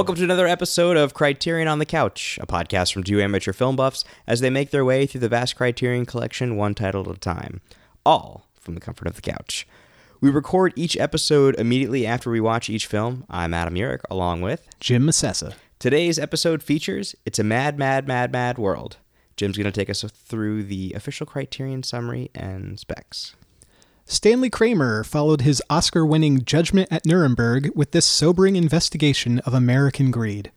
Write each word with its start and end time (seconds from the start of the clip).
Welcome 0.00 0.14
to 0.14 0.24
another 0.24 0.48
episode 0.48 0.96
of 0.96 1.12
Criterion 1.12 1.68
on 1.68 1.78
the 1.78 1.84
Couch, 1.84 2.38
a 2.40 2.46
podcast 2.46 2.90
from 2.90 3.04
two 3.04 3.20
amateur 3.20 3.52
film 3.52 3.76
buffs 3.76 4.02
as 4.26 4.40
they 4.40 4.48
make 4.48 4.70
their 4.70 4.82
way 4.82 5.04
through 5.04 5.20
the 5.20 5.28
vast 5.28 5.56
Criterion 5.56 6.06
collection 6.06 6.56
one 6.56 6.74
title 6.74 7.02
at 7.02 7.16
a 7.16 7.20
time, 7.20 7.60
all 8.06 8.48
from 8.58 8.74
the 8.74 8.80
comfort 8.80 9.06
of 9.06 9.14
the 9.14 9.20
couch. 9.20 9.68
We 10.22 10.30
record 10.30 10.72
each 10.74 10.96
episode 10.96 11.54
immediately 11.60 12.06
after 12.06 12.30
we 12.30 12.40
watch 12.40 12.70
each 12.70 12.86
film. 12.86 13.26
I'm 13.28 13.52
Adam 13.52 13.74
Urich, 13.74 14.00
along 14.10 14.40
with 14.40 14.70
Jim 14.80 15.02
Massessa. 15.02 15.52
Today's 15.78 16.18
episode 16.18 16.62
features 16.62 17.14
It's 17.26 17.38
a 17.38 17.44
Mad, 17.44 17.78
Mad, 17.78 18.08
Mad, 18.08 18.32
Mad 18.32 18.56
World. 18.56 18.96
Jim's 19.36 19.58
going 19.58 19.70
to 19.70 19.70
take 19.70 19.90
us 19.90 20.02
through 20.02 20.62
the 20.62 20.94
official 20.96 21.26
Criterion 21.26 21.82
summary 21.82 22.30
and 22.34 22.80
specs. 22.80 23.36
Stanley 24.10 24.50
Kramer 24.50 25.04
followed 25.04 25.42
his 25.42 25.62
Oscar 25.70 26.04
winning 26.04 26.44
Judgment 26.44 26.88
at 26.90 27.06
Nuremberg 27.06 27.70
with 27.76 27.92
this 27.92 28.04
sobering 28.04 28.56
investigation 28.56 29.38
of 29.46 29.54
American 29.54 30.10
greed. 30.10 30.50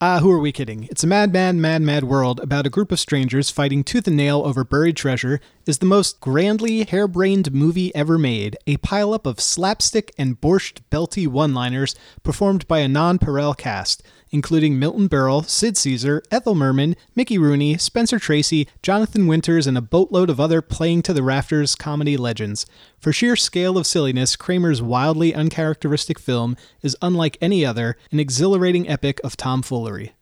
Ah, 0.00 0.18
who 0.18 0.32
are 0.32 0.40
we 0.40 0.50
kidding? 0.50 0.88
It's 0.90 1.04
a 1.04 1.06
mad, 1.06 1.32
mad, 1.32 1.54
mad, 1.54 1.80
mad 1.82 2.02
world 2.02 2.40
about 2.40 2.66
a 2.66 2.70
group 2.70 2.90
of 2.90 2.98
strangers 2.98 3.50
fighting 3.50 3.84
tooth 3.84 4.08
and 4.08 4.16
nail 4.16 4.42
over 4.44 4.64
buried 4.64 4.96
treasure 4.96 5.40
is 5.64 5.78
the 5.78 5.86
most 5.86 6.18
grandly 6.18 6.82
harebrained 6.82 7.52
movie 7.52 7.94
ever 7.94 8.18
made, 8.18 8.56
a 8.66 8.78
pileup 8.78 9.26
of 9.26 9.40
slapstick 9.40 10.12
and 10.18 10.40
borscht 10.40 10.80
belty 10.90 11.28
one-liners 11.28 11.94
performed 12.24 12.66
by 12.66 12.80
a 12.80 12.88
non-Perel 12.88 13.56
cast, 13.56 14.02
including 14.30 14.78
Milton 14.78 15.08
Berle, 15.08 15.48
Sid 15.48 15.76
Caesar, 15.76 16.22
Ethel 16.30 16.54
Merman, 16.54 16.96
Mickey 17.14 17.38
Rooney, 17.38 17.78
Spencer 17.78 18.18
Tracy, 18.18 18.68
Jonathan 18.82 19.26
Winters, 19.26 19.66
and 19.66 19.78
a 19.78 19.82
boatload 19.82 20.30
of 20.30 20.40
other 20.40 20.62
playing 20.62 21.02
to 21.02 21.12
the 21.12 21.22
rafters 21.22 21.74
comedy 21.74 22.16
legends. 22.16 22.66
For 22.98 23.12
sheer 23.12 23.36
scale 23.36 23.78
of 23.78 23.86
silliness, 23.86 24.36
Kramer's 24.36 24.82
wildly 24.82 25.34
uncharacteristic 25.34 26.18
film 26.18 26.56
is 26.82 26.96
unlike 27.00 27.38
any 27.40 27.64
other, 27.64 27.96
an 28.10 28.20
exhilarating 28.20 28.88
epic 28.88 29.20
of 29.24 29.36
tomfoolery. 29.36 30.12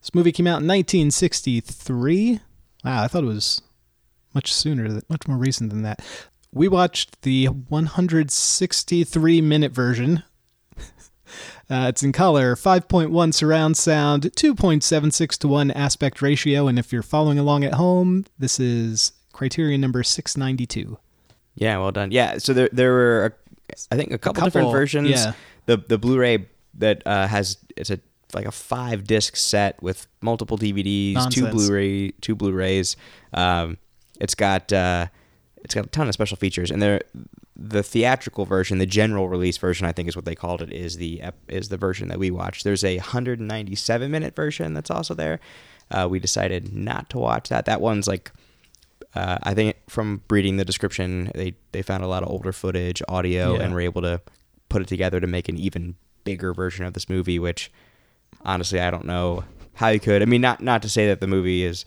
This 0.00 0.14
movie 0.14 0.32
came 0.32 0.46
out 0.46 0.62
in 0.62 0.68
1963. 0.68 2.40
Wow, 2.84 3.02
I 3.02 3.08
thought 3.08 3.24
it 3.24 3.26
was 3.26 3.62
much 4.34 4.52
sooner, 4.52 5.00
much 5.08 5.26
more 5.26 5.36
recent 5.38 5.70
than 5.70 5.82
that. 5.82 6.00
We 6.52 6.68
watched 6.68 7.22
the 7.22 7.46
163 7.46 9.40
minute 9.40 9.72
version. 9.72 10.22
Uh, 11.68 11.86
it's 11.88 12.02
in 12.02 12.12
color, 12.12 12.54
5.1 12.54 13.34
surround 13.34 13.76
sound, 13.76 14.22
2.76 14.22 15.38
to 15.38 15.48
1 15.48 15.70
aspect 15.72 16.22
ratio, 16.22 16.68
and 16.68 16.78
if 16.78 16.92
you're 16.92 17.02
following 17.02 17.38
along 17.38 17.64
at 17.64 17.74
home, 17.74 18.24
this 18.38 18.60
is 18.60 19.12
criterion 19.32 19.80
number 19.80 20.02
692. 20.02 20.98
Yeah, 21.54 21.78
well 21.78 21.92
done. 21.92 22.10
Yeah, 22.10 22.38
so 22.38 22.52
there 22.52 22.68
there 22.70 22.92
were 22.92 23.36
I 23.90 23.96
think 23.96 24.12
a 24.12 24.18
couple, 24.18 24.40
couple, 24.40 24.46
different 24.46 24.72
versions. 24.72 25.10
yeah. 25.10 25.32
The 25.66 25.78
the 25.78 25.98
Blu-ray 25.98 26.46
that 26.74 27.02
uh, 27.06 27.26
has 27.26 27.58
it's 27.76 27.90
a 27.90 27.98
like 28.34 28.46
a 28.46 28.52
five 28.52 29.04
disc 29.04 29.36
set 29.36 29.82
with 29.82 30.06
multiple 30.20 30.58
DVDs, 30.58 31.30
two 31.30 31.48
Blu-ray, 31.48 32.10
two 32.20 32.34
Blu-rays. 32.34 32.96
Um, 33.32 33.78
it's 34.20 34.34
got 34.34 34.72
uh, 34.72 35.06
it's 35.66 35.74
got 35.74 35.84
a 35.86 35.88
ton 35.88 36.06
of 36.08 36.14
special 36.14 36.36
features, 36.36 36.70
and 36.70 36.80
there 36.80 37.02
the 37.56 37.82
theatrical 37.82 38.44
version, 38.44 38.78
the 38.78 38.86
general 38.86 39.28
release 39.28 39.56
version, 39.58 39.84
I 39.86 39.90
think 39.92 40.08
is 40.08 40.14
what 40.14 40.24
they 40.24 40.36
called 40.36 40.62
it, 40.62 40.72
is 40.72 40.96
the 40.96 41.22
is 41.48 41.68
the 41.70 41.76
version 41.76 42.06
that 42.08 42.18
we 42.20 42.30
watched. 42.30 42.62
There's 42.62 42.84
a 42.84 42.98
197 42.98 44.10
minute 44.10 44.36
version 44.36 44.72
that's 44.74 44.90
also 44.90 45.12
there. 45.14 45.40
Uh, 45.90 46.06
we 46.08 46.18
decided 46.20 46.72
not 46.72 47.10
to 47.10 47.18
watch 47.18 47.48
that. 47.48 47.64
That 47.66 47.80
one's 47.80 48.06
like 48.06 48.30
uh, 49.14 49.38
I 49.42 49.54
think 49.54 49.76
from 49.88 50.22
reading 50.30 50.56
the 50.56 50.64
description, 50.64 51.30
they 51.34 51.54
they 51.72 51.82
found 51.82 52.04
a 52.04 52.08
lot 52.08 52.22
of 52.22 52.28
older 52.30 52.52
footage, 52.52 53.02
audio, 53.08 53.54
Yeah. 53.56 53.62
and 53.62 53.74
were 53.74 53.80
able 53.80 54.02
to 54.02 54.20
put 54.68 54.82
it 54.82 54.88
together 54.88 55.18
to 55.20 55.26
make 55.26 55.48
an 55.48 55.56
even 55.58 55.96
bigger 56.24 56.54
version 56.54 56.84
of 56.84 56.92
this 56.94 57.08
movie. 57.08 57.38
Which, 57.38 57.72
honestly, 58.44 58.78
I 58.80 58.90
don't 58.90 59.06
know 59.06 59.44
how 59.74 59.88
you 59.88 60.00
could. 60.00 60.22
I 60.22 60.26
mean, 60.26 60.40
not 60.40 60.60
not 60.62 60.82
to 60.82 60.88
say 60.88 61.06
that 61.08 61.20
the 61.20 61.26
movie 61.26 61.64
is 61.64 61.84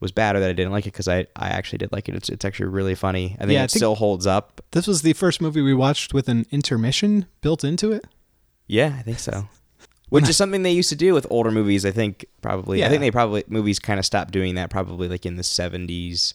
was 0.00 0.12
bad 0.12 0.36
or 0.36 0.40
that 0.40 0.50
I 0.50 0.52
didn't 0.52 0.72
like 0.72 0.86
it 0.86 0.92
because 0.92 1.08
I, 1.08 1.26
I 1.36 1.48
actually 1.48 1.78
did 1.78 1.92
like 1.92 2.08
it. 2.08 2.14
It's 2.14 2.28
it's 2.28 2.44
actually 2.44 2.66
really 2.66 2.94
funny. 2.94 3.36
I 3.38 3.42
think 3.44 3.52
Yeah, 3.52 3.60
I 3.62 3.64
it 3.64 3.70
think- 3.70 3.78
still 3.78 3.94
holds 3.94 4.26
up. 4.26 4.60
This 4.72 4.86
was 4.86 5.02
the 5.02 5.12
first 5.12 5.40
movie 5.40 5.62
we 5.62 5.74
watched 5.74 6.12
with 6.12 6.28
an 6.28 6.46
intermission 6.50 7.26
built 7.40 7.64
into 7.64 7.92
it. 7.92 8.04
Yeah, 8.66 8.94
I 8.98 9.02
think 9.02 9.18
so. 9.18 9.48
Which 10.10 10.28
is 10.28 10.36
something 10.36 10.62
they 10.62 10.70
used 10.72 10.90
to 10.90 10.96
do 10.96 11.12
with 11.12 11.26
older 11.30 11.50
movies. 11.50 11.84
I 11.84 11.90
think 11.90 12.24
probably. 12.40 12.78
Yeah. 12.80 12.86
I 12.86 12.88
think 12.88 13.00
they 13.00 13.10
probably 13.10 13.42
movies 13.48 13.78
kind 13.78 13.98
of 13.98 14.06
stopped 14.06 14.32
doing 14.32 14.54
that 14.54 14.70
probably 14.70 15.08
like 15.08 15.26
in 15.26 15.36
the 15.36 15.42
seventies, 15.42 16.34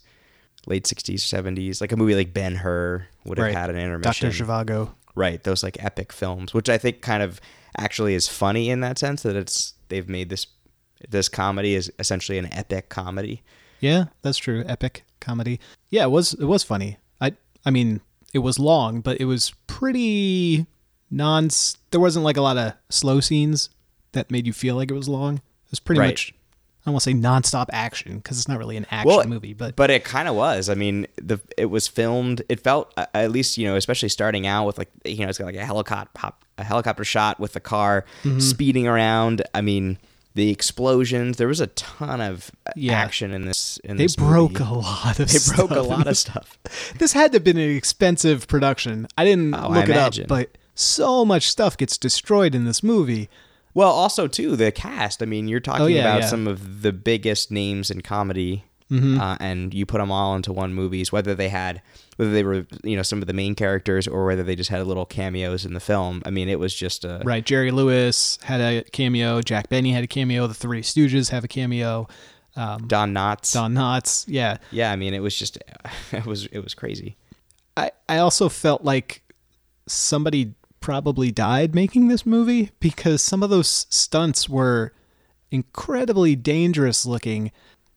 late 0.67 0.85
sixties, 0.85 1.23
seventies. 1.23 1.79
Like 1.79 1.91
a 1.91 1.95
movie 1.97 2.15
like 2.15 2.33
Ben 2.33 2.55
Hur 2.55 3.07
would 3.25 3.37
have 3.37 3.45
Right. 3.47 3.55
had 3.55 3.69
an 3.69 3.77
intermission. 3.77 4.29
Dr. 4.29 4.43
Zhivago. 4.43 4.91
Right, 5.15 5.43
those 5.43 5.63
like 5.63 5.81
epic 5.83 6.11
films, 6.13 6.53
which 6.53 6.69
I 6.69 6.77
think 6.77 7.01
kind 7.01 7.23
of 7.23 7.39
actually 7.77 8.13
is 8.15 8.27
funny 8.27 8.69
in 8.69 8.79
that 8.81 8.97
sense 8.97 9.23
that 9.23 9.35
it's 9.35 9.73
they've 9.89 10.07
made 10.09 10.29
this 10.29 10.45
this 11.07 11.29
comedy 11.29 11.75
is 11.75 11.91
essentially 11.99 12.37
an 12.37 12.51
epic 12.53 12.89
comedy. 12.89 13.43
Yeah, 13.79 14.05
that's 14.21 14.37
true. 14.37 14.63
Epic 14.67 15.03
comedy. 15.19 15.59
Yeah, 15.89 16.03
it 16.03 16.11
was 16.11 16.33
it 16.33 16.45
was 16.45 16.63
funny. 16.63 16.97
I 17.21 17.33
I 17.65 17.69
mean, 17.71 18.01
it 18.33 18.39
was 18.39 18.59
long, 18.59 19.01
but 19.01 19.19
it 19.21 19.25
was 19.25 19.53
pretty 19.67 20.65
non 21.11 21.49
there 21.91 21.99
wasn't 21.99 22.25
like 22.25 22.37
a 22.37 22.41
lot 22.41 22.57
of 22.57 22.73
slow 22.89 23.19
scenes 23.19 23.69
that 24.11 24.29
made 24.31 24.45
you 24.45 24.53
feel 24.53 24.75
like 24.75 24.91
it 24.91 24.95
was 24.95 25.07
long. 25.09 25.35
It 25.35 25.71
was 25.71 25.79
pretty 25.79 25.99
Right. 26.01 26.07
much 26.09 26.33
I 26.85 26.91
won't 26.91 27.03
say 27.03 27.13
nonstop 27.13 27.67
action 27.71 28.17
because 28.17 28.39
it's 28.39 28.47
not 28.47 28.57
really 28.57 28.77
an 28.77 28.87
action 28.89 29.29
movie, 29.29 29.53
but 29.53 29.75
but 29.75 29.89
it 29.91 30.03
kind 30.03 30.27
of 30.27 30.35
was. 30.35 30.69
I 30.69 30.73
mean, 30.75 31.07
the 31.17 31.39
it 31.57 31.65
was 31.65 31.87
filmed. 31.87 32.41
It 32.49 32.61
felt 32.61 32.93
at 33.13 33.31
least 33.31 33.57
you 33.57 33.67
know, 33.67 33.75
especially 33.75 34.09
starting 34.09 34.47
out 34.47 34.65
with 34.65 34.77
like 34.77 34.89
you 35.05 35.17
know, 35.19 35.27
it's 35.29 35.37
got 35.37 35.45
like 35.45 35.55
a 35.55 35.65
helicopter 35.65 36.09
pop, 36.13 36.43
a 36.57 36.63
helicopter 36.63 37.03
shot 37.03 37.39
with 37.39 37.53
the 37.53 37.59
car 37.59 38.05
Mm-hmm. 38.23 38.39
speeding 38.39 38.87
around. 38.87 39.41
I 39.53 39.61
mean, 39.61 39.97
the 40.39 40.49
explosions. 40.51 41.35
There 41.37 41.47
was 41.49 41.59
a 41.59 41.67
ton 41.67 42.21
of 42.21 42.49
Yeah. 42.75 42.93
action 42.93 43.31
in 43.31 43.43
this. 43.45 43.77
In 43.83 43.97
they 43.97 44.05
this 44.05 44.15
broke 44.15 44.53
movie. 44.53 44.63
a 44.63 44.73
lot 44.73 45.19
of 45.19 45.27
They 45.31 45.53
broke 45.55 45.71
a 45.71 45.75
stuff. 45.75 45.87
lot 45.87 46.07
of 46.07 46.17
stuff. 46.25 46.57
This 46.97 47.11
had 47.13 47.33
to 47.33 47.35
have 47.35 47.43
been 47.43 47.57
an 47.57 47.75
expensive 47.75 48.47
production. 48.47 49.05
I 49.17 49.25
didn't 49.25 49.53
Oh, 49.53 49.57
I 49.69 49.79
look 49.81 49.89
it 49.89 49.97
up, 49.97 50.13
but 50.27 50.57
so 50.75 51.25
much 51.25 51.49
stuff 51.49 51.75
gets 51.77 51.97
destroyed 51.97 52.55
in 52.55 52.63
this 52.63 52.81
movie. 52.81 53.29
Well, 53.73 53.89
also 53.91 54.27
too 54.27 54.55
the 54.55 54.71
cast. 54.71 55.21
I 55.21 55.25
mean, 55.25 55.47
you're 55.47 55.59
talking 55.59 55.81
Oh, 55.83 55.87
yeah, 55.87 56.01
about 56.01 56.21
yeah. 56.21 56.27
some 56.27 56.47
of 56.47 56.81
the 56.81 56.91
biggest 56.93 57.51
names 57.51 57.91
in 57.91 58.01
comedy, 58.01 58.63
Mm-hmm. 58.91 59.21
uh, 59.21 59.37
and 59.39 59.73
you 59.73 59.85
put 59.85 59.99
them 59.99 60.11
all 60.11 60.35
into 60.35 60.51
one 60.51 60.73
movies. 60.73 61.11
Whether 61.11 61.35
they 61.35 61.49
had, 61.49 61.81
whether 62.15 62.31
they 62.31 62.43
were, 62.43 62.65
you 62.83 62.95
know, 62.95 63.03
some 63.03 63.21
of 63.21 63.27
the 63.27 63.33
main 63.33 63.53
characters, 63.53 64.07
or 64.07 64.25
whether 64.25 64.41
they 64.43 64.55
just 64.55 64.71
had 64.71 64.85
little 64.87 65.05
cameos 65.05 65.63
in 65.63 65.73
the 65.73 65.79
film. 65.79 66.23
I 66.25 66.31
mean, 66.31 66.49
it 66.49 66.57
was 66.57 66.73
just 66.73 67.05
a 67.05 67.21
Right. 67.23 67.45
Jerry 67.45 67.69
Lewis 67.71 68.39
had 68.43 68.61
a 68.61 68.83
cameo. 68.83 69.41
Jack 69.41 69.69
Benny 69.69 69.91
had 69.91 70.03
a 70.03 70.07
cameo. 70.07 70.47
The 70.47 70.53
Three 70.55 70.81
Stooges 70.81 71.29
have 71.29 71.43
a 71.43 71.47
cameo. 71.47 72.07
Um, 72.55 72.87
Don 72.87 73.13
Knotts. 73.13 73.53
Don 73.53 73.75
Knotts. 73.75 74.25
Yeah. 74.27 74.57
Yeah, 74.71 74.91
I 74.91 74.95
mean, 74.95 75.13
it 75.13 75.19
was 75.19 75.37
just, 75.37 75.59
it 76.11 76.25
was, 76.25 76.47
it 76.47 76.59
was 76.59 76.73
crazy. 76.73 77.15
I, 77.77 77.91
I 78.09 78.17
also 78.17 78.49
felt 78.49 78.83
like 78.83 79.21
somebody 79.87 80.55
probably 80.81 81.31
died 81.31 81.75
making 81.75 82.07
this 82.07 82.25
movie 82.25 82.71
because 82.79 83.21
some 83.21 83.43
of 83.43 83.49
those 83.49 83.85
stunts 83.89 84.49
were 84.49 84.93
incredibly 85.51 86.35
dangerous 86.35 87.05
looking. 87.05 87.51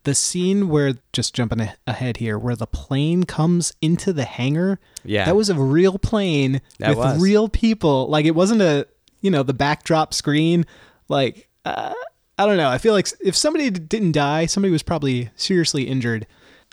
The 0.05 0.15
scene 0.15 0.69
where, 0.69 0.95
just 1.13 1.33
jumping 1.35 1.61
a- 1.61 1.77
ahead 1.87 2.17
here, 2.17 2.39
where 2.39 2.57
the 2.57 2.67
plane 2.67 3.23
comes 3.25 3.73
into 3.81 4.13
the 4.13 4.25
hangar. 4.25 4.81
Yeah. 5.05 5.25
That 5.27 5.37
was 5.37 5.49
a 5.49 5.55
real 5.55 5.99
plane 5.99 6.61
That 6.81 6.91
with 6.91 6.99
was. 6.99 7.23
real 7.23 7.49
people. 7.49 8.09
Like, 8.09 8.25
it 8.27 8.35
wasn't 8.35 8.63
a, 8.63 8.87
you 9.21 9.31
know, 9.31 9.43
the 9.45 9.55
backdrop 9.55 10.13
screen. 10.13 10.67
Like, 11.09 11.49
uh, 11.65 11.95
I 12.39 12.47
don't 12.47 12.57
know. 12.57 12.69
I 12.69 12.79
feel 12.79 12.95
like 12.95 13.07
if 13.25 13.37
somebody 13.37 13.71
didn't 13.71 14.13
die, 14.13 14.47
somebody 14.47 14.73
was 14.73 14.83
probably 14.83 15.31
seriously 15.37 15.85
injured. 15.85 16.27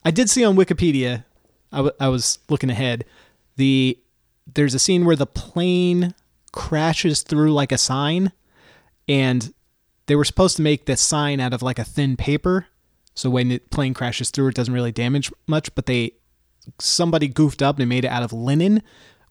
I 0.03 0.09
did 0.11 0.29
see 0.29 0.43
on 0.43 0.55
Wikipedia, 0.55 1.23
I, 1.71 1.77
w- 1.77 1.95
I 1.99 2.07
was 2.07 2.39
looking 2.49 2.69
ahead, 2.71 3.05
the 3.57 3.99
there's 4.51 4.73
a 4.73 4.79
scene 4.79 5.05
where 5.05 5.15
the 5.17 5.27
plane 5.27 6.15
crashes 6.51 7.21
through 7.21 7.53
like 7.53 7.71
a 7.71 7.77
sign 7.77 8.31
and 9.07 9.53
they 10.07 10.15
were 10.15 10.25
supposed 10.25 10.55
to 10.55 10.63
make 10.63 10.85
this 10.85 11.01
sign 11.01 11.39
out 11.39 11.53
of 11.53 11.61
like 11.61 11.77
a 11.77 11.83
thin 11.83 12.17
paper 12.17 12.65
so 13.19 13.29
when 13.29 13.49
the 13.49 13.59
plane 13.59 13.93
crashes 13.93 14.29
through 14.31 14.47
it 14.47 14.55
doesn't 14.55 14.73
really 14.73 14.91
damage 14.93 15.31
much 15.45 15.73
but 15.75 15.85
they 15.85 16.11
somebody 16.79 17.27
goofed 17.27 17.61
up 17.61 17.77
and 17.79 17.89
made 17.89 18.05
it 18.05 18.07
out 18.07 18.23
of 18.23 18.31
linen 18.31 18.81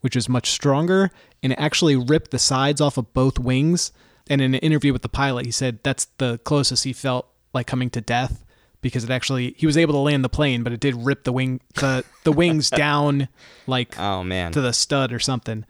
which 0.01 0.15
is 0.15 0.29
much 0.29 0.51
stronger 0.51 1.11
and 1.43 1.53
it 1.53 1.59
actually 1.59 1.97
ripped 1.97 2.31
the 2.31 2.39
sides 2.39 2.81
off 2.81 2.99
of 2.99 3.13
both 3.15 3.39
wings 3.39 3.93
and 4.29 4.41
in 4.43 4.55
an 4.55 4.61
interview 4.61 4.93
with 4.93 5.03
the 5.03 5.09
pilot 5.09 5.47
he 5.47 5.53
said 5.53 5.79
that's 5.83 6.07
the 6.19 6.39
closest 6.45 6.85
he 6.85 6.93
felt 6.93 7.29
like 7.55 7.67
coming 7.67 7.89
to 7.89 8.01
death 8.01 8.45
because 8.81 9.05
it 9.05 9.11
actually 9.11 9.55
he 9.57 9.67
was 9.67 9.77
able 9.77 9.95
to 9.95 9.99
land 9.99 10.23
the 10.25 10.29
plane 10.29 10.63
but 10.63 10.73
it 10.73 10.81
did 10.81 10.95
rip 10.95 11.25
the 11.25 11.33
wing 11.33 11.61
the 11.77 12.05
the 12.25 12.33
wings 12.33 12.71
down 12.85 13.29
like 13.67 13.99
Oh 13.99 14.23
man. 14.23 14.53
to 14.53 14.61
the 14.61 14.73
stud 14.73 15.13
or 15.13 15.19
something. 15.19 15.65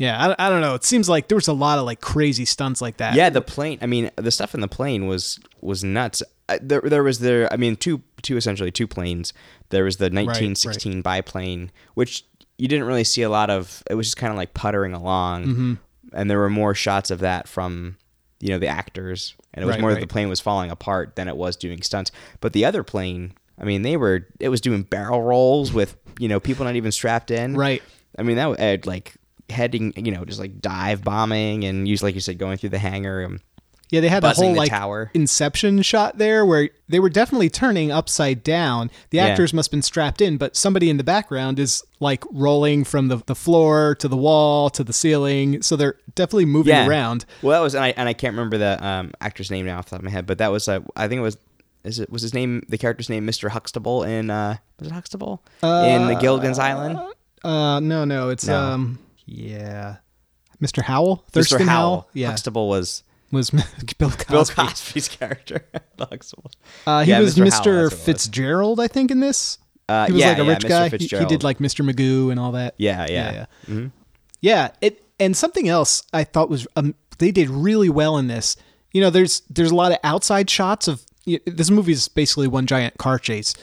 Yeah, 0.00 0.34
I, 0.38 0.46
I 0.46 0.48
don't 0.48 0.62
know. 0.62 0.74
It 0.74 0.82
seems 0.84 1.08
like 1.10 1.28
there 1.28 1.36
was 1.36 1.46
a 1.48 1.52
lot 1.52 1.78
of 1.78 1.84
like 1.84 2.00
crazy 2.00 2.46
stunts 2.46 2.80
like 2.80 2.96
that. 2.96 3.14
yeah, 3.14 3.28
the 3.28 3.42
plane. 3.42 3.78
I 3.82 3.86
mean, 3.86 4.10
the 4.16 4.30
stuff 4.30 4.54
in 4.54 4.60
the 4.62 4.68
plane 4.68 5.06
was 5.06 5.38
was 5.60 5.84
nuts. 5.84 6.22
Uh, 6.48 6.58
There, 6.62 6.80
there 6.80 7.02
was 7.02 7.18
there. 7.18 7.52
I 7.52 7.56
mean, 7.56 7.76
two 7.76 8.02
two 8.22 8.36
essentially 8.38 8.70
two 8.70 8.86
planes. 8.86 9.32
There 9.68 9.84
was 9.84 9.98
the 9.98 10.06
1916 10.06 11.02
biplane, 11.02 11.70
which 11.94 12.24
you 12.56 12.66
didn't 12.66 12.86
really 12.86 13.04
see 13.04 13.20
a 13.22 13.28
lot 13.28 13.50
of. 13.50 13.82
It 13.90 13.94
was 13.94 14.06
just 14.06 14.16
kind 14.16 14.30
of 14.32 14.38
like 14.38 14.54
puttering 14.54 14.94
along, 14.94 15.44
Mm-hmm. 15.44 15.74
and 16.14 16.30
there 16.30 16.38
were 16.38 16.50
more 16.50 16.74
shots 16.74 17.10
of 17.10 17.18
that 17.20 17.46
from 17.46 17.96
you 18.40 18.48
know 18.48 18.58
the 18.58 18.68
actors, 18.68 19.34
and 19.52 19.62
it 19.62 19.66
was 19.66 19.74
Right, 19.76 19.80
more 19.82 19.92
that 19.92 20.00
the 20.00 20.06
plane 20.06 20.30
was 20.30 20.40
falling 20.40 20.70
apart 20.70 21.14
than 21.16 21.28
it 21.28 21.36
was 21.36 21.56
doing 21.56 21.82
stunts. 21.82 22.10
But 22.40 22.54
the 22.54 22.64
other 22.64 22.82
plane, 22.82 23.34
I 23.58 23.64
mean, 23.64 23.82
they 23.82 23.98
were 23.98 24.26
it 24.40 24.48
was 24.48 24.62
doing 24.62 24.82
barrel 24.82 25.20
rolls 25.22 25.74
with 25.74 25.96
you 26.18 26.26
know 26.28 26.40
people 26.40 26.64
not 26.64 26.76
even 26.76 26.90
strapped 26.90 27.30
in. 27.30 27.54
Right. 27.54 27.82
I 28.18 28.22
mean, 28.22 28.36
that 28.36 28.58
had 28.58 28.86
like 28.86 29.14
heading, 29.50 29.92
you 29.96 30.12
know, 30.12 30.24
just 30.24 30.40
like 30.40 30.60
dive 30.60 31.02
bombing 31.04 31.64
and 31.64 31.86
use 31.88 32.02
like 32.02 32.14
you 32.14 32.20
said, 32.20 32.38
going 32.38 32.56
through 32.58 32.70
the 32.70 32.78
hangar. 32.78 33.20
And, 33.20 33.40
Yeah, 33.90 34.00
they 34.00 34.08
had 34.08 34.22
the 34.22 34.30
whole 34.30 34.52
the 34.52 34.58
like 34.58 34.70
tower. 34.70 35.10
inception 35.14 35.82
shot 35.82 36.18
there 36.18 36.46
where 36.46 36.70
they 36.88 37.00
were 37.00 37.08
definitely 37.10 37.50
turning 37.50 37.90
upside 37.90 38.42
down. 38.44 38.90
The 39.10 39.18
Yeah. 39.18 39.26
actors 39.26 39.52
must 39.52 39.68
have 39.68 39.72
been 39.72 39.82
strapped 39.82 40.20
in, 40.20 40.36
but 40.36 40.56
somebody 40.56 40.88
in 40.90 40.96
the 40.96 41.02
background 41.04 41.58
is 41.58 41.82
like 41.98 42.22
rolling 42.30 42.84
from 42.84 43.08
the, 43.08 43.16
the 43.26 43.34
floor 43.34 43.96
to 43.96 44.06
the 44.08 44.16
wall 44.16 44.70
to 44.70 44.84
the 44.84 44.92
ceiling. 44.92 45.60
So 45.62 45.74
they're 45.76 45.96
definitely 46.14 46.46
moving 46.46 46.72
Yeah. 46.74 46.86
around. 46.86 47.24
Well, 47.42 47.58
that 47.58 47.64
was, 47.64 47.74
and 47.74 47.82
I 47.84 47.88
and 47.96 48.08
I 48.08 48.12
can't 48.12 48.32
remember 48.34 48.58
the 48.58 48.84
um, 48.86 49.10
actor's 49.20 49.50
name 49.50 49.66
now 49.66 49.78
off 49.78 49.86
the 49.86 49.90
top 49.90 49.98
of 50.00 50.04
my 50.04 50.10
head, 50.10 50.26
but 50.26 50.38
that 50.38 50.52
was, 50.52 50.68
uh, 50.68 50.80
I 50.94 51.08
think 51.08 51.18
it 51.18 51.22
was, 51.22 51.36
is 51.82 51.98
it 51.98 52.10
was 52.10 52.22
his 52.22 52.34
name, 52.34 52.62
the 52.68 52.76
character's 52.78 53.08
name, 53.08 53.26
Mr. 53.26 53.48
Huxtable 53.48 54.02
in, 54.04 54.28
uh, 54.30 54.56
was 54.78 54.88
it 54.88 54.92
Huxtable 54.92 55.42
in 55.62 56.06
the 56.06 56.14
Gilligan's 56.20 56.58
Island? 56.58 56.98
Uh, 57.42 57.80
no, 57.80 58.04
no, 58.04 58.28
it's 58.28 58.46
No. 58.46 58.54
um, 58.60 58.98
yeah, 59.30 59.96
Mr. 60.60 60.82
Howell, 60.82 61.24
Thurston 61.30 61.60
Mr. 61.60 61.66
Howell. 61.66 62.08
Yeah, 62.12 62.28
Huxtable 62.28 62.68
was 62.68 63.02
was 63.30 63.50
Bill 63.98 64.10
Cosby. 64.10 64.24
Bill 64.28 64.44
Cosby's 64.44 65.08
character. 65.08 65.64
Huxtable. 65.98 66.50
Uh, 66.86 67.04
he 67.04 67.10
Yeah, 67.12 67.20
was 67.20 67.36
Mr. 67.36 67.64
Howell, 67.64 67.74
what 67.84 67.92
was. 67.92 68.02
Fitzgerald, 68.04 68.80
I 68.80 68.88
think, 68.88 69.10
in 69.10 69.20
this. 69.20 69.58
Uh, 69.88 70.06
he 70.06 70.12
was 70.12 70.20
yeah, 70.20 70.28
like 70.30 70.38
a 70.38 70.44
yeah, 70.44 70.50
rich 70.50 70.58
Mr. 70.60 70.68
guy. 70.68 70.88
He, 70.96 71.06
he 71.06 71.24
did 71.26 71.42
like 71.44 71.58
Mr. 71.58 71.88
Magoo 71.88 72.30
and 72.30 72.38
all 72.38 72.52
that. 72.52 72.74
Yeah, 72.78 73.06
yeah. 73.08 73.46
yeah. 73.68 73.88
Yeah, 74.40 74.70
it 74.80 75.04
and 75.18 75.36
something 75.36 75.68
else 75.68 76.02
I 76.12 76.24
thought 76.24 76.48
was 76.48 76.66
um, 76.76 76.94
they 77.18 77.30
did 77.30 77.50
really 77.50 77.88
well 77.88 78.16
in 78.18 78.26
this. 78.26 78.56
You 78.92 79.00
know, 79.00 79.10
there's 79.10 79.42
there's 79.50 79.70
a 79.70 79.74
lot 79.74 79.92
of 79.92 79.98
outside 80.02 80.48
shots 80.50 80.88
of 80.88 81.04
this 81.46 81.70
movie 81.70 81.92
is 81.92 82.08
basically 82.08 82.48
one 82.48 82.66
giant 82.66 82.98
car 82.98 83.18
chase, 83.18 83.54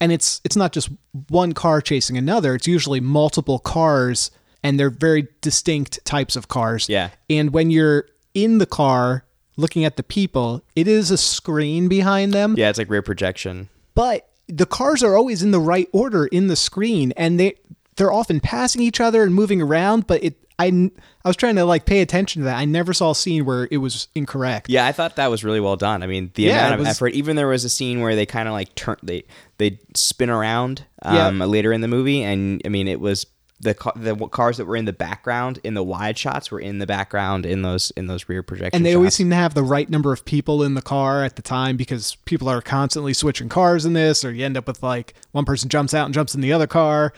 and 0.00 0.10
it's 0.12 0.40
it's 0.44 0.56
not 0.56 0.72
just 0.72 0.90
one 1.28 1.52
car 1.52 1.80
chasing 1.80 2.18
another. 2.18 2.54
It's 2.54 2.66
usually 2.66 3.00
multiple 3.00 3.58
cars, 3.58 4.30
and 4.64 4.80
they're 4.80 4.90
very 4.90 5.28
distinct 5.42 6.04
types 6.04 6.34
of 6.34 6.48
cars. 6.48 6.88
Yeah. 6.88 7.10
and 7.30 7.52
when 7.52 7.70
you're 7.70 8.06
in 8.34 8.58
the 8.58 8.66
car 8.66 9.24
looking 9.56 9.84
at 9.84 9.96
the 9.96 10.02
people, 10.02 10.64
it 10.74 10.88
is 10.88 11.12
a 11.12 11.16
screen 11.16 11.86
behind 11.86 12.32
them 12.32 12.56
Yeah, 12.58 12.70
it's 12.70 12.78
like 12.78 12.90
rear 12.90 13.02
projection. 13.02 13.68
but 13.94 14.28
the 14.48 14.66
cars 14.66 15.02
are 15.04 15.16
always 15.16 15.42
in 15.42 15.52
the 15.52 15.60
right 15.60 15.88
order 15.92 16.26
in 16.26 16.48
the 16.48 16.56
screen 16.56 17.12
and 17.16 17.38
they 17.40 17.54
they're 17.96 18.12
often 18.12 18.40
passing 18.40 18.82
each 18.82 19.00
other 19.00 19.22
and 19.22 19.34
moving 19.34 19.62
around 19.62 20.06
but 20.06 20.22
it 20.24 20.34
I, 20.58 20.90
I 21.24 21.28
was 21.28 21.36
trying 21.36 21.56
to 21.56 21.64
like 21.64 21.84
pay 21.86 22.00
attention 22.02 22.42
to 22.42 22.44
that 22.46 22.56
i 22.58 22.64
never 22.64 22.92
saw 22.92 23.12
a 23.12 23.14
scene 23.14 23.44
where 23.46 23.66
it 23.70 23.78
was 23.78 24.08
incorrect 24.14 24.68
Yeah, 24.68 24.84
I 24.86 24.92
thought 24.92 25.16
that 25.16 25.30
was 25.30 25.42
really 25.44 25.60
well 25.60 25.76
done. 25.76 26.02
I 26.02 26.06
mean, 26.06 26.30
the 26.34 26.42
Yeah, 26.44 26.58
amount 26.66 26.74
of 26.74 26.78
was- 26.80 26.88
effort. 26.90 27.14
Even 27.14 27.36
there 27.36 27.48
was 27.48 27.64
a 27.64 27.68
scene 27.70 28.00
where 28.02 28.14
they 28.14 28.26
kind 28.26 28.46
of 28.48 28.52
like 28.52 28.74
turn 28.74 28.96
they 29.02 29.24
they 29.58 29.78
spin 29.94 30.28
around 30.30 30.84
Yeah. 31.04 31.28
um, 31.28 31.38
later 31.38 31.72
in 31.72 31.80
the 31.80 31.88
movie, 31.88 32.22
and 32.22 32.60
I 32.64 32.68
mean, 32.68 32.86
it 32.86 33.00
was 33.00 33.26
the 33.64 33.92
the 33.96 34.14
cars 34.28 34.56
that 34.58 34.66
were 34.66 34.76
in 34.76 34.84
the 34.84 34.92
background 34.92 35.58
in 35.64 35.74
the 35.74 35.82
wide 35.82 36.16
shots 36.16 36.50
were 36.50 36.60
in 36.60 36.78
the 36.78 36.86
background 36.86 37.44
in 37.44 37.62
those 37.62 37.90
in 37.96 38.06
those 38.06 38.28
rear 38.28 38.42
projections. 38.42 38.76
and 38.78 38.86
they 38.86 38.94
always 38.94 39.14
seem 39.14 39.28
to 39.30 39.36
have 39.36 39.54
the 39.54 39.62
right 39.62 39.90
number 39.90 40.12
of 40.12 40.24
people 40.24 40.62
in 40.62 40.74
the 40.74 40.82
car 40.82 41.24
at 41.24 41.34
the 41.36 41.42
time 41.42 41.76
because 41.76 42.16
people 42.24 42.48
are 42.48 42.62
constantly 42.62 43.12
switching 43.12 43.48
cars 43.48 43.84
in 43.84 43.92
this 43.92 44.24
or 44.24 44.30
you 44.32 44.44
end 44.44 44.56
up 44.56 44.66
with 44.68 44.82
like 44.82 45.14
one 45.32 45.44
person 45.44 45.68
jumps 45.68 45.92
out 45.94 46.04
and 46.04 46.14
jumps 46.14 46.34
in 46.34 46.40
the 46.40 46.52
other 46.52 46.66
car. 46.68 47.12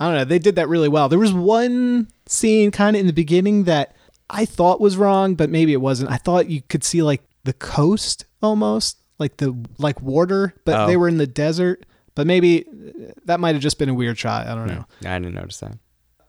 I 0.00 0.04
don't 0.06 0.14
know. 0.14 0.24
They 0.24 0.38
did 0.38 0.54
that 0.56 0.68
really 0.68 0.88
well. 0.88 1.08
There 1.08 1.18
was 1.18 1.32
one 1.32 2.06
scene 2.26 2.70
kind 2.70 2.94
of 2.94 3.00
in 3.00 3.06
the 3.08 3.12
beginning 3.12 3.64
that 3.64 3.96
i 4.30 4.44
thought 4.44 4.78
was 4.80 4.96
wrong 4.98 5.34
but 5.34 5.48
maybe 5.50 5.72
it 5.72 5.80
wasn't. 5.80 6.10
I 6.10 6.18
thought 6.18 6.50
you 6.50 6.60
could 6.68 6.84
see 6.84 7.02
like 7.02 7.22
the 7.44 7.54
coast 7.54 8.26
almost 8.42 8.98
like 9.18 9.38
the 9.38 9.56
like 9.78 10.00
water 10.02 10.54
but 10.66 10.74
Oh. 10.74 10.86
they 10.86 10.96
were 10.98 11.08
in 11.08 11.16
the 11.16 11.26
desert 11.26 11.86
but 12.18 12.26
maybe 12.26 12.66
uh, 12.66 13.12
that 13.26 13.38
might 13.38 13.54
have 13.54 13.62
just 13.62 13.78
been 13.78 13.88
a 13.88 13.94
weird 13.94 14.18
shot 14.18 14.46
i 14.48 14.54
don't 14.54 14.66
know 14.66 14.84
I 15.04 15.18
didn't 15.18 15.34
notice 15.34 15.60
that. 15.60 15.78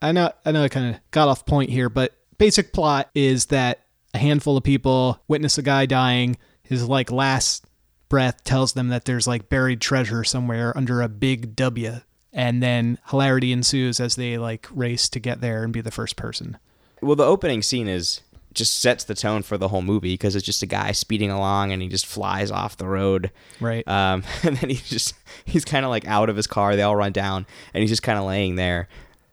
I 0.01 0.11
know 0.11 0.31
I 0.45 0.51
know 0.51 0.63
I 0.63 0.69
kind 0.69 0.95
of 0.95 1.01
got 1.11 1.27
off 1.27 1.45
point 1.45 1.69
here, 1.69 1.89
but 1.89 2.13
basic 2.37 2.71
plot 2.71 3.09
is 3.13 3.47
that 3.47 3.81
a 4.13 4.17
handful 4.17 4.57
of 4.57 4.63
people 4.63 5.19
witness 5.27 5.57
a 5.57 5.61
guy 5.61 5.85
dying. 5.85 6.37
His 6.63 6.87
like 6.87 7.11
last 7.11 7.65
breath 8.07 8.43
tells 8.43 8.73
them 8.73 8.89
that 8.89 9.05
there's 9.05 9.27
like 9.27 9.49
buried 9.49 9.81
treasure 9.81 10.23
somewhere 10.23 10.75
under 10.77 11.01
a 11.01 11.09
big 11.09 11.55
W. 11.55 12.01
And 12.31 12.61
then 12.61 12.99
hilarity 13.09 13.51
ensues 13.51 13.99
as 13.99 14.15
they 14.15 14.37
like 14.37 14.67
race 14.71 15.09
to 15.09 15.19
get 15.19 15.41
there 15.41 15.63
and 15.63 15.73
be 15.73 15.81
the 15.81 15.91
first 15.91 16.15
person. 16.15 16.57
Well, 17.01 17.15
the 17.15 17.25
opening 17.25 17.61
scene 17.61 17.87
is 17.87 18.21
just 18.53 18.79
sets 18.79 19.03
the 19.03 19.13
tone 19.15 19.43
for 19.43 19.57
the 19.57 19.67
whole 19.67 19.81
movie 19.83 20.13
because 20.13 20.35
it's 20.35 20.45
just 20.45 20.63
a 20.63 20.65
guy 20.65 20.91
speeding 20.91 21.29
along 21.29 21.71
and 21.71 21.81
he 21.81 21.87
just 21.87 22.05
flies 22.05 22.49
off 22.49 22.77
the 22.77 22.87
road. 22.87 23.31
Right. 23.59 23.87
Um, 23.87 24.23
and 24.43 24.57
then 24.57 24.69
he's 24.69 24.89
just 24.89 25.13
he's 25.45 25.65
kind 25.65 25.85
of 25.85 25.91
like 25.91 26.07
out 26.07 26.29
of 26.29 26.35
his 26.35 26.47
car. 26.47 26.75
They 26.75 26.81
all 26.81 26.95
run 26.95 27.11
down, 27.11 27.45
and 27.73 27.81
he's 27.81 27.91
just 27.91 28.03
kind 28.03 28.17
of 28.17 28.25
laying 28.25 28.55
there. 28.55 28.87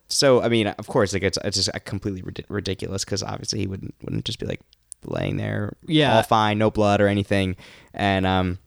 So 0.09 0.43
I 0.43 0.49
mean, 0.49 0.69
of 0.69 0.87
course, 0.87 1.13
like 1.13 1.23
it's 1.23 1.39
it's 1.45 1.57
just 1.57 1.85
completely 1.85 2.23
rid- 2.23 2.45
ridiculous 2.49 3.05
because 3.05 3.23
obviously 3.23 3.61
he 3.61 3.67
wouldn't 3.67 3.95
wouldn't 4.03 4.25
just 4.25 4.39
be 4.39 4.47
like 4.47 4.61
laying 5.05 5.37
there, 5.37 5.73
Yeah. 5.87 6.17
all 6.17 6.23
fine, 6.23 6.59
no 6.59 6.71
blood 6.71 7.01
or 7.01 7.09
anything. 7.09 7.57
And 7.95 8.27
um, 8.27 8.59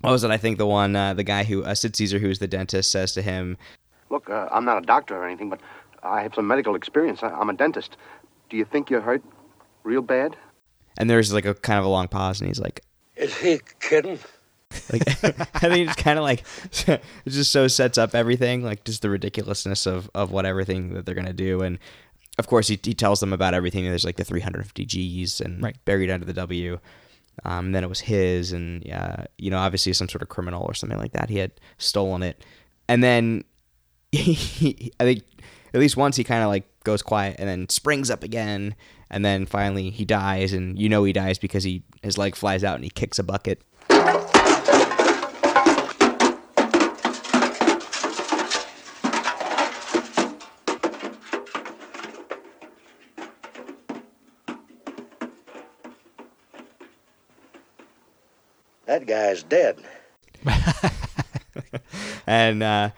what 0.00 0.10
was 0.12 0.24
it? 0.24 0.30
I 0.30 0.36
think 0.36 0.58
the 0.58 0.66
one 0.66 0.94
uh, 0.96 1.14
the 1.14 1.24
guy 1.24 1.44
who 1.44 1.62
uh, 1.64 1.74
Sid 1.74 1.96
Caesar, 1.96 2.18
who 2.18 2.28
was 2.28 2.38
the 2.38 2.48
dentist, 2.48 2.90
says 2.90 3.12
to 3.14 3.22
him, 3.22 3.56
Look, 4.10 4.28
uh, 4.30 4.48
I'm 4.50 4.64
not 4.64 4.78
a 4.82 4.86
doctor 4.86 5.16
or 5.16 5.26
anything, 5.26 5.50
but 5.50 5.60
I 6.02 6.22
have 6.22 6.34
some 6.34 6.46
medical 6.46 6.74
experience. 6.74 7.22
I, 7.22 7.28
I'm 7.28 7.48
a 7.50 7.54
dentist. 7.54 7.96
Do 8.50 8.56
you 8.56 8.64
think 8.64 8.90
you're 8.90 9.00
hurt 9.00 9.22
real 9.84 10.02
bad? 10.02 10.36
and 10.98 11.08
there's 11.08 11.32
like 11.32 11.46
a 11.46 11.54
kind 11.54 11.78
of 11.78 11.84
a 11.84 11.88
long 11.88 12.06
pause, 12.08 12.40
and 12.40 12.48
he's 12.48 12.60
like, 12.60 12.82
Is 13.16 13.34
he 13.38 13.60
kidding? 13.80 14.18
like 14.92 15.02
I 15.06 15.68
think 15.68 15.88
it's 15.90 16.02
kind 16.02 16.18
of 16.18 16.22
like 16.22 16.44
it 16.88 17.02
just 17.28 17.52
so 17.52 17.68
sets 17.68 17.98
up 17.98 18.14
everything, 18.14 18.62
like 18.64 18.84
just 18.84 19.02
the 19.02 19.10
ridiculousness 19.10 19.86
of 19.86 20.10
of 20.14 20.30
what 20.32 20.46
everything 20.46 20.94
that 20.94 21.04
they're 21.06 21.14
gonna 21.14 21.32
do, 21.32 21.60
and 21.62 21.78
of 22.38 22.46
course 22.46 22.68
he, 22.68 22.78
he 22.82 22.94
tells 22.94 23.20
them 23.20 23.32
about 23.32 23.54
everything. 23.54 23.84
There's 23.84 24.04
like 24.04 24.16
the 24.16 24.24
350 24.24 24.84
G's 24.86 25.40
and 25.40 25.62
Right. 25.62 25.76
buried 25.84 26.10
under 26.10 26.24
the 26.26 26.32
W. 26.32 26.78
Um, 27.44 27.66
and 27.66 27.74
then 27.74 27.82
it 27.84 27.88
was 27.88 28.00
his, 28.00 28.52
and 28.52 28.82
yeah, 28.84 29.24
you 29.38 29.50
know, 29.50 29.56
obviously 29.58 29.94
some 29.94 30.08
sort 30.08 30.20
of 30.22 30.28
criminal 30.28 30.62
or 30.64 30.74
something 30.74 30.98
like 30.98 31.12
that. 31.12 31.30
He 31.30 31.38
had 31.38 31.52
stolen 31.78 32.22
it, 32.22 32.44
and 32.88 33.02
then 33.02 33.44
he, 34.12 34.92
I 35.00 35.04
think 35.04 35.22
at 35.72 35.80
least 35.80 35.96
once 35.96 36.16
he 36.16 36.24
kind 36.24 36.42
of 36.42 36.48
like 36.48 36.66
goes 36.84 37.00
quiet 37.02 37.36
and 37.38 37.48
then 37.48 37.68
springs 37.70 38.10
up 38.10 38.22
again, 38.22 38.74
and 39.12 39.24
then 39.24 39.46
finally 39.46 39.90
he 39.90 40.04
dies, 40.04 40.52
and 40.52 40.76
you 40.78 40.88
know 40.88 41.04
he 41.04 41.12
dies 41.12 41.38
because 41.38 41.62
he 41.62 41.84
his 42.02 42.18
leg 42.18 42.34
flies 42.34 42.64
out 42.64 42.74
and 42.76 42.84
he 42.84 42.90
kicks 42.90 43.18
a 43.18 43.22
bucket. 43.22 43.62
That 58.86 59.06
guy's 59.06 59.42
dead. 59.42 59.78
and 62.26 62.62
uh, 62.62 62.90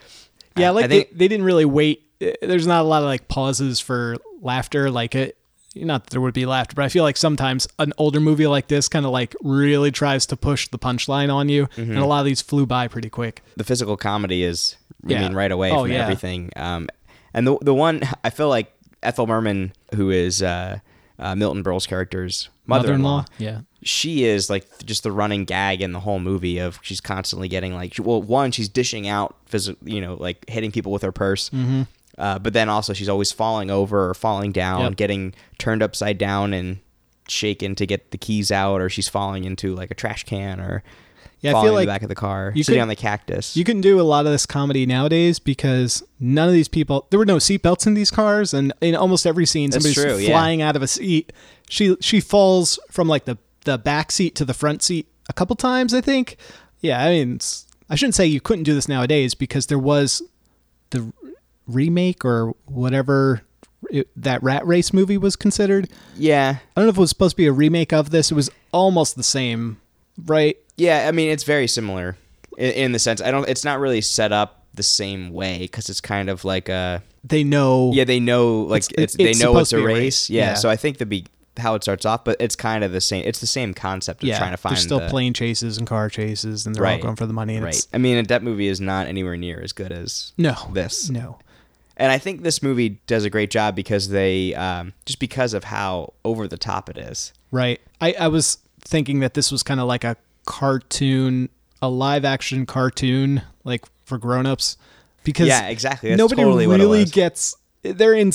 Yeah, 0.57 0.69
I- 0.69 0.71
like 0.71 0.85
I 0.87 0.89
think 0.89 1.11
they, 1.11 1.17
they 1.17 1.29
didn't 1.29 1.45
really 1.45 1.65
wait. 1.65 2.03
There's 2.41 2.67
not 2.67 2.81
a 2.83 2.89
lot 2.89 3.03
of 3.03 3.07
like 3.07 3.29
pauses 3.29 3.81
for 3.81 4.17
laughter. 4.41 4.91
Like 4.91 5.15
it, 5.15 5.37
not 5.77 6.05
that 6.05 6.11
there 6.11 6.21
would 6.21 6.35
be 6.35 6.47
laughter, 6.47 6.75
but 6.75 6.85
I 6.85 6.89
feel 6.89 7.03
like 7.05 7.17
sometimes 7.17 7.67
an 7.79 7.93
older 7.99 8.21
movie 8.21 8.47
like 8.47 8.69
this 8.69 8.89
kind 8.89 9.05
of 9.07 9.13
like 9.13 9.35
really 9.43 9.91
tries 9.91 10.27
to 10.27 10.37
push 10.37 10.69
the 10.69 10.79
punchline 10.79 11.33
on 11.33 11.49
you, 11.49 11.67
Mm-hmm. 11.67 11.91
and 11.93 11.99
a 11.99 12.07
lot 12.07 12.21
of 12.21 12.27
these 12.27 12.41
flew 12.43 12.67
by 12.67 12.89
pretty 12.89 13.11
quick. 13.11 13.43
the 13.57 13.65
physical 13.65 13.97
comedy 13.97 14.43
is 14.45 14.77
I 15.07 15.13
Yeah. 15.13 15.21
mean 15.23 15.35
right 15.35 15.51
away 15.53 15.71
Oh, 15.71 15.83
from 15.83 15.93
yeah. 15.93 16.03
everything. 16.03 16.51
Um, 16.57 16.89
and 17.35 17.47
the 17.47 17.59
the 17.61 17.75
one 17.75 18.03
I 18.23 18.31
feel 18.31 18.49
like 18.49 18.73
Ethel 19.03 19.27
Merman, 19.27 19.73
who 19.95 20.11
is 20.11 20.43
uh, 20.43 20.79
uh, 21.19 21.35
Milton 21.35 21.63
Berle's 21.63 21.87
character's 21.87 22.49
mother-in-law, 22.67 23.27
yeah, 23.39 23.61
she 23.83 24.25
is 24.25 24.49
like 24.49 24.65
just 24.87 25.03
the 25.03 25.13
running 25.13 25.45
gag 25.45 25.83
in 25.83 25.93
the 25.93 26.01
whole 26.01 26.19
movie 26.19 26.59
of 26.59 26.79
she's 26.83 27.01
constantly 27.03 27.49
getting 27.49 27.75
like 27.75 27.95
well 27.99 28.23
one 28.23 28.51
she's 28.51 28.69
dishing 28.71 29.07
out 29.07 29.37
physical 29.45 29.79
you 29.87 30.01
know 30.01 30.15
like 30.15 30.43
hitting 30.49 30.73
people 30.73 30.91
with 30.91 31.03
her 31.03 31.13
purse 31.13 31.51
Mm-hmm. 31.51 31.83
Uh, 32.19 32.39
but 32.39 32.53
then 32.53 32.69
also 32.69 32.93
she's 32.93 33.09
always 33.09 33.33
falling 33.33 33.71
over 33.71 34.11
or 34.11 34.15
falling 34.15 34.53
down 34.53 34.81
Yep. 34.83 34.97
getting 34.97 35.35
turned 35.59 35.83
upside 35.83 36.19
down 36.19 36.53
and 36.55 36.79
shaken 37.29 37.75
to 37.77 37.87
get 37.87 38.11
the 38.11 38.19
keys 38.19 38.53
out 38.53 38.81
or 38.81 38.89
she's 38.91 39.09
falling 39.09 39.45
into 39.45 39.75
like 39.75 39.91
a 39.91 39.95
trash 39.95 40.25
can 40.25 40.61
or 40.61 40.83
Yeah, 41.41 41.51
I 41.51 41.53
falling 41.55 41.67
feel 41.67 41.73
in 41.73 41.77
like 41.77 41.87
the 41.87 41.93
back 41.93 42.03
of 42.03 42.09
the 42.11 42.15
car 42.15 42.53
you 42.55 42.63
sitting 42.63 42.79
could- 42.79 42.83
on 42.83 42.89
the 42.89 42.97
cactus 42.97 43.57
You 43.57 43.65
can 43.65 43.81
do 43.81 43.99
a 44.01 44.03
lot 44.03 44.27
of 44.27 44.33
this 44.33 44.45
comedy 44.47 44.85
nowadays 44.87 45.39
because 45.39 46.03
none 46.21 46.49
of 46.49 46.55
these 46.55 46.69
people 46.69 47.07
there 47.11 47.19
were 47.19 47.25
no 47.27 47.37
seatbelts 47.37 47.87
in 47.87 47.95
these 47.95 48.11
cars, 48.11 48.53
and 48.55 48.73
in 48.81 48.95
almost 48.95 49.27
every 49.27 49.47
scene, 49.47 49.71
That's 49.71 49.85
somebody's 49.85 50.03
true, 50.03 50.19
yeah. 50.23 50.31
flying 50.31 50.61
out 50.63 50.77
of 50.77 50.83
a 50.83 50.87
seat. 50.87 51.33
She 51.69 51.97
she 52.01 52.21
falls 52.21 52.79
from 52.91 53.09
like 53.09 53.25
the 53.25 53.39
the 53.65 53.79
back 53.79 54.13
seat 54.13 54.35
to 54.37 54.45
the 54.45 54.53
front 54.55 54.83
seat 54.83 55.07
a 55.29 55.33
couple 55.33 55.57
times, 55.57 55.95
I 55.95 56.03
think. 56.03 56.37
Yeah, 56.81 57.03
I 57.03 57.09
mean, 57.09 57.39
I 57.89 57.95
shouldn't 57.95 58.15
say 58.15 58.27
you 58.27 58.43
couldn't 58.43 58.65
do 58.65 58.75
this 58.75 58.89
nowadays 58.89 59.35
because 59.35 59.67
there 59.69 59.79
was 59.79 60.23
the 60.91 61.11
remake 61.67 62.25
or 62.25 62.55
whatever 62.67 63.43
it, 63.91 64.09
that 64.17 64.43
Rat 64.43 64.67
Race 64.67 64.93
movie 64.93 65.19
was 65.19 65.37
considered. 65.37 65.89
Yeah, 66.17 66.57
I 66.77 66.81
don't 66.81 66.87
know 66.87 66.91
if 66.91 66.97
it 66.97 67.01
was 67.01 67.11
supposed 67.11 67.33
to 67.33 67.37
be 67.37 67.47
a 67.47 67.53
remake 67.53 67.93
of 67.93 68.11
this. 68.11 68.31
It 68.31 68.35
was 68.35 68.51
almost 68.73 69.17
the 69.17 69.23
same, 69.23 69.81
right? 70.27 70.57
yeah. 70.77 71.07
I 71.09 71.13
mean, 71.13 71.31
it's 71.31 71.45
very 71.45 71.67
similar 71.67 72.17
in, 72.59 72.73
in 72.73 72.93
the 72.93 72.99
sense. 72.99 73.21
I 73.21 73.31
don't. 73.31 73.49
It's 73.49 73.65
not 73.65 73.79
really 73.81 74.01
set 74.01 74.33
up 74.33 74.65
the 74.75 74.83
same 74.83 75.31
way 75.33 75.59
because 75.61 75.89
it's 75.89 76.01
kind 76.01 76.29
of 76.29 76.45
like 76.45 76.69
a 76.69 77.03
They 77.23 77.45
know. 77.45 77.93
yeah. 77.95 78.05
They 78.05 78.19
know 78.21 78.63
like 78.63 78.83
It's- 78.93 78.95
it's, 78.99 79.15
it- 79.15 79.39
they 79.39 79.45
know 79.45 79.57
it's 79.59 79.73
a 79.73 79.79
race. 79.83 79.97
race. 79.97 80.31
Yeah, 80.31 80.43
Yeah. 80.51 80.55
So 80.55 80.69
I 80.69 80.77
think 80.77 80.99
the 80.99 81.07
be 81.07 81.27
how 81.57 81.77
it 81.77 81.83
starts 81.85 82.05
off, 82.05 82.25
but 82.25 82.37
it's 82.41 82.57
kind 82.57 82.83
of 82.83 82.91
the 82.91 83.01
same. 83.01 83.23
It's 83.25 83.39
the 83.39 83.47
same 83.47 83.75
concept 83.75 84.25
of 84.25 84.29
yeah. 84.29 84.39
trying 84.39 84.51
to 84.51 84.57
find 84.57 84.75
There's 84.75 84.83
still 84.83 84.99
the, 84.99 85.09
plane 85.09 85.33
chases 85.33 85.79
and 85.79 85.87
car 85.87 86.09
chases, 86.09 86.67
and 86.67 86.75
they're 86.75 86.85
all 86.85 86.99
going 86.99 87.15
for 87.15 87.27
the 87.27 87.33
money. 87.33 87.55
And 87.55 87.65
Right. 87.65 87.75
It's, 87.77 87.87
I 87.95 87.99
mean, 87.99 88.25
that 88.27 88.43
movie 88.43 88.67
is 88.67 88.81
not 88.81 89.07
anywhere 89.07 89.37
near 89.37 89.61
as 89.63 89.73
good 89.73 89.93
as 89.93 90.33
no. 90.37 90.55
this. 90.73 91.09
No. 91.11 91.39
And 91.97 92.11
I 92.11 92.19
think 92.19 92.43
this 92.43 92.63
movie 92.63 93.01
does 93.07 93.25
a 93.25 93.31
great 93.31 93.51
job 93.51 93.77
because 93.77 94.09
they 94.09 94.55
um, 94.55 94.93
just 95.07 95.19
because 95.21 95.55
of 95.55 95.65
how 95.65 96.13
over 96.25 96.49
the 96.49 96.57
top 96.57 96.89
it 96.89 96.99
is. 96.99 97.33
Right. 97.51 97.81
I, 98.01 98.15
I 98.19 98.29
was 98.29 98.59
thinking 98.81 99.21
that 99.21 99.35
this 99.35 99.53
was 99.53 99.63
kind 99.63 99.79
of 99.81 99.87
like 99.87 100.03
a 100.05 100.17
cartoon, 100.45 101.49
a 101.81 101.89
live 101.89 102.25
action 102.25 102.67
cartoon, 102.67 103.43
like 103.65 103.85
for 104.05 104.19
grown 104.19 104.47
ups. 104.47 104.77
Because 105.23 105.49
Yeah, 105.49 105.69
exactly. 105.69 106.11
That's 106.11 106.19
nobody 106.19 106.43
totally 106.43 106.67
really 106.67 107.05
gets. 107.05 107.57
They're 107.83 108.15
in 108.15 108.33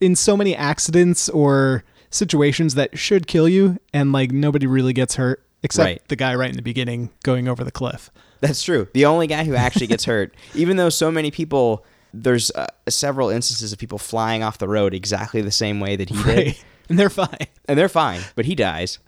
in 0.00 0.16
so 0.16 0.36
many 0.36 0.54
accidents 0.56 1.28
or 1.28 1.84
situations 2.10 2.74
that 2.74 2.98
should 2.98 3.26
kill 3.26 3.48
you, 3.48 3.78
and 3.92 4.12
like 4.12 4.30
nobody 4.32 4.66
really 4.66 4.92
gets 4.92 5.16
hurt 5.16 5.42
except 5.62 5.84
Right. 5.86 6.02
the 6.08 6.16
guy 6.16 6.34
right 6.34 6.50
in 6.50 6.56
the 6.56 6.62
beginning 6.62 7.10
going 7.22 7.48
over 7.48 7.64
the 7.64 7.70
cliff. 7.70 8.10
That's 8.40 8.62
true. 8.62 8.88
The 8.94 9.04
only 9.06 9.26
guy 9.26 9.44
who 9.44 9.54
actually 9.54 9.86
gets 9.86 10.04
hurt, 10.04 10.34
even 10.54 10.76
though 10.76 10.88
so 10.88 11.10
many 11.10 11.30
people, 11.30 11.84
there's 12.14 12.50
uh, 12.52 12.66
several 12.88 13.30
instances 13.30 13.72
of 13.72 13.78
people 13.78 13.98
flying 13.98 14.42
off 14.42 14.58
the 14.58 14.68
road 14.68 14.94
exactly 14.94 15.40
the 15.40 15.50
same 15.50 15.80
way 15.80 15.96
that 15.96 16.08
he 16.10 16.22
did, 16.22 16.26
Right. 16.46 16.64
And 16.88 16.98
they're 16.98 17.10
fine. 17.10 17.46
and 17.66 17.78
they're 17.78 17.88
fine, 17.88 18.20
but 18.34 18.44
he 18.44 18.54
dies. 18.54 18.98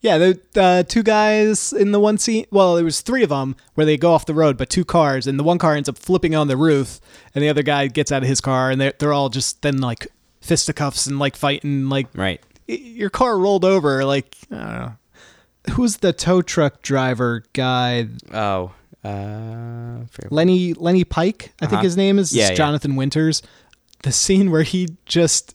Yeah, 0.00 0.18
the 0.18 0.40
uh, 0.56 0.82
two 0.84 1.02
guys 1.02 1.72
in 1.72 1.92
the 1.92 2.00
one 2.00 2.18
scene. 2.18 2.46
Well, 2.50 2.74
there 2.76 2.84
was 2.84 3.00
three 3.00 3.22
of 3.22 3.28
them 3.30 3.54
where 3.74 3.84
they 3.84 3.96
go 3.96 4.12
off 4.12 4.26
the 4.26 4.34
road, 4.34 4.56
but 4.56 4.70
two 4.70 4.84
cars, 4.84 5.26
and 5.26 5.38
the 5.38 5.44
one 5.44 5.58
car 5.58 5.74
ends 5.74 5.88
up 5.88 5.98
flipping 5.98 6.34
on 6.34 6.48
the 6.48 6.56
roof, 6.56 7.00
and 7.34 7.42
the 7.44 7.48
other 7.48 7.62
guy 7.62 7.86
gets 7.88 8.10
out 8.12 8.22
of 8.22 8.28
his 8.28 8.40
car, 8.40 8.70
and 8.70 8.80
they're 8.80 8.94
they're 8.98 9.12
all 9.12 9.28
just 9.28 9.62
then 9.62 9.78
like 9.78 10.06
fisticuffs 10.40 11.06
and 11.06 11.18
like 11.18 11.36
fighting. 11.36 11.88
Like 11.88 12.06
Right. 12.14 12.40
your 12.66 13.10
car 13.10 13.38
rolled 13.38 13.64
over. 13.64 14.04
Like 14.04 14.36
I 14.50 14.54
don't 14.56 14.72
know. 14.78 14.92
Who's 15.74 15.96
the 15.98 16.12
tow 16.12 16.42
truck 16.42 16.80
driver 16.82 17.42
guy? 17.52 18.08
Oh, 18.32 18.72
uh, 19.04 19.98
Lenny 20.30 20.74
Lenny 20.74 21.04
Pike, 21.04 21.52
I 21.60 21.66
think 21.66 21.74
Uh-huh. 21.74 21.82
his 21.82 21.96
name 21.96 22.18
is. 22.18 22.32
Yeah, 22.32 22.44
It's 22.44 22.50
yeah. 22.50 22.56
Jonathan 22.56 22.96
Winters. 22.96 23.42
The 24.02 24.12
scene 24.12 24.50
where 24.50 24.62
he 24.62 24.88
just 25.06 25.54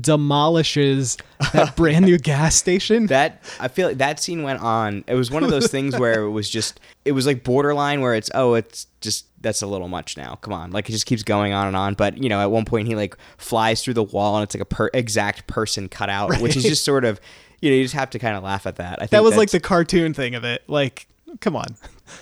demolishes 0.00 1.18
that 1.52 1.76
brand 1.76 2.06
new 2.06 2.16
gas 2.18 2.54
station. 2.56 3.06
that 3.08 3.42
I 3.60 3.68
feel 3.68 3.88
like 3.88 3.98
that 3.98 4.18
scene 4.20 4.42
went 4.42 4.60
on. 4.62 5.04
It 5.06 5.14
was 5.14 5.30
one 5.30 5.44
of 5.44 5.50
those 5.50 5.68
things 5.70 5.98
where 5.98 6.22
it 6.22 6.30
was 6.30 6.48
just, 6.48 6.80
it 7.04 7.12
was 7.12 7.26
like 7.26 7.44
borderline 7.44 8.00
where 8.00 8.14
it's, 8.14 8.30
oh, 8.34 8.54
it's 8.54 8.86
just 9.02 9.26
that's 9.42 9.60
a 9.60 9.66
little 9.66 9.88
much 9.88 10.16
now. 10.16 10.36
Come 10.36 10.54
on, 10.54 10.70
like 10.70 10.88
it 10.88 10.92
just 10.92 11.04
keeps 11.06 11.22
going 11.22 11.52
on 11.52 11.66
and 11.66 11.76
on. 11.76 11.94
But 11.94 12.16
you 12.22 12.28
know, 12.28 12.40
at 12.40 12.50
one 12.50 12.64
point 12.64 12.88
he 12.88 12.94
like 12.94 13.16
flies 13.36 13.82
through 13.82 13.94
the 13.94 14.02
wall 14.04 14.36
and 14.36 14.44
it's 14.44 14.54
like 14.54 14.62
a 14.62 14.66
per- 14.66 14.90
exact 14.94 15.46
person 15.46 15.88
cut 15.88 16.08
out, 16.08 16.40
which 16.40 16.56
is 16.56 16.62
just 16.62 16.84
sort 16.84 17.04
of, 17.04 17.20
you 17.60 17.68
know, 17.70 17.76
you 17.76 17.82
just 17.82 17.94
have 17.94 18.10
to 18.10 18.18
kind 18.18 18.36
of 18.36 18.42
laugh 18.42 18.66
at 18.66 18.76
that. 18.76 18.94
I 18.94 19.02
think 19.02 19.10
that 19.10 19.22
was 19.22 19.36
like 19.36 19.50
the 19.50 19.60
cartoon 19.60 20.14
thing 20.14 20.34
of 20.34 20.44
it. 20.44 20.62
Like, 20.68 21.06
come 21.40 21.56
on. 21.56 21.66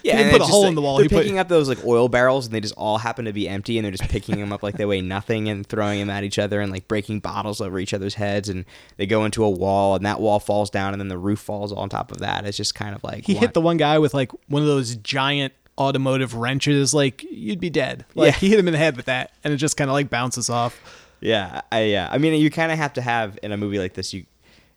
Yeah, 0.02 0.16
he 0.16 0.24
didn't 0.24 0.32
put 0.32 0.40
a 0.42 0.44
hole 0.44 0.62
like, 0.62 0.68
in 0.70 0.74
the 0.74 0.82
wall. 0.82 0.96
They're 0.96 1.04
He 1.04 1.08
put 1.08 1.22
picking 1.22 1.38
up 1.38 1.48
those 1.48 1.68
like 1.68 1.84
oil 1.84 2.08
barrels, 2.08 2.46
and 2.46 2.54
they 2.54 2.60
just 2.60 2.74
all 2.76 2.98
happen 2.98 3.24
to 3.26 3.32
be 3.32 3.48
empty, 3.48 3.78
and 3.78 3.84
they're 3.84 3.92
just 3.92 4.08
picking 4.10 4.38
them 4.38 4.52
up 4.52 4.62
like 4.62 4.76
they 4.76 4.84
weigh 4.84 5.00
nothing, 5.00 5.48
and 5.48 5.66
throwing 5.66 5.98
them 6.00 6.10
at 6.10 6.24
each 6.24 6.38
other, 6.38 6.60
and 6.60 6.72
like 6.72 6.88
breaking 6.88 7.20
bottles 7.20 7.60
over 7.60 7.78
each 7.78 7.92
other's 7.94 8.14
heads, 8.14 8.48
and 8.48 8.64
they 8.96 9.06
go 9.06 9.24
into 9.24 9.44
a 9.44 9.50
wall, 9.50 9.96
and 9.96 10.04
that 10.06 10.20
wall 10.20 10.40
falls 10.40 10.70
down, 10.70 10.92
and 10.94 11.00
then 11.00 11.08
the 11.08 11.18
roof 11.18 11.38
falls 11.40 11.72
on 11.72 11.88
top 11.88 12.10
of 12.10 12.18
that. 12.18 12.44
It's 12.46 12.56
just 12.56 12.74
kind 12.74 12.94
of 12.94 13.02
like 13.04 13.24
he 13.26 13.34
what- 13.34 13.40
hit 13.40 13.54
the 13.54 13.60
one 13.60 13.76
guy 13.76 13.98
with 13.98 14.14
like 14.14 14.30
one 14.48 14.62
of 14.62 14.68
those 14.68 14.96
giant 14.96 15.52
automotive 15.78 16.34
wrenches. 16.34 16.92
Like 16.92 17.24
you'd 17.30 17.60
be 17.60 17.70
dead. 17.70 18.04
Like 18.14 18.34
Yeah. 18.34 18.38
he 18.38 18.48
hit 18.50 18.58
him 18.58 18.68
in 18.68 18.72
the 18.72 18.78
head 18.78 18.96
with 18.96 19.06
that, 19.06 19.32
and 19.44 19.52
it 19.54 19.56
just 19.56 19.76
kind 19.76 19.88
of 19.90 19.94
like 19.94 20.10
bounces 20.10 20.50
off. 20.50 20.80
Yeah, 21.22 21.60
I 21.70 21.82
yeah. 21.84 22.08
I 22.10 22.16
mean, 22.18 22.40
you 22.40 22.50
kind 22.50 22.72
of 22.72 22.78
have 22.78 22.94
to 22.94 23.02
have 23.02 23.38
in 23.42 23.52
a 23.52 23.56
movie 23.56 23.78
like 23.78 23.94
this, 23.94 24.12
you 24.14 24.24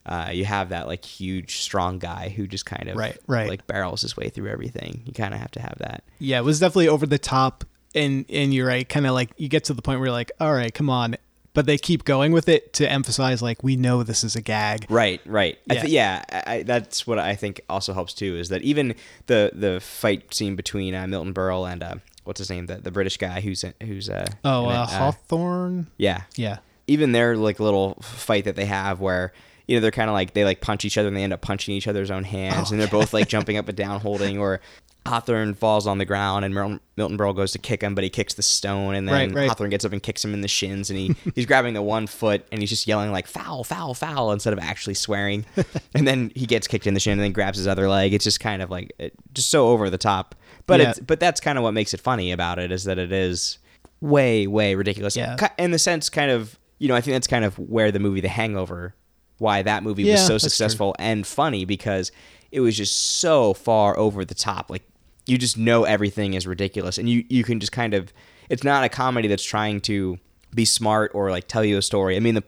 uh, 0.05 0.29
you 0.33 0.45
have 0.45 0.69
that 0.69 0.87
like 0.87 1.03
huge, 1.05 1.57
strong 1.57 1.97
guy 1.99 2.29
who 2.29 2.45
just 2.47 2.65
kind 2.65 2.89
of 2.89 2.97
Right, 2.97 3.17
right. 3.27 3.47
like 3.49 3.65
barrels 3.67 4.01
his 4.01 4.17
way 4.17 4.29
through 4.29 4.49
everything. 4.49 5.01
You 5.05 5.13
kind 5.13 5.33
of 5.33 5.39
have 5.39 5.51
to 5.51 5.61
have 5.61 5.75
that. 5.79 6.03
Yeah, 6.19 6.39
it 6.39 6.43
was 6.43 6.59
definitely 6.59 6.89
over 6.89 7.05
the 7.05 7.17
top. 7.19 7.63
And 7.95 8.25
and 8.29 8.53
you're 8.53 8.67
right, 8.67 8.87
kind 8.89 9.05
of 9.05 9.13
like 9.13 9.29
you 9.37 9.47
get 9.47 9.65
to 9.65 9.73
the 9.73 9.81
point 9.81 9.99
where 9.99 10.07
you're 10.07 10.13
like, 10.13 10.31
all 10.39 10.53
right, 10.53 10.73
come 10.73 10.89
on. 10.89 11.15
But 11.53 11.67
they 11.67 11.77
keep 11.77 12.03
going 12.03 12.31
with 12.31 12.49
it 12.49 12.73
to 12.73 12.91
emphasize 12.91 13.39
like 13.43 13.61
we 13.63 13.75
know 13.75 14.01
this 14.01 14.23
is 14.23 14.35
a 14.35 14.41
gag. 14.41 14.87
Right, 14.89 15.21
right. 15.27 15.59
I 15.69 15.73
Yeah. 15.75 15.81
th- 15.81 15.93
yeah, 15.93 16.23
I, 16.31 16.43
I, 16.55 16.63
that's 16.63 17.05
what 17.05 17.19
I 17.19 17.35
think 17.35 17.61
also 17.69 17.93
helps 17.93 18.15
too. 18.15 18.35
Is 18.35 18.49
that 18.49 18.63
even 18.63 18.95
the 19.27 19.51
the 19.53 19.79
fight 19.79 20.33
scene 20.33 20.55
between 20.55 20.95
uh, 20.95 21.05
Milton 21.05 21.31
Berle 21.31 21.71
and 21.71 21.83
uh, 21.83 21.95
what's 22.23 22.39
his 22.39 22.49
name, 22.49 22.65
the, 22.65 22.77
the 22.77 22.89
British 22.89 23.17
guy 23.17 23.39
who's 23.39 23.63
who's 23.83 24.09
uh, 24.09 24.25
Oh, 24.43 24.65
in 24.71 24.75
it, 24.75 24.79
uh, 24.79 24.85
Hawthorne. 24.87 25.87
yeah, 25.97 26.23
Yeah. 26.35 26.57
even 26.87 27.11
their 27.11 27.37
like 27.37 27.59
little 27.59 27.95
fight 28.01 28.45
that 28.45 28.55
they 28.55 28.65
have 28.65 28.99
where 28.99 29.31
you 29.67 29.75
know 29.77 29.81
they're 29.81 29.91
kind 29.91 30.09
of 30.09 30.13
like 30.13 30.33
they 30.33 30.43
like 30.43 30.61
punch 30.61 30.85
each 30.85 30.97
other 30.97 31.07
and 31.07 31.15
they 31.17 31.23
end 31.23 31.33
up 31.33 31.41
punching 31.41 31.73
each 31.75 31.87
other's 31.87 32.11
own 32.11 32.23
hands 32.23 32.69
Oh, 32.69 32.73
and 32.73 32.81
they're 32.81 32.87
both 32.87 33.13
like 33.13 33.27
jumping 33.27 33.57
up 33.57 33.67
and 33.67 33.77
down 33.77 33.99
holding 34.01 34.37
or 34.37 34.59
Hawthorne 35.05 35.53
falls 35.53 35.85
on 35.85 35.97
the 35.97 36.05
ground 36.05 36.45
and 36.45 36.53
Milton, 36.55 36.79
Milton 36.95 37.17
Berle 37.17 37.35
goes 37.35 37.51
to 37.51 37.59
kick 37.59 37.81
him 37.83 37.93
but 37.93 38.05
he 38.05 38.09
kicks 38.09 38.33
the 38.35 38.41
stone 38.41 38.95
and 38.95 39.05
then 39.07 39.13
Right, 39.13 39.33
right. 39.33 39.47
Hawthorne 39.49 39.69
gets 39.69 39.83
up 39.83 39.91
and 39.91 40.01
kicks 40.01 40.23
him 40.23 40.33
in 40.33 40.39
the 40.41 40.47
shins 40.47 40.89
and 40.89 40.97
he 40.97 41.15
he's 41.35 41.45
grabbing 41.45 41.73
the 41.73 41.81
one 41.81 42.07
foot 42.07 42.45
and 42.51 42.61
he's 42.61 42.69
just 42.69 42.87
yelling 42.87 43.11
like 43.11 43.27
foul 43.27 43.63
foul 43.65 43.93
foul 43.93 44.31
instead 44.31 44.53
of 44.53 44.59
actually 44.59 44.93
swearing 44.93 45.45
and 45.93 46.07
then 46.07 46.31
he 46.35 46.45
gets 46.45 46.67
kicked 46.67 46.87
in 46.87 46.93
the 46.93 46.99
shin 47.01 47.13
and 47.13 47.21
then 47.21 47.31
grabs 47.33 47.57
his 47.57 47.67
other 47.67 47.89
leg 47.89 48.13
it's 48.13 48.23
just 48.23 48.39
kind 48.39 48.61
of 48.61 48.69
like 48.69 48.93
it, 48.97 49.13
just 49.33 49.49
so 49.49 49.67
over 49.67 49.89
the 49.89 49.97
top 49.97 50.35
but 50.67 50.79
Yeah. 50.79 50.91
it's 50.91 50.99
but 50.99 51.19
that's 51.19 51.41
kind 51.41 51.57
of 51.57 51.63
what 51.65 51.73
makes 51.73 51.93
it 51.93 51.99
funny 51.99 52.31
about 52.31 52.57
it 52.59 52.71
is 52.71 52.85
that 52.85 52.97
it 52.97 53.11
is 53.11 53.57
way 53.99 54.47
way 54.47 54.75
ridiculous 54.75 55.15
Yeah. 55.17 55.35
In 55.57 55.71
the 55.71 55.79
sense 55.79 56.09
kind 56.09 56.31
of 56.31 56.57
you 56.79 56.87
know 56.87 56.95
i 56.95 57.01
think 57.01 57.13
that's 57.15 57.27
kind 57.27 57.43
of 57.45 57.57
where 57.59 57.91
the 57.91 57.99
movie 57.99 58.21
the 58.21 58.27
hangover 58.29 58.95
why 59.43 59.61
that 59.61 59.83
movie 59.83 60.03
Yeah, 60.03 60.13
was 60.13 60.21
so 60.25 60.33
that's 60.33 60.43
true. 60.43 60.49
successful 60.49 60.95
and 60.97 61.27
funny 61.27 61.65
because 61.65 62.11
it 62.51 62.59
was 62.61 62.75
just 62.77 62.95
so 63.19 63.53
far 63.53 63.97
over 63.99 64.23
the 64.25 64.33
top 64.35 64.69
like 64.71 64.83
you 65.27 65.37
just 65.37 65.57
know 65.57 65.83
everything 65.83 66.33
is 66.33 66.47
ridiculous 66.47 66.97
and 66.97 67.07
you 67.09 67.23
you 67.29 67.43
can 67.43 67.59
just 67.59 67.71
kind 67.71 67.93
of 67.93 68.11
it's 68.49 68.63
not 68.63 68.83
a 68.83 68.89
comedy 68.89 69.27
that's 69.27 69.43
trying 69.43 69.79
to 69.81 70.17
be 70.55 70.65
smart 70.65 71.11
or 71.13 71.29
like 71.31 71.47
tell 71.47 71.63
you 71.63 71.77
a 71.77 71.81
story 71.81 72.15
i 72.15 72.19
mean 72.19 72.35
the 72.35 72.43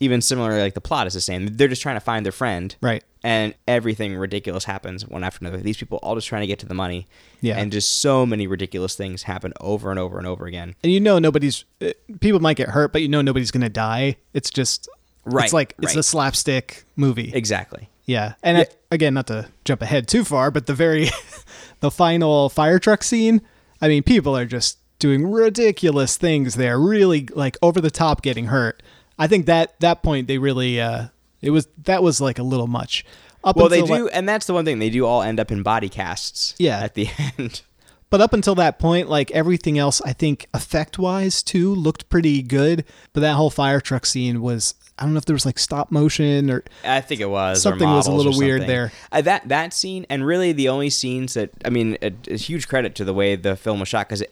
even 0.00 0.20
similarly 0.20 0.60
like 0.60 0.74
the 0.74 0.80
plot 0.80 1.06
is 1.06 1.14
the 1.14 1.20
same 1.20 1.46
they're 1.56 1.68
just 1.68 1.82
trying 1.82 1.96
to 1.96 2.00
find 2.00 2.24
their 2.26 2.32
friend 2.32 2.74
Right. 2.80 3.04
and 3.22 3.54
everything 3.68 4.16
ridiculous 4.16 4.64
happens 4.64 5.06
one 5.06 5.22
after 5.22 5.44
another. 5.46 5.58
These 5.62 5.76
people 5.76 5.98
all 6.02 6.16
just 6.16 6.26
trying 6.26 6.40
to 6.42 6.46
get 6.48 6.58
to 6.60 6.66
the 6.66 6.74
money, 6.74 7.06
Yeah. 7.40 7.56
and 7.58 7.70
just 7.70 8.00
so 8.00 8.26
many 8.26 8.46
ridiculous 8.48 8.96
things 8.96 9.22
happen 9.24 9.52
over 9.60 9.90
and 9.90 9.98
over 10.00 10.18
and 10.18 10.26
over 10.26 10.46
again. 10.46 10.74
And 10.82 10.92
you 10.92 10.98
know 10.98 11.20
nobody's 11.20 11.64
uh, 11.80 11.90
people 12.20 12.40
might 12.40 12.56
get 12.56 12.70
hurt, 12.70 12.92
but 12.92 13.00
you 13.02 13.08
know 13.08 13.22
nobody's 13.22 13.52
gonna 13.52 13.68
die. 13.68 14.16
It's 14.34 14.50
just 14.50 14.88
Right, 15.26 15.44
It's 15.44 15.52
like 15.52 15.74
it's 15.78 15.88
right. 15.88 15.96
a 15.96 16.02
slapstick 16.02 16.84
movie. 16.96 17.32
Exactly. 17.34 17.88
Yeah, 18.04 18.34
and 18.42 18.58
I- 18.58 18.66
again, 18.92 19.14
not 19.14 19.26
to 19.26 19.48
jump 19.64 19.82
ahead 19.82 20.06
too 20.06 20.24
far, 20.24 20.50
but 20.52 20.66
the 20.66 20.74
very, 20.74 21.08
the 21.80 21.90
final 21.90 22.48
fire 22.48 22.78
truck 22.78 23.02
scene. 23.02 23.42
I 23.80 23.88
mean, 23.88 24.02
people 24.04 24.36
are 24.36 24.44
just 24.46 24.78
doing 25.00 25.30
ridiculous 25.30 26.16
things 26.16 26.54
there, 26.54 26.78
really 26.78 27.28
like 27.34 27.56
over 27.62 27.80
the 27.80 27.90
top, 27.90 28.22
getting 28.22 28.46
hurt. 28.46 28.82
I 29.18 29.26
think 29.26 29.46
that 29.46 29.78
that 29.80 30.02
point 30.02 30.28
they 30.28 30.38
really, 30.38 30.80
uh 30.80 31.08
it 31.42 31.50
was 31.50 31.66
that 31.84 32.02
was 32.02 32.20
like 32.20 32.38
a 32.38 32.42
little 32.44 32.66
much. 32.68 33.04
Up 33.44 33.56
Well, 33.56 33.68
they 33.68 33.82
do, 33.82 34.04
like- 34.04 34.10
and 34.14 34.28
that's 34.28 34.46
the 34.46 34.54
one 34.54 34.64
thing 34.64 34.78
they 34.78 34.90
do 34.90 35.04
all 35.04 35.22
end 35.22 35.38
up 35.40 35.50
in 35.50 35.62
body 35.62 35.88
casts. 35.88 36.54
Yeah. 36.58 36.78
At 36.80 36.94
the 36.94 37.08
end. 37.38 37.62
But 38.10 38.20
up 38.20 38.32
until 38.32 38.54
that 38.56 38.78
point, 38.78 39.08
like 39.08 39.30
everything 39.32 39.78
else, 39.78 40.00
I 40.02 40.12
think 40.12 40.46
effect 40.54 40.98
wise 40.98 41.42
too 41.42 41.74
looked 41.74 42.08
pretty 42.08 42.42
good. 42.42 42.84
But 43.12 43.20
that 43.20 43.34
whole 43.34 43.50
fire 43.50 43.80
truck 43.80 44.06
scene 44.06 44.40
was. 44.40 44.74
I 44.98 45.02
don't 45.02 45.12
know 45.12 45.18
if 45.18 45.26
there 45.26 45.34
was 45.34 45.44
like 45.44 45.58
stop 45.58 45.92
motion 45.92 46.50
or 46.50 46.64
I 46.82 47.02
think 47.02 47.20
it 47.20 47.28
was. 47.28 47.60
Something 47.60 47.86
was 47.86 48.06
a 48.06 48.12
little 48.12 48.38
weird 48.38 48.62
there. 48.62 48.92
Uh, 49.12 49.20
that 49.20 49.46
that 49.48 49.74
scene, 49.74 50.06
and 50.08 50.24
really 50.24 50.52
the 50.52 50.70
only 50.70 50.88
scenes 50.88 51.34
that 51.34 51.50
I 51.66 51.68
mean, 51.68 51.98
a, 52.00 52.12
a 52.30 52.36
huge 52.38 52.66
credit 52.66 52.94
to 52.94 53.04
the 53.04 53.12
way 53.12 53.36
the 53.36 53.56
film 53.56 53.78
was 53.78 53.88
shot 53.88 54.08
because 54.08 54.24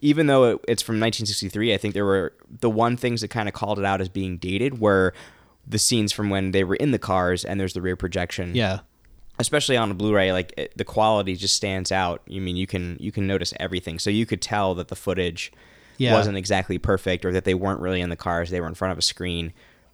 even 0.00 0.26
though 0.26 0.44
it, 0.44 0.60
it's 0.66 0.82
from 0.82 0.94
1963, 0.94 1.72
I 1.74 1.76
think 1.76 1.94
there 1.94 2.04
were 2.04 2.32
the 2.60 2.70
one 2.70 2.96
things 2.96 3.20
that 3.20 3.28
kind 3.28 3.48
of 3.48 3.54
called 3.54 3.78
it 3.78 3.84
out 3.84 4.00
as 4.00 4.08
being 4.08 4.36
dated 4.38 4.80
were 4.80 5.14
the 5.66 5.78
scenes 5.78 6.10
from 6.10 6.28
when 6.30 6.50
they 6.50 6.64
were 6.64 6.74
in 6.74 6.90
the 6.90 6.98
cars 6.98 7.44
and 7.44 7.60
there's 7.60 7.74
the 7.74 7.82
rear 7.82 7.94
projection. 7.96 8.54
yeah. 8.54 8.80
Especially 9.40 9.76
on 9.76 9.90
a 9.90 9.94
Blu-ray, 9.94 10.32
like 10.32 10.52
it, 10.56 10.72
the 10.76 10.84
quality 10.84 11.34
just 11.36 11.56
stands 11.56 11.90
out. 11.90 12.22
You 12.26 12.40
mean 12.40 12.56
you 12.56 12.66
can 12.66 12.96
you 13.00 13.10
can 13.12 13.26
notice 13.26 13.52
everything, 13.58 13.98
so 13.98 14.10
you 14.10 14.26
could 14.26 14.40
tell 14.42 14.74
that 14.76 14.88
the 14.88 14.96
footage 14.96 15.52
Yeah. 15.98 16.12
wasn't 16.14 16.36
exactly 16.36 16.78
perfect, 16.78 17.24
or 17.24 17.32
that 17.32 17.44
they 17.44 17.54
weren't 17.54 17.80
really 17.80 18.00
in 18.00 18.10
the 18.10 18.16
cars; 18.16 18.50
they 18.50 18.60
were 18.60 18.68
in 18.68 18.74
front 18.74 18.92
of 18.92 18.98
a 18.98 19.02
screen. 19.02 19.52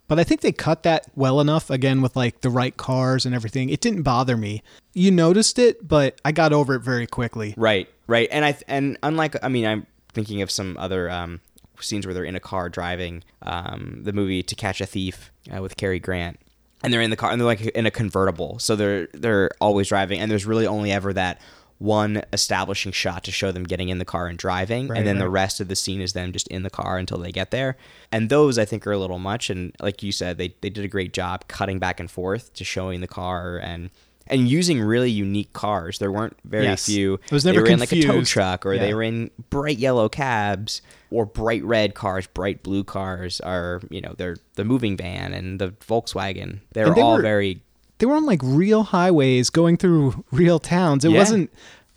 But 0.09 0.19
I 0.19 0.23
think 0.23 0.39
they 0.39 0.53
cut 0.53 0.83
that 0.83 1.05
well 1.15 1.41
enough 1.41 1.69
again 1.69 2.01
with 2.01 2.15
like 2.15 2.39
the 2.41 2.49
right 2.49 2.75
cars 2.77 3.25
and 3.25 3.35
everything. 3.35 3.69
It 3.69 3.81
didn't 3.81 4.03
bother 4.03 4.37
me. 4.37 4.63
You 4.93 5.11
noticed 5.11 5.59
it, 5.59 5.85
but 5.85 6.21
I 6.23 6.31
got 6.31 6.53
over 6.53 6.75
it 6.75 6.79
very 6.81 7.07
quickly. 7.07 7.53
Right, 7.57 7.89
right, 8.07 8.29
and 8.31 8.45
I 8.45 8.51
th- 8.53 8.63
and 8.67 8.97
unlike 9.03 9.35
I 9.43 9.49
mean 9.49 9.65
I'm 9.65 9.85
thinking 10.13 10.41
of 10.41 10.49
some 10.49 10.77
other 10.77 11.09
um, 11.11 11.41
scenes 11.81 12.05
where 12.07 12.13
they're 12.13 12.23
in 12.23 12.35
a 12.37 12.39
car 12.39 12.69
driving 12.69 13.23
um, 13.43 13.99
the 14.03 14.13
movie 14.13 14.41
To 14.43 14.55
Catch 14.55 14.79
a 14.81 14.85
Thief 14.85 15.31
uh, 15.55 15.61
with 15.61 15.75
Cary 15.77 15.99
Grant, 15.99 16.39
and 16.83 16.93
they're 16.93 17.01
in 17.01 17.09
the 17.09 17.15
car 17.15 17.31
and 17.31 17.39
they're 17.39 17.45
like 17.45 17.61
in 17.61 17.85
a 17.85 17.91
convertible, 17.91 18.59
so 18.59 18.75
they're 18.75 19.07
they're 19.13 19.51
always 19.59 19.89
driving, 19.89 20.19
and 20.19 20.29
there's 20.29 20.45
really 20.45 20.67
only 20.67 20.91
ever 20.91 21.13
that 21.13 21.41
one 21.79 22.23
establishing 22.33 22.91
shot 22.91 23.23
to 23.23 23.31
show 23.31 23.51
them 23.51 23.63
getting 23.63 23.89
in 23.89 23.99
the 23.99 24.05
car 24.05 24.25
and 24.25 24.39
driving 24.39 24.87
Right, 24.87 24.97
and 24.97 25.07
then 25.07 25.19
the 25.19 25.29
rest 25.29 25.59
of 25.59 25.67
the 25.67 25.75
scene 25.75 26.01
is 26.01 26.13
them 26.13 26.31
just 26.31 26.47
in 26.47 26.63
the 26.63 26.71
car 26.71 26.97
until 26.97 27.19
they 27.19 27.31
get 27.31 27.51
there. 27.51 27.77
And 28.11 28.29
those 28.29 28.57
i 28.57 28.65
think 28.65 28.87
are 28.87 28.93
a 28.93 28.97
little 28.97 29.19
much 29.19 29.49
and 29.49 29.75
like 29.79 30.01
you 30.01 30.11
said 30.11 30.37
they, 30.37 30.55
they 30.61 30.69
did 30.69 30.83
a 30.83 30.87
great 30.87 31.13
job 31.13 31.47
cutting 31.47 31.77
back 31.77 31.99
and 31.99 32.09
forth 32.09 32.51
to 32.53 32.63
showing 32.63 33.01
the 33.01 33.07
car 33.07 33.57
and 33.57 33.91
and 34.29 34.47
using 34.47 34.81
really 34.81 35.09
unique 35.11 35.51
cars 35.53 35.99
there 35.99 36.11
weren't 36.11 36.35
very 36.45 36.65
Yes. 36.65 36.85
few 36.85 37.15
It 37.15 37.31
was 37.31 37.45
never 37.45 37.57
they 37.57 37.61
were 37.63 37.69
in 37.69 37.79
like 37.79 37.91
a 37.91 38.01
tow 38.01 38.23
truck 38.23 38.65
or 38.65 38.77
they 38.77 38.93
were 38.93 39.03
in 39.03 39.31
bright 39.49 39.77
yellow 39.77 40.09
cabs 40.09 40.81
or 41.11 41.25
bright 41.25 41.63
red 41.63 41.93
cars 41.95 42.27
bright 42.27 42.63
blue 42.63 42.83
cars 42.83 43.39
or 43.41 43.81
you 43.89 44.01
know 44.01 44.13
they're 44.17 44.37
the 44.55 44.63
moving 44.63 44.97
van 44.97 45.33
and 45.33 45.59
the 45.59 45.69
volkswagen 45.87 46.59
they 46.73 46.81
were 46.81 46.87
And 46.87 46.95
they 46.97 47.01
all 47.01 47.15
were- 47.17 47.21
very 47.21 47.61
they 47.99 48.05
were 48.05 48.15
on 48.15 48.25
like 48.25 48.41
real 48.43 48.83
highways 48.83 49.49
going 49.49 49.75
through 49.77 50.23
real 50.31 50.59
towns. 50.59 51.03
It 51.03 51.09
Yeah. 51.11 51.17
wasn't. 51.17 51.49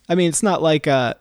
I 0.09 0.15
mean, 0.15 0.31
it's 0.31 0.43
not 0.43 0.63
like. 0.63 0.87
Uh, 0.87 1.13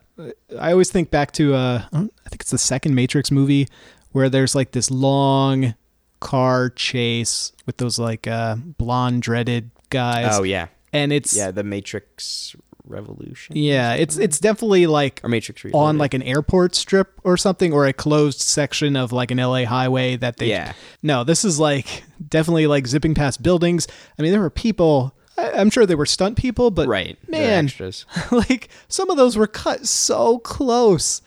I 0.58 0.72
always 0.72 0.90
think 0.90 1.12
back 1.12 1.34
to. 1.34 1.54
Uh, 1.54 1.84
I 1.92 1.98
I 1.98 2.30
think 2.30 2.42
it's 2.42 2.52
the 2.52 2.58
second 2.58 2.96
Matrix 2.96 3.30
movie 3.30 3.68
where 4.14 4.30
there's 4.30 4.56
like 4.56 4.72
this 4.72 4.90
long 4.90 5.76
car 6.22 6.70
chase 6.70 7.52
with 7.66 7.76
those 7.76 8.00
like 8.00 8.26
uh, 8.26 8.56
blonde 8.56 9.22
dreaded 9.22 9.70
guys. 9.90 10.28
oh 10.40 10.44
yeah 10.44 10.68
and 10.94 11.12
it's 11.12 11.36
yeah 11.36 11.52
the 11.52 11.64
matrix 11.64 12.56
revolution 12.90 13.56
yeah, 13.56 13.94
it's 13.94 14.18
it's 14.18 14.40
definitely 14.40 14.88
like 14.88 15.22
or 15.24 15.30
matrix 15.30 15.64
on 15.74 15.98
like 15.98 16.14
an 16.14 16.24
airport 16.24 16.76
strip 16.76 17.20
or 17.24 17.38
something 17.38 17.72
or 17.72 17.86
a 17.86 17.94
closed 17.94 18.42
section 18.42 18.96
of 18.96 19.12
like 19.12 19.32
an 19.32 19.38
LA 19.38 19.66
highway 19.66 20.16
that 20.18 20.38
they 20.38 20.48
Yeah. 20.48 20.74
No, 21.04 21.24
this 21.24 21.46
is 21.46 21.60
like 21.60 22.04
definitely 22.28 22.68
like 22.68 22.88
zipping 22.88 23.14
past 23.14 23.44
buildings. 23.44 23.88
I 24.18 24.22
mean, 24.22 24.32
there 24.32 24.42
were 24.42 24.50
people 24.50 25.14
I, 25.38 25.52
I'm 25.52 25.70
sure 25.70 25.86
they 25.86 25.96
were 25.96 26.06
stunt 26.06 26.38
people, 26.38 26.72
but 26.72 26.88
right 26.88 27.18
man, 27.30 27.70
like 28.32 28.70
some 28.88 29.10
of 29.10 29.18
those 29.18 29.38
were 29.38 29.48
cut 29.48 29.88
so 29.88 30.40
close. 30.40 31.22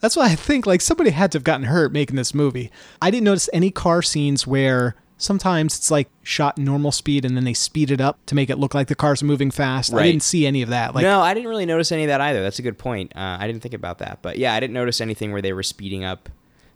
That's 0.00 0.16
why 0.16 0.26
I 0.26 0.34
think 0.34 0.66
like 0.66 0.80
somebody 0.80 1.10
had 1.10 1.32
to 1.32 1.36
have 1.36 1.44
gotten 1.44 1.66
hurt 1.66 1.92
making 1.92 2.16
this 2.16 2.34
movie. 2.34 2.70
I 3.00 3.10
didn't 3.10 3.24
notice 3.24 3.48
any 3.52 3.70
car 3.70 4.02
scenes 4.02 4.46
where 4.46 4.96
sometimes 5.16 5.76
it's 5.76 5.90
like 5.90 6.08
shot 6.22 6.58
normal 6.58 6.92
speed 6.92 7.24
and 7.24 7.36
then 7.36 7.44
they 7.44 7.54
speed 7.54 7.90
it 7.90 8.00
up 8.00 8.18
to 8.26 8.34
make 8.34 8.50
it 8.50 8.58
look 8.58 8.74
like 8.74 8.88
the 8.88 8.94
cars 8.94 9.22
moving 9.22 9.50
fast. 9.50 9.94
I 9.94 10.02
didn't 10.02 10.22
see 10.22 10.46
any 10.46 10.62
of 10.62 10.68
that. 10.70 10.94
Like 10.94 11.02
no, 11.02 11.20
I 11.20 11.34
didn't 11.34 11.48
really 11.48 11.66
notice 11.66 11.92
any 11.92 12.04
of 12.04 12.08
that 12.08 12.20
either. 12.20 12.42
That's 12.42 12.58
a 12.58 12.62
good 12.62 12.78
point. 12.78 13.12
Uh, 13.16 13.36
I 13.40 13.46
didn't 13.46 13.62
think 13.62 13.74
about 13.74 13.98
that, 13.98 14.18
but 14.22 14.38
yeah, 14.38 14.54
I 14.54 14.60
didn't 14.60 14.74
notice 14.74 15.00
anything 15.00 15.32
where 15.32 15.42
they 15.42 15.52
were 15.52 15.62
speeding 15.62 16.04
up 16.04 16.28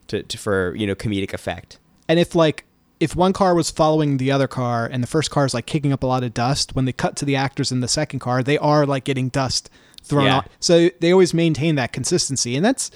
to, 0.09 0.23
to 0.23 0.38
for 0.38 0.75
you 0.76 0.87
know 0.87 0.95
comedic 0.95 1.33
effect. 1.35 1.78
And 2.09 2.18
if 2.18 2.35
like 2.35 2.64
if 3.00 3.14
one 3.14 3.33
car 3.33 3.54
was 3.54 3.71
following 3.71 4.16
the 4.16 4.30
other 4.33 4.49
car 4.49 4.87
and 4.87 5.02
the 5.02 5.07
first 5.07 5.30
car 5.30 5.45
is 5.45 5.54
like 5.54 5.66
kicking 5.66 5.92
up 5.92 6.02
a 6.02 6.07
lot 6.07 6.25
of 6.25 6.35
dust, 6.35 6.75
when 6.75 6.85
they 6.85 6.92
cut 6.92 7.16
to 7.16 7.25
the 7.25 7.37
actors 7.37 7.71
in 7.71 7.80
the 7.80 7.88
second 7.88 8.18
car, 8.21 8.42
they 8.42 8.59
are 8.59 8.87
like 8.87 9.04
getting 9.04 9.28
dust 9.28 9.71
thrown 10.02 10.25
Yeah. 10.26 10.37
on. 10.38 10.45
So 10.59 10.90
they 11.00 11.12
always 11.12 11.33
maintain 11.35 11.75
that 11.76 11.92
consistency. 11.92 12.57
And 12.57 12.64
that's 12.64 12.90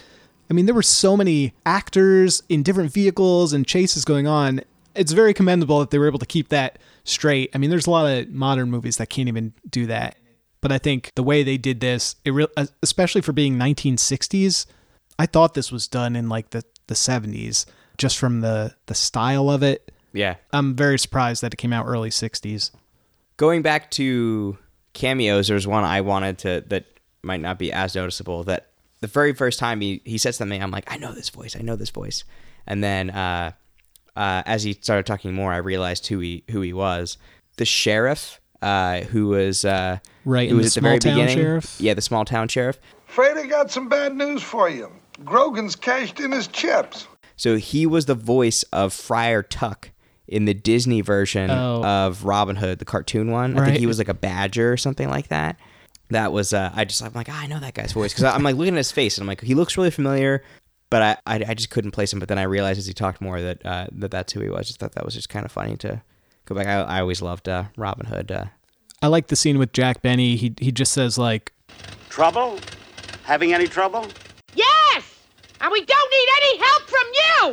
I 0.50 0.54
mean, 0.54 0.66
there 0.66 0.74
were 0.74 0.82
so 0.82 1.16
many 1.16 1.54
actors 1.64 2.42
in 2.48 2.62
different 2.62 2.92
vehicles 2.92 3.52
and 3.52 3.66
chases 3.66 4.04
going 4.04 4.26
on. 4.26 4.60
It's 4.94 5.12
very 5.12 5.34
commendable 5.34 5.80
that 5.80 5.90
they 5.90 5.98
were 5.98 6.06
able 6.06 6.18
to 6.18 6.26
keep 6.26 6.48
that 6.48 6.78
straight. 7.04 7.50
I 7.54 7.58
mean, 7.58 7.70
there's 7.70 7.86
a 7.86 7.90
lot 7.90 8.06
of 8.06 8.28
modern 8.30 8.70
movies 8.70 8.96
that 8.98 9.08
can't 9.08 9.28
even 9.28 9.54
do 9.68 9.86
that. 9.86 10.16
But 10.60 10.70
I 10.70 10.78
think 10.78 11.10
the 11.16 11.22
way 11.22 11.42
they 11.42 11.58
did 11.58 11.80
this, 11.80 12.16
it 12.24 12.30
re- 12.30 12.46
especially 12.82 13.20
for 13.20 13.32
being 13.32 13.56
1960s, 13.56 14.66
I 15.18 15.26
thought 15.26 15.54
this 15.54 15.72
was 15.72 15.88
done 15.88 16.14
in 16.14 16.28
like 16.28 16.50
the, 16.50 16.62
the 16.86 16.94
70s 16.94 17.66
just 17.98 18.18
from 18.18 18.40
the 18.40 18.74
the 18.86 18.94
style 18.94 19.50
of 19.50 19.62
it. 19.62 19.92
Yeah. 20.12 20.36
I'm 20.52 20.74
very 20.74 20.98
surprised 20.98 21.42
that 21.42 21.54
it 21.54 21.56
came 21.56 21.72
out 21.72 21.86
early 21.86 22.10
60s. 22.10 22.70
Going 23.36 23.62
back 23.62 23.90
to 23.92 24.58
cameos, 24.92 25.48
there's 25.48 25.66
one 25.66 25.84
I 25.84 26.00
wanted 26.00 26.38
to 26.38 26.64
that 26.68 26.84
might 27.22 27.40
not 27.40 27.58
be 27.58 27.72
as 27.72 27.94
noticeable. 27.94 28.44
That 28.44 28.68
the 29.00 29.06
very 29.06 29.32
first 29.32 29.58
time 29.58 29.80
he 29.80 30.00
he 30.04 30.18
said 30.18 30.34
something, 30.34 30.62
I'm 30.62 30.70
like, 30.70 30.90
I 30.92 30.96
know 30.98 31.12
this 31.12 31.28
voice, 31.28 31.56
I 31.56 31.60
know 31.60 31.76
this 31.76 31.90
voice, 31.90 32.24
and 32.66 32.82
then 32.84 33.10
uh, 33.10 33.52
uh, 34.16 34.42
as 34.46 34.62
he 34.62 34.74
started 34.74 35.06
talking 35.06 35.32
more, 35.34 35.52
I 35.52 35.58
realized 35.58 36.06
who 36.06 36.18
he 36.20 36.44
who 36.50 36.60
he 36.60 36.72
was. 36.72 37.16
The 37.56 37.64
sheriff, 37.64 38.40
uh, 38.62 39.00
who 39.02 39.28
was 39.28 39.64
uh, 39.64 39.98
Right, 40.24 40.48
who 40.48 40.56
was 40.56 40.74
the 40.74 40.78
at 40.78 40.82
the 40.82 40.88
very 40.88 41.00
small 41.00 41.10
town 41.12 41.18
beginning. 41.26 41.44
sheriff? 41.44 41.76
Yeah, 41.80 41.94
the 41.94 42.00
small 42.02 42.24
town 42.24 42.48
sheriff. 42.48 42.78
Afraid 43.08 43.36
I 43.36 43.46
got 43.46 43.70
some 43.70 43.88
bad 43.88 44.14
news 44.16 44.42
for 44.42 44.68
you. 44.70 44.90
Grogan's 45.24 45.76
cashed 45.76 46.20
in 46.20 46.32
his 46.32 46.46
chips. 46.48 47.06
So 47.36 47.56
he 47.56 47.86
was 47.86 48.06
the 48.06 48.14
voice 48.14 48.62
of 48.72 48.92
Friar 48.92 49.42
Tuck 49.42 49.90
in 50.28 50.44
the 50.46 50.54
Disney 50.54 51.00
version 51.02 51.50
Oh. 51.50 51.82
of 51.84 52.24
Robin 52.24 52.56
Hood, 52.56 52.78
the 52.78 52.84
cartoon 52.84 53.30
one. 53.30 53.58
I 53.58 53.66
think 53.66 53.78
he 53.78 53.86
was 53.86 53.98
like 53.98 54.08
a 54.08 54.14
badger 54.14 54.72
or 54.72 54.76
something 54.76 55.08
like 55.10 55.28
that. 55.28 55.58
That 56.10 56.32
was 56.32 56.52
uh, 56.52 56.70
I 56.74 56.84
just 56.84 57.02
I'm 57.02 57.12
like 57.14 57.28
ah, 57.30 57.40
I 57.42 57.46
know 57.46 57.58
that 57.60 57.74
guy's 57.74 57.92
voice 57.92 58.12
because 58.12 58.24
I'm 58.24 58.42
like 58.42 58.56
looking 58.56 58.74
at 58.74 58.78
his 58.78 58.92
face 58.92 59.16
and 59.18 59.22
I'm 59.24 59.28
like 59.28 59.40
he 59.40 59.54
looks 59.54 59.76
really 59.76 59.90
familiar, 59.90 60.42
but 60.92 61.02
I, 61.26 61.34
I 61.34 61.44
I 61.48 61.54
just 61.54 61.70
couldn't 61.70 61.90
place 61.90 62.12
him. 62.12 62.18
But 62.20 62.28
then 62.28 62.38
I 62.38 62.44
realized 62.44 62.78
as 62.78 62.86
he 62.86 62.92
talked 62.92 63.20
more 63.20 63.40
that 63.40 63.66
uh, 63.66 63.86
that 63.92 64.10
that's 64.12 64.32
who 64.32 64.40
he 64.40 64.48
was. 64.48 64.60
I 64.60 64.62
Just 64.62 64.78
thought 64.78 64.92
that 64.92 65.04
was 65.04 65.14
just 65.14 65.28
kind 65.28 65.44
of 65.44 65.50
funny 65.50 65.76
to 65.78 66.02
go 66.46 66.54
back. 66.54 66.66
I, 66.68 66.80
I 66.82 67.00
always 67.00 67.20
loved 67.22 67.48
uh, 67.48 67.64
Robin 67.76 68.06
Hood. 68.06 68.30
Uh, 68.30 68.44
I 69.02 69.08
like 69.08 69.26
the 69.26 69.36
scene 69.36 69.58
with 69.58 69.72
Jack 69.72 70.02
Benny. 70.02 70.36
He 70.36 70.54
he 70.60 70.70
just 70.70 70.92
says 70.92 71.18
like 71.18 71.52
Trouble? 72.08 72.58
Having 73.24 73.54
any 73.54 73.66
trouble? 73.66 74.06
Yes! 74.54 75.18
And 75.60 75.72
we 75.72 75.84
don't 75.84 76.10
need 76.12 76.28
any 76.42 76.58
help 76.58 76.82
from 76.82 77.08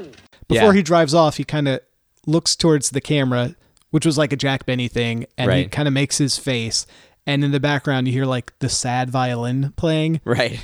you! 0.06 0.12
before 0.48 0.66
Yeah. 0.68 0.74
he 0.74 0.82
drives 0.84 1.14
off, 1.14 1.38
he 1.38 1.44
kind 1.44 1.68
of 1.68 1.80
looks 2.26 2.56
towards 2.56 2.90
the 2.90 3.00
camera, 3.02 3.56
which 3.92 4.06
was 4.06 4.18
like 4.18 4.34
a 4.34 4.36
Jack 4.36 4.66
Benny 4.66 4.88
thing, 4.88 5.26
and 5.38 5.52
he 5.54 5.66
kind 5.68 5.88
of 5.88 5.94
makes 5.94 6.18
his 6.18 6.38
face. 6.38 6.86
And 7.28 7.44
in 7.44 7.52
the 7.52 7.60
background, 7.60 8.08
you 8.08 8.14
hear 8.14 8.26
like 8.26 8.58
the 8.60 8.70
sad 8.70 9.10
violin 9.12 9.74
playing. 9.78 10.22
right. 10.26 10.60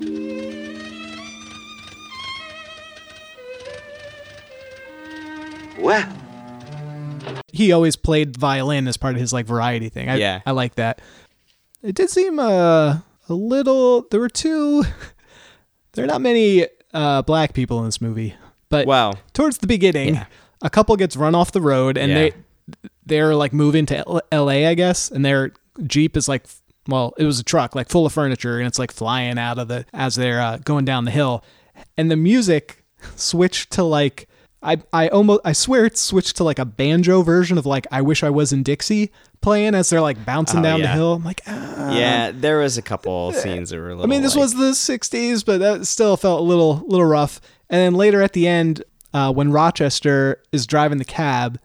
Well, 5.78 6.08
He 7.52 7.72
always 7.72 7.96
played 7.96 8.36
violin 8.36 8.88
as 8.88 8.96
part 8.96 9.14
of 9.14 9.20
his 9.20 9.32
like 9.32 9.46
variety 9.46 9.88
thing. 9.88 10.08
I, 10.08 10.16
Yeah. 10.16 10.40
I 10.46 10.50
like 10.52 10.74
that. 10.76 11.00
It 11.82 11.94
did 11.94 12.10
seem 12.10 12.38
uh, 12.38 12.98
a 13.28 13.34
little. 13.34 14.06
There 14.10 14.20
were 14.20 14.28
two. 14.28 14.84
there 15.92 16.04
are 16.04 16.08
not 16.08 16.20
many 16.20 16.66
uh, 16.92 17.22
black 17.22 17.52
people 17.54 17.78
in 17.80 17.84
this 17.86 18.00
movie, 18.00 18.34
but 18.70 18.86
wow. 18.86 19.12
towards 19.34 19.58
the 19.58 19.66
beginning, 19.66 20.14
Yeah. 20.14 20.26
a 20.62 20.70
couple 20.70 20.96
gets 20.96 21.16
run 21.16 21.34
off 21.34 21.52
the 21.52 21.60
road, 21.60 21.98
and 21.98 22.10
Yeah. 22.10 22.14
they 22.16 22.32
they're 23.04 23.34
like 23.34 23.52
moving 23.52 23.84
to 23.86 23.98
L- 23.98 24.22
L.A. 24.32 24.66
I 24.66 24.74
guess, 24.74 25.10
and 25.10 25.22
their 25.24 25.52
jeep 25.86 26.16
is 26.16 26.26
like, 26.28 26.44
well, 26.88 27.12
it 27.18 27.24
was 27.24 27.38
a 27.38 27.42
truck 27.44 27.74
like 27.74 27.90
full 27.90 28.06
of 28.06 28.12
furniture, 28.14 28.58
and 28.58 28.66
it's 28.66 28.78
like 28.78 28.90
flying 28.92 29.38
out 29.38 29.58
of 29.58 29.68
the 29.68 29.84
as 29.92 30.14
they're 30.14 30.40
uh, 30.40 30.56
going 30.64 30.86
down 30.86 31.04
the 31.04 31.10
hill, 31.10 31.44
and 31.98 32.10
the 32.10 32.16
music 32.16 32.82
switched 33.16 33.70
to 33.72 33.82
like. 33.84 34.26
I, 34.64 34.82
I 34.92 35.08
almost 35.08 35.40
I 35.44 35.52
swear 35.52 35.84
it 35.84 35.98
switched 35.98 36.36
to 36.38 36.44
like 36.44 36.58
a 36.58 36.64
banjo 36.64 37.22
version 37.22 37.58
of 37.58 37.66
like 37.66 37.86
I 37.92 38.00
wish 38.02 38.22
I 38.22 38.30
was 38.30 38.52
in 38.52 38.62
Dixie 38.62 39.12
playing 39.40 39.74
as 39.74 39.90
they're 39.90 40.00
like 40.00 40.24
bouncing 40.24 40.60
Oh, 40.60 40.62
down 40.62 40.80
the 40.80 40.88
hill. 40.88 41.12
I'm 41.14 41.24
like, 41.24 41.42
ah. 41.46 41.92
yeah, 41.94 42.30
there 42.34 42.58
was 42.60 42.78
a 42.78 42.82
couple 42.82 43.32
scenes 43.32 43.70
that 43.70 43.78
were. 43.78 43.86
A 43.90 43.94
little 43.94 44.04
I 44.04 44.06
mean, 44.06 44.22
this 44.22 44.34
like- 44.34 44.42
was 44.42 44.54
the 44.54 44.70
'60s, 44.72 45.44
but 45.44 45.58
that 45.60 45.86
still 45.86 46.16
felt 46.16 46.40
a 46.40 46.42
little, 46.44 46.82
little 46.86 47.04
rough. 47.06 47.40
And 47.68 47.78
then 47.80 47.94
later 47.94 48.22
at 48.22 48.32
the 48.32 48.46
end, 48.48 48.82
uh, 49.12 49.32
when 49.32 49.52
Rochester 49.52 50.42
is 50.52 50.66
driving 50.66 50.98
the 50.98 51.04
cab, 51.04 51.58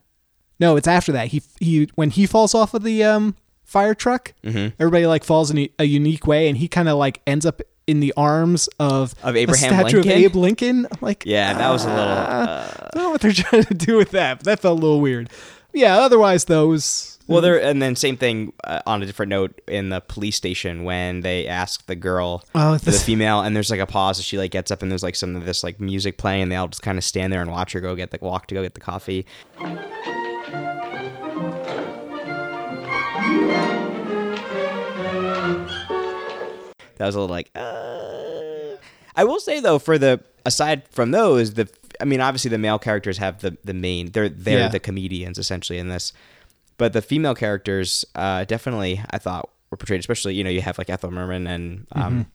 no, 0.60 0.76
it's 0.76 0.88
after 0.88 1.12
that. 1.14 1.28
He 1.30 1.42
he 1.60 1.90
when 1.96 2.10
he 2.10 2.26
falls 2.26 2.54
off 2.54 2.74
of 2.74 2.84
the 2.84 3.04
um, 3.04 3.36
fire 3.64 3.94
truck, 3.96 4.34
Mm-hmm. 4.44 4.76
everybody 4.80 5.06
like 5.08 5.24
falls 5.24 5.50
in 5.52 5.58
a, 5.58 5.70
a 5.80 5.86
unique 5.86 6.28
way, 6.28 6.50
and 6.50 6.58
he 6.58 6.68
kind 6.68 6.90
of 6.90 6.98
like 6.98 7.22
ends 7.26 7.46
up 7.46 7.62
in 7.90 8.00
the 8.00 8.14
arms 8.16 8.70
of 8.80 9.16
Of 9.24 9.36
Abraham 9.36 9.74
statue 9.74 9.98
Lincoln? 9.98 10.12
of 10.12 10.18
Abe 10.18 10.36
Lincoln. 10.36 10.86
I'm 10.92 10.98
like, 11.02 11.24
Yeah, 11.26 11.54
that 11.54 11.70
was 11.70 11.86
a 11.86 11.90
little. 11.90 12.04
ah, 12.06 12.42
Uh, 12.42 12.88
I 12.88 12.90
don't 12.96 13.04
know 13.04 13.10
what 13.12 13.22
they're 13.22 13.32
trying 13.46 13.64
to 13.66 13.74
do 13.74 13.98
with 13.98 14.12
that, 14.12 14.40
but 14.40 14.46
that 14.46 14.60
felt 14.60 14.80
a 14.80 14.82
little 14.82 15.02
weird. 15.02 15.30
Yeah, 15.74 15.98
otherwise 16.00 16.46
though, 16.46 16.66
it 16.66 16.68
was 16.70 17.18
Well, 17.28 17.42
there 17.42 17.62
and 17.62 17.80
then 17.82 17.96
same 17.96 18.18
thing 18.18 18.54
uh, 18.64 18.82
on 18.88 19.04
a 19.04 19.06
different 19.06 19.30
note 19.30 19.62
in 19.68 19.90
the 19.90 20.02
police 20.02 20.36
station 20.36 20.84
when 20.84 21.22
they 21.22 21.48
ask 21.48 21.86
the 21.86 21.96
girl, 21.96 22.44
Oh, 22.56 22.78
the 22.78 22.92
female, 23.08 23.42
and 23.42 23.56
there's 23.56 23.70
like 23.70 23.80
a 23.80 23.86
pause. 23.86 24.18
And 24.18 24.26
she 24.26 24.38
like 24.38 24.50
gets 24.52 24.72
up 24.72 24.82
and 24.82 24.90
there's 24.92 25.04
like 25.04 25.16
some 25.16 25.36
of 25.36 25.46
this 25.46 25.64
like 25.64 25.80
music 25.80 26.18
playing, 26.18 26.44
and 26.44 26.52
they 26.52 26.56
all 26.56 26.68
just 26.68 26.82
kind 26.82 26.98
of 26.98 27.04
stand 27.04 27.32
there 27.32 27.42
and 27.42 27.52
watch 27.52 27.74
her 27.74 27.82
go 27.82 27.96
get 27.96 28.10
the 28.12 28.18
walk 28.22 28.48
to 28.48 28.56
go 28.56 28.64
get 28.64 28.74
the 28.74 28.82
coffee. 28.82 29.26
That 37.00 37.08
was 37.08 37.16
a 37.16 37.20
little 37.20 37.34
like. 37.36 37.50
Uh... 37.56 38.76
I 39.16 39.24
will 39.24 39.40
say 39.40 39.60
though, 39.60 39.80
for 39.80 39.98
the 39.98 40.22
aside 40.46 40.88
from 40.90 41.12
those, 41.12 41.56
the 41.56 41.68
I 42.00 42.06
mean, 42.06 42.22
obviously 42.22 42.50
the 42.50 42.58
male 42.58 42.80
characters 42.80 43.18
have 43.18 43.42
the 43.42 43.58
the 43.64 43.74
main. 43.74 44.12
They're 44.12 44.30
they're 44.30 44.60
Yeah. 44.60 44.68
the 44.70 44.80
comedians 44.80 45.38
essentially 45.38 45.80
in 45.80 45.90
this, 45.90 46.14
but 46.78 46.94
the 46.94 47.02
female 47.02 47.36
characters 47.36 48.06
uh, 48.16 48.46
definitely 48.46 49.02
I 49.10 49.18
thought 49.18 49.50
were 49.72 49.78
portrayed. 49.78 50.00
Especially 50.00 50.36
you 50.36 50.44
know 50.44 50.50
you 50.50 50.62
have 50.62 50.78
like 50.78 50.90
Ethel 50.90 51.12
Merman 51.12 51.48
and 51.48 51.88
um, 51.94 52.28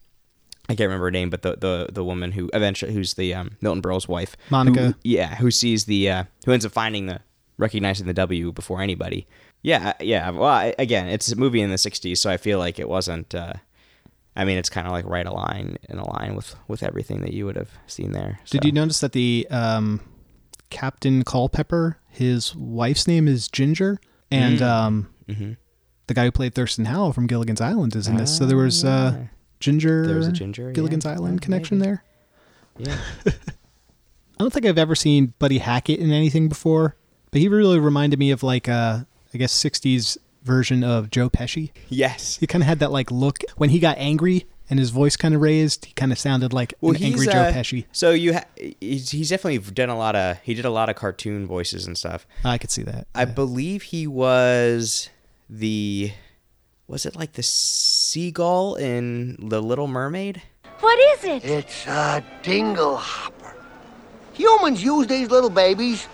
I 0.69 0.73
can't 0.75 0.89
remember 0.89 1.07
her 1.07 1.11
name, 1.11 1.31
but 1.31 1.43
the 1.43 1.57
the 1.57 1.89
the 1.93 2.05
woman 2.05 2.33
who 2.33 2.51
eventually 2.53 2.93
who's 2.93 3.15
the 3.15 3.33
um, 3.35 3.53
Milton 3.61 3.81
Berle's 3.81 4.09
wife, 4.09 4.37
Monica. 4.51 4.81
who- 4.89 4.95
yeah, 5.05 5.37
who 5.37 5.51
sees 5.51 5.85
the 5.87 6.11
uh, 6.11 6.25
who 6.45 6.53
ends 6.53 6.67
up 6.67 6.73
finding 6.73 7.07
the 7.07 7.21
recognizing 7.57 8.07
the 8.07 8.15
W 8.15 8.51
before 8.53 8.83
anybody. 8.83 9.27
Yeah, 9.63 9.95
yeah. 10.01 10.29
Well, 10.31 10.45
I, 10.51 10.75
again, 10.79 11.09
it's 11.09 11.33
a 11.33 11.37
movie 11.37 11.63
in 11.63 11.71
the 11.71 11.77
'60s, 11.77 12.19
so 12.19 12.29
I 12.31 12.37
feel 12.37 12.59
like 12.59 12.79
it 12.79 12.89
wasn't. 12.89 13.35
Uh, 13.35 13.55
I 14.37 14.45
mean, 14.45 14.59
it's 14.59 14.69
kind 14.69 14.87
of 14.87 14.93
like 14.93 15.05
right 15.07 15.27
align 15.27 15.77
in 15.89 15.99
a 15.99 16.09
line 16.09 16.35
with 16.35 16.57
with 16.69 16.83
everything 16.83 17.21
that 17.21 17.33
you 17.33 17.47
would 17.47 17.57
have 17.57 17.71
seen 17.87 18.13
there. 18.13 18.41
So. 18.45 18.59
Did 18.59 18.65
you 18.65 18.73
notice 18.73 19.01
that 19.01 19.13
the 19.13 19.47
um, 19.51 20.01
Captain 20.71 21.23
Culpepper, 21.23 21.99
his 22.09 22.55
wife's 22.57 23.07
name 23.07 23.29
is 23.29 23.49
Ginger, 23.49 23.99
and 24.31 24.59
Mm. 24.59 24.63
um, 24.63 25.11
Mm-hmm. 25.29 25.53
the 26.09 26.15
guy 26.15 26.25
who 26.25 26.33
played 26.33 26.55
Thurston 26.55 26.85
Howell 26.87 27.13
from 27.15 27.27
Gilligan's 27.27 27.61
Island 27.61 27.95
is 27.97 28.09
in 28.09 28.17
this. 28.17 28.37
So 28.37 28.45
there 28.45 28.57
was 28.59 28.85
Ah, 28.85 28.89
uh. 28.89 29.17
Ginger, 29.61 30.07
There 30.07 30.17
was 30.17 30.29
a 30.29 30.33
Ginger, 30.33 30.73
Gilligan's 30.73 31.05
yeah. 31.07 31.13
Island 31.13 31.39
Yeah, 31.41 31.45
connection 31.45 31.79
maybe. 31.79 31.87
there. 31.91 32.05
Yeah. 32.77 32.99
I 33.27 33.33
don't 34.43 34.53
think 34.53 34.67
I've 34.67 34.77
ever 34.79 34.95
seen 34.97 35.33
Buddy 35.39 35.59
Hackett 35.59 36.01
in 36.01 36.11
anything 36.11 36.49
before, 36.49 36.97
but 37.31 37.41
he 37.41 37.49
really 37.49 37.79
reminded 37.79 38.19
me 38.19 38.33
of 38.33 38.43
like 38.43 38.67
a, 38.69 39.07
I 39.33 39.39
guess, 39.39 39.53
'60s 39.55 40.19
version 40.45 40.85
of 40.85 41.11
Joe 41.11 41.29
Pesci. 41.31 41.71
yes. 41.89 42.37
He 42.39 42.47
kind 42.47 42.63
of 42.63 42.69
had 42.69 42.79
that 42.81 42.93
like 42.93 43.11
look 43.11 43.39
when 43.57 43.71
he 43.71 43.79
got 43.81 43.97
angry 43.99 44.47
and 44.71 44.79
his 44.79 44.91
voice 44.91 45.17
kind 45.17 45.35
of 45.35 45.41
raised. 45.41 45.85
He 45.87 45.93
kind 45.95 46.13
of 46.13 46.19
sounded 46.19 46.53
like 46.53 46.75
Well, 46.81 46.95
an 46.95 47.03
angry 47.03 47.25
he's, 47.27 47.33
Joe 47.35 47.41
uh, 47.41 47.53
Pesci. 47.53 47.85
So 47.93 48.11
you, 48.13 48.35
ha- 48.35 48.45
he's, 48.81 49.11
he's 49.11 49.29
definitely 49.31 49.59
done 49.73 49.89
a 49.91 49.97
lot 49.99 50.15
of. 50.17 50.39
He 50.43 50.55
did 50.55 50.65
a 50.65 50.71
lot 50.71 50.89
of 50.89 50.97
cartoon 50.97 51.47
voices 51.47 51.87
and 51.87 51.97
stuff. 51.99 52.27
I 52.45 52.59
could 52.59 52.71
see 52.71 52.83
that. 52.85 53.07
I 53.15 53.25
believe 53.25 53.83
he 53.85 54.07
was 54.07 55.09
the. 55.51 56.13
Was 56.87 57.07
it 57.07 57.17
like 57.17 57.33
the 57.33 57.43
seagull 57.43 58.75
in 58.75 59.37
The 59.49 59.63
Little 59.63 59.87
Mermaid? 59.87 60.43
What 60.81 60.99
is 61.19 61.25
it? 61.25 61.45
It's 61.45 61.87
a 61.87 62.23
dingle 62.43 62.97
hopper. 62.97 63.57
Humans 64.35 64.83
use 64.85 65.07
these 65.07 65.31
little 65.31 65.49
babies 65.49 66.07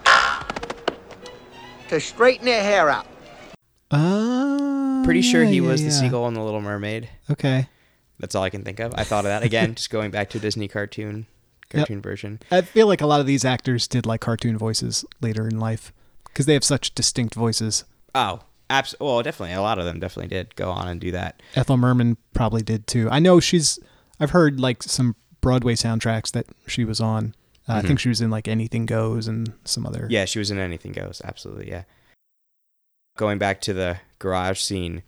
to 1.89 1.99
straighten 2.01 2.45
their 2.45 2.63
hair 2.63 2.89
out. 2.89 3.07
Uh, 3.91 5.03
Pretty 5.05 5.23
sure 5.23 5.45
he 5.45 5.57
yeah, 5.57 5.61
was 5.63 5.81
the 5.83 5.89
yeah. 5.89 6.01
seagull 6.01 6.29
in 6.29 6.35
The 6.35 6.43
Little 6.43 6.61
Mermaid. 6.61 7.09
Okay. 7.31 7.69
That's 8.19 8.35
all 8.35 8.43
I 8.43 8.51
can 8.51 8.63
think 8.63 8.81
of. 8.81 8.93
I 8.97 9.05
thought 9.05 9.25
of 9.25 9.31
that 9.31 9.43
again, 9.43 9.75
just 9.75 9.91
going 9.91 10.11
back 10.11 10.31
to 10.31 10.39
Disney 10.39 10.69
cartoon, 10.69 11.27
Yep. 11.73 11.81
cartoon 11.87 12.03
version. 12.03 12.41
I 12.51 12.61
feel 12.63 12.87
like 12.87 13.01
a 13.01 13.07
lot 13.07 13.21
of 13.21 13.27
these 13.27 13.45
actors 13.45 13.89
did 13.89 14.05
like 14.07 14.21
cartoon 14.21 14.59
voices 14.59 15.05
later 15.21 15.47
in 15.49 15.59
life 15.59 15.93
because 16.25 16.47
they 16.47 16.53
have 16.55 16.65
such 16.65 16.95
distinct 16.95 17.35
voices. 17.35 17.85
Oh, 18.15 18.41
abs- 18.69 18.95
Well, 19.01 19.23
definitely, 19.23 19.55
a 19.55 19.63
lot 19.63 19.79
of 19.79 19.85
them 19.87 20.01
definitely 20.01 20.29
did 20.29 20.55
go 20.57 20.71
on 20.71 20.87
and 20.89 21.01
do 21.01 21.11
that. 21.13 21.41
Ethel 21.57 21.77
Merman 21.77 22.17
probably 22.35 22.63
did 22.63 22.87
too. 22.87 23.09
I 23.11 23.19
know 23.21 23.41
she's. 23.41 23.79
I've 24.21 24.31
heard 24.31 24.61
like 24.61 24.83
some 24.83 25.17
Broadway 25.41 25.75
soundtracks 25.75 26.31
that 26.33 26.47
she 26.67 26.85
was 26.85 27.01
on. 27.01 27.35
Uh, 27.69 27.75
I 27.75 27.83
think 27.83 28.01
she 28.01 28.09
was 28.11 28.21
in 28.21 28.31
like 28.31 28.49
Anything 28.49 28.85
Goes 28.85 29.27
and 29.29 29.53
some 29.65 29.87
other. 29.87 30.01
Mm-hmm. 30.01 30.11
Yeah, 30.11 30.25
she 30.27 30.39
was 30.41 30.51
in 30.51 30.59
Anything 30.59 30.93
Goes. 30.93 31.23
Absolutely, 31.25 31.69
yeah. 31.71 31.85
Going 33.21 33.37
back 33.37 33.61
to 33.63 33.75
the 33.75 33.99
garage 34.19 34.61
scene, 34.61 35.03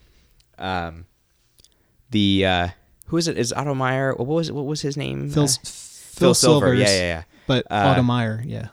um, 0.58 1.06
the 2.10 2.44
uh, 2.44 2.68
who 3.06 3.16
is 3.16 3.26
it? 3.26 3.38
Is 3.38 3.54
Otto 3.54 3.72
Meyer? 3.74 4.12
What 4.14 4.26
was 4.28 4.52
what 4.52 4.66
was 4.66 4.82
his 4.82 4.98
name? 4.98 5.30
Phil, 5.30 5.44
Uh, 5.44 5.46
Phil, 5.64 6.34
Silver. 6.34 6.34
Silvers, 6.34 6.78
Yeah, 6.80 6.88
yeah, 6.94 7.00
yeah. 7.00 7.22
But 7.46 7.66
Uh, 7.70 7.88
Otto 7.94 8.02
Meyer, 8.02 8.42
yeah. 8.46 8.68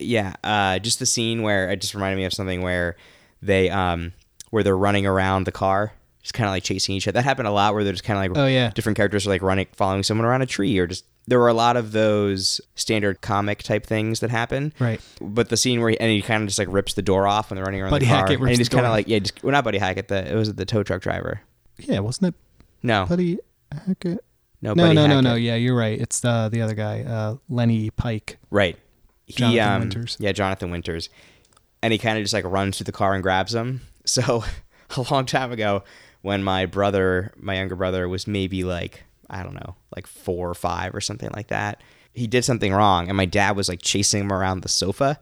yeah 0.00 0.34
uh 0.42 0.80
just 0.80 0.98
the 0.98 1.06
scene 1.06 1.42
where 1.42 1.70
it 1.70 1.80
just 1.80 1.94
reminded 1.94 2.16
me 2.16 2.24
of 2.24 2.32
something 2.32 2.60
where 2.60 2.96
they 3.40 3.70
um 3.70 4.14
where 4.50 4.64
they're 4.64 4.76
running 4.76 5.06
around 5.06 5.44
the 5.44 5.52
car 5.52 5.92
just 6.22 6.34
kind 6.34 6.46
of 6.46 6.52
like 6.52 6.62
chasing 6.62 6.94
each 6.94 7.06
other 7.06 7.12
that 7.14 7.24
happened 7.24 7.48
a 7.48 7.50
lot 7.52 7.74
where 7.74 7.84
they're 7.84 7.92
just 7.92 8.04
kind 8.04 8.16
of 8.16 8.36
like 8.36 8.44
Oh, 8.44 8.46
yeah. 8.46 8.70
different 8.70 8.96
characters 8.96 9.26
are 9.26 9.30
like 9.30 9.42
running 9.42 9.66
following 9.72 10.02
someone 10.02 10.24
around 10.24 10.42
a 10.42 10.46
tree 10.46 10.78
or 10.78 10.86
just 10.86 11.04
there 11.26 11.38
were 11.38 11.48
a 11.48 11.54
lot 11.54 11.76
of 11.76 11.92
those 11.92 12.60
standard 12.74 13.20
comic 13.20 13.62
type 13.62 13.84
things 13.86 14.20
that 14.20 14.30
happen 14.30 14.72
Right. 14.78 15.00
but 15.20 15.48
the 15.50 15.56
scene 15.56 15.80
where 15.80 15.90
he, 15.90 16.00
and 16.00 16.10
he 16.10 16.22
kind 16.22 16.42
of 16.42 16.48
just 16.48 16.58
like 16.58 16.68
rips 16.70 16.94
the 16.94 17.02
door 17.02 17.26
off 17.26 17.50
when 17.50 17.56
they're 17.56 17.64
running 17.64 17.80
around 17.82 17.90
Buddy 17.90 18.06
the 18.06 18.10
car 18.10 18.18
Hackett 18.20 18.36
and 18.36 18.44
rips 18.44 18.50
he 18.52 18.56
the 18.56 18.60
just 18.62 18.70
kind 18.72 18.86
of 18.86 18.92
like 18.92 19.08
yeah 19.08 19.18
just 19.18 19.42
well 19.42 19.52
not 19.52 19.64
buddy 19.64 19.78
hackett 19.78 20.08
the 20.08 20.30
it 20.32 20.34
was 20.34 20.54
the 20.54 20.64
tow 20.64 20.82
truck 20.82 21.02
driver 21.02 21.40
Yeah, 21.78 21.98
wasn't 22.00 22.28
it 22.28 22.34
no 22.82 23.06
Buddy 23.06 23.38
Hackett? 23.72 24.24
no 24.60 24.74
No, 24.74 24.84
buddy 24.84 24.94
no, 24.94 25.02
no, 25.06 25.08
Hackett. 25.14 25.24
no. 25.24 25.34
Yeah, 25.34 25.54
you're 25.56 25.76
right. 25.76 26.00
It's 26.00 26.20
the 26.20 26.48
the 26.52 26.62
other 26.62 26.74
guy, 26.74 27.02
uh, 27.02 27.36
Lenny 27.48 27.90
Pike. 27.90 28.38
Right. 28.50 28.76
He, 29.26 29.34
Jonathan 29.34 29.72
um, 29.72 29.80
Winters. 29.80 30.16
Yeah, 30.20 30.30
Jonathan 30.32 30.70
Winters. 30.70 31.08
And 31.82 31.92
he 31.92 31.98
kind 31.98 32.16
of 32.18 32.22
just 32.24 32.34
like 32.34 32.44
runs 32.44 32.76
to 32.78 32.84
the 32.84 32.92
car 32.92 33.14
and 33.14 33.22
grabs 33.22 33.54
him. 33.54 33.80
So 34.04 34.44
a 34.96 35.04
long 35.12 35.26
time 35.26 35.52
ago, 35.52 35.84
when 36.22 36.42
my 36.42 36.66
brother, 36.66 37.32
my 37.36 37.56
younger 37.56 37.76
brother, 37.76 38.08
was 38.08 38.26
maybe 38.26 38.64
like, 38.64 39.04
I 39.28 39.42
don't 39.42 39.54
know, 39.54 39.76
like 39.94 40.06
four 40.06 40.48
or 40.50 40.54
five 40.54 40.94
or 40.94 41.00
something 41.00 41.30
like 41.34 41.48
that, 41.48 41.82
he 42.12 42.26
did 42.26 42.44
something 42.44 42.72
wrong. 42.72 43.08
And 43.08 43.16
my 43.16 43.24
dad 43.26 43.56
was 43.56 43.68
like 43.68 43.80
chasing 43.82 44.20
him 44.22 44.32
around 44.32 44.60
the 44.62 44.68
sofa. 44.68 45.18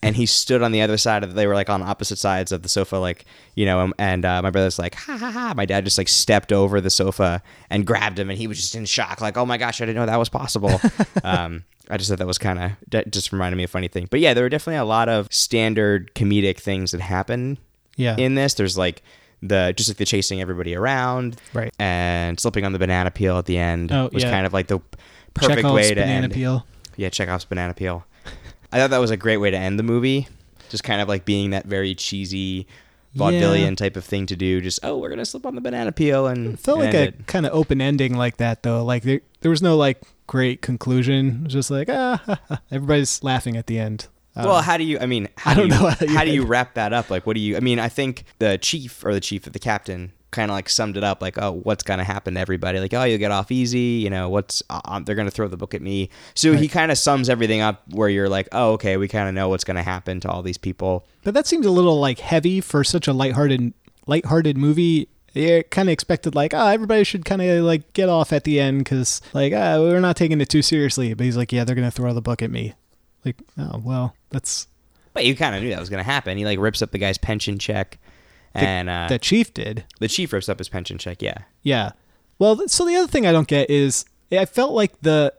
And 0.00 0.14
he 0.14 0.26
stood 0.26 0.62
on 0.62 0.70
the 0.70 0.80
other 0.80 0.96
side 0.96 1.24
of. 1.24 1.34
They 1.34 1.48
were 1.48 1.56
like 1.56 1.68
on 1.68 1.82
opposite 1.82 2.18
sides 2.18 2.52
of 2.52 2.62
the 2.62 2.68
sofa, 2.68 2.98
like 2.98 3.24
you 3.56 3.64
know. 3.66 3.92
And 3.98 4.24
uh, 4.24 4.40
my 4.40 4.50
brother's 4.50 4.78
like, 4.78 4.94
ha 4.94 5.16
ha 5.16 5.28
ha. 5.32 5.54
My 5.56 5.66
dad 5.66 5.84
just 5.84 5.98
like 5.98 6.06
stepped 6.08 6.52
over 6.52 6.80
the 6.80 6.88
sofa 6.88 7.42
and 7.68 7.84
grabbed 7.84 8.16
him, 8.20 8.30
and 8.30 8.38
he 8.38 8.46
was 8.46 8.58
just 8.58 8.76
in 8.76 8.84
shock, 8.84 9.20
like, 9.20 9.36
oh 9.36 9.44
my 9.44 9.58
gosh, 9.58 9.80
I 9.80 9.86
didn't 9.86 9.96
know 9.96 10.06
that 10.06 10.20
was 10.20 10.28
possible. 10.28 10.80
um, 11.24 11.64
I 11.90 11.96
just 11.96 12.08
thought 12.10 12.18
that 12.20 12.28
was 12.28 12.38
kind 12.38 12.60
of 12.60 12.70
that 12.92 13.10
just 13.12 13.32
reminded 13.32 13.56
me 13.56 13.64
of 13.64 13.70
a 13.70 13.72
funny 13.72 13.88
thing. 13.88 14.06
But 14.08 14.20
yeah, 14.20 14.34
there 14.34 14.44
were 14.44 14.48
definitely 14.48 14.78
a 14.78 14.84
lot 14.84 15.08
of 15.08 15.26
standard 15.34 16.14
comedic 16.14 16.60
things 16.60 16.92
that 16.92 17.00
happen 17.00 17.58
Yeah. 17.96 18.14
in 18.16 18.36
this. 18.36 18.54
There's 18.54 18.78
like 18.78 19.02
the 19.42 19.72
just 19.76 19.88
like 19.90 19.96
the 19.96 20.04
chasing 20.04 20.40
everybody 20.40 20.74
around, 20.74 21.40
Right. 21.52 21.72
And 21.78 22.38
slipping 22.38 22.64
on 22.64 22.72
the 22.72 22.78
banana 22.78 23.10
peel 23.10 23.38
at 23.38 23.46
the 23.46 23.58
end 23.58 23.90
Oh, 23.92 24.08
was 24.12 24.22
yeah. 24.22 24.30
kind 24.30 24.46
of 24.46 24.52
like 24.52 24.68
the 24.68 24.78
perfect 25.34 25.56
Chekhov's 25.58 25.74
way 25.74 25.88
to 25.88 25.94
banana 25.96 26.24
end. 26.24 26.32
peel. 26.32 26.66
Yeah, 26.96 27.08
Chekhov's 27.08 27.44
banana 27.44 27.74
peel. 27.74 28.04
I 28.72 28.78
thought 28.78 28.90
that 28.90 28.98
was 28.98 29.10
a 29.10 29.16
great 29.16 29.38
way 29.38 29.50
to 29.50 29.56
end 29.56 29.78
the 29.78 29.82
movie. 29.82 30.28
Just 30.70 30.84
kind 30.84 31.00
of 31.00 31.08
like 31.08 31.24
being 31.24 31.50
that 31.50 31.66
very 31.66 31.94
cheesy 31.94 32.66
vaudevillian 33.16 33.70
Yeah. 33.70 33.74
type 33.74 33.96
of 33.96 34.04
thing 34.04 34.24
to 34.26 34.36
do. 34.36 34.60
Just 34.60 34.80
oh, 34.82 34.96
we're 34.98 35.10
gonna 35.10 35.24
slip 35.26 35.44
on 35.44 35.54
the 35.54 35.60
banana 35.60 35.92
peel 35.92 36.26
and 36.26 36.54
It 36.54 36.60
felt 36.60 36.78
and 36.78 36.86
like 36.86 36.94
a 36.94 37.02
it. 37.08 37.26
kind 37.26 37.44
of 37.44 37.52
open 37.52 37.80
ending 37.80 38.14
like 38.16 38.38
that 38.38 38.62
though. 38.62 38.84
Like 38.84 39.02
there, 39.02 39.20
there 39.40 39.50
was 39.50 39.60
no 39.60 39.76
like 39.76 40.00
great 40.26 40.62
conclusion. 40.62 41.40
It 41.40 41.44
was 41.44 41.52
just 41.52 41.70
like 41.70 41.88
ah, 41.90 42.38
everybody's 42.70 43.22
laughing 43.22 43.56
at 43.56 43.66
the 43.66 43.78
end. 43.78 44.06
Uh, 44.34 44.44
Well, 44.46 44.62
how 44.62 44.76
do 44.76 44.84
you? 44.84 44.98
I 44.98 45.06
mean, 45.06 45.28
how 45.36 45.52
I 45.52 45.54
do 45.54 45.60
don't 45.60 45.70
you, 45.70 45.74
know 45.74 45.88
how 45.90 46.06
you 46.06 46.14
how 46.14 46.24
do 46.24 46.30
you 46.30 46.44
wrap 46.46 46.74
that 46.74 46.92
up? 46.92 47.10
Like, 47.10 47.26
what 47.26 47.34
do 47.34 47.40
you? 47.40 47.56
I 47.56 47.60
mean, 47.60 47.78
I 47.78 47.88
think 47.88 48.24
the 48.38 48.58
chief 48.58 49.04
or 49.04 49.12
the 49.12 49.20
chief 49.20 49.46
of 49.46 49.52
the 49.52 49.58
captain 49.58 50.12
kind 50.32 50.50
of 50.50 50.54
like 50.54 50.68
summed 50.68 50.96
it 50.96 51.04
up. 51.04 51.22
Like, 51.22 51.36
oh, 51.40 51.52
what's 51.62 51.84
gonna 51.84 52.04
happen 52.04 52.34
to 52.34 52.40
everybody? 52.40 52.80
Like, 52.80 52.94
oh, 52.94 53.04
you'll 53.04 53.18
get 53.18 53.30
off 53.30 53.52
easy. 53.52 54.00
You 54.02 54.10
know, 54.10 54.28
what's 54.28 54.62
uh, 54.70 54.80
um, 54.86 55.04
they're 55.04 55.14
gonna 55.14 55.30
throw 55.30 55.46
the 55.46 55.56
book 55.56 55.74
at 55.74 55.82
me. 55.82 56.08
So 56.34 56.54
he 56.54 56.66
kind 56.66 56.90
of 56.90 56.98
sums 56.98 57.28
everything 57.28 57.60
up 57.60 57.82
where 57.90 58.08
you're 58.08 58.28
like, 58.28 58.48
oh, 58.50 58.72
okay, 58.72 58.96
we 58.96 59.06
kind 59.06 59.28
of 59.28 59.34
know 59.34 59.48
what's 59.48 59.64
gonna 59.64 59.82
happen 59.82 60.18
to 60.20 60.30
all 60.30 60.42
these 60.42 60.58
people. 60.58 61.06
But 61.22 61.34
that 61.34 61.46
seems 61.46 61.66
a 61.66 61.70
little 61.70 62.00
like 62.00 62.18
heavy 62.18 62.60
for 62.60 62.82
such 62.82 63.06
a 63.06 63.12
lighthearted, 63.12 63.72
lighthearted 64.06 64.56
movie. 64.56 65.08
You 65.34 65.62
kind 65.64 65.88
of 65.88 65.92
expected 65.92 66.34
like, 66.34 66.52
oh, 66.52 66.66
everybody 66.66 67.04
should 67.04 67.24
kind 67.24 67.40
of 67.40 67.64
like 67.64 67.92
get 67.92 68.08
off 68.08 68.32
at 68.32 68.44
the 68.44 68.60
end 68.60 68.80
because 68.80 69.20
like, 69.32 69.52
ah, 69.54 69.78
we're 69.78 70.00
not 70.00 70.16
taking 70.16 70.40
it 70.40 70.48
too 70.48 70.62
seriously. 70.62 71.14
But 71.14 71.24
he's 71.24 71.36
like, 71.36 71.52
yeah, 71.52 71.64
they're 71.64 71.76
gonna 71.76 71.90
throw 71.90 72.12
the 72.12 72.22
book 72.22 72.42
at 72.42 72.50
me. 72.50 72.74
Like, 73.24 73.36
oh 73.58 73.80
well, 73.84 74.14
that's 74.30 74.66
But 75.12 75.24
you 75.24 75.34
kind 75.36 75.54
of 75.54 75.62
knew 75.62 75.70
that 75.70 75.80
was 75.80 75.90
gonna 75.90 76.02
happen. 76.02 76.36
He 76.38 76.44
like 76.44 76.58
rips 76.58 76.82
up 76.82 76.90
the 76.90 76.98
guy's 76.98 77.18
pension 77.18 77.58
check, 77.58 77.98
and 78.54 78.88
uh, 78.90 79.06
that 79.08 79.22
chief 79.22 79.52
did. 79.54 79.84
the 80.00 80.08
chief 80.08 80.32
rips 80.32 80.48
up 80.48 80.58
his 80.58 80.68
pension 80.68 80.98
check. 80.98 81.22
Yeah. 81.22 81.38
Yeah. 81.62 81.92
Well, 82.38 82.66
so 82.68 82.84
the 82.84 82.96
other 82.96 83.06
thing 83.08 83.26
I 83.26 83.32
don't 83.32 83.46
get 83.48 83.70
is 83.70 84.04
I 84.30 84.44
felt 84.46 84.72
like 84.72 85.00
the 85.02 85.32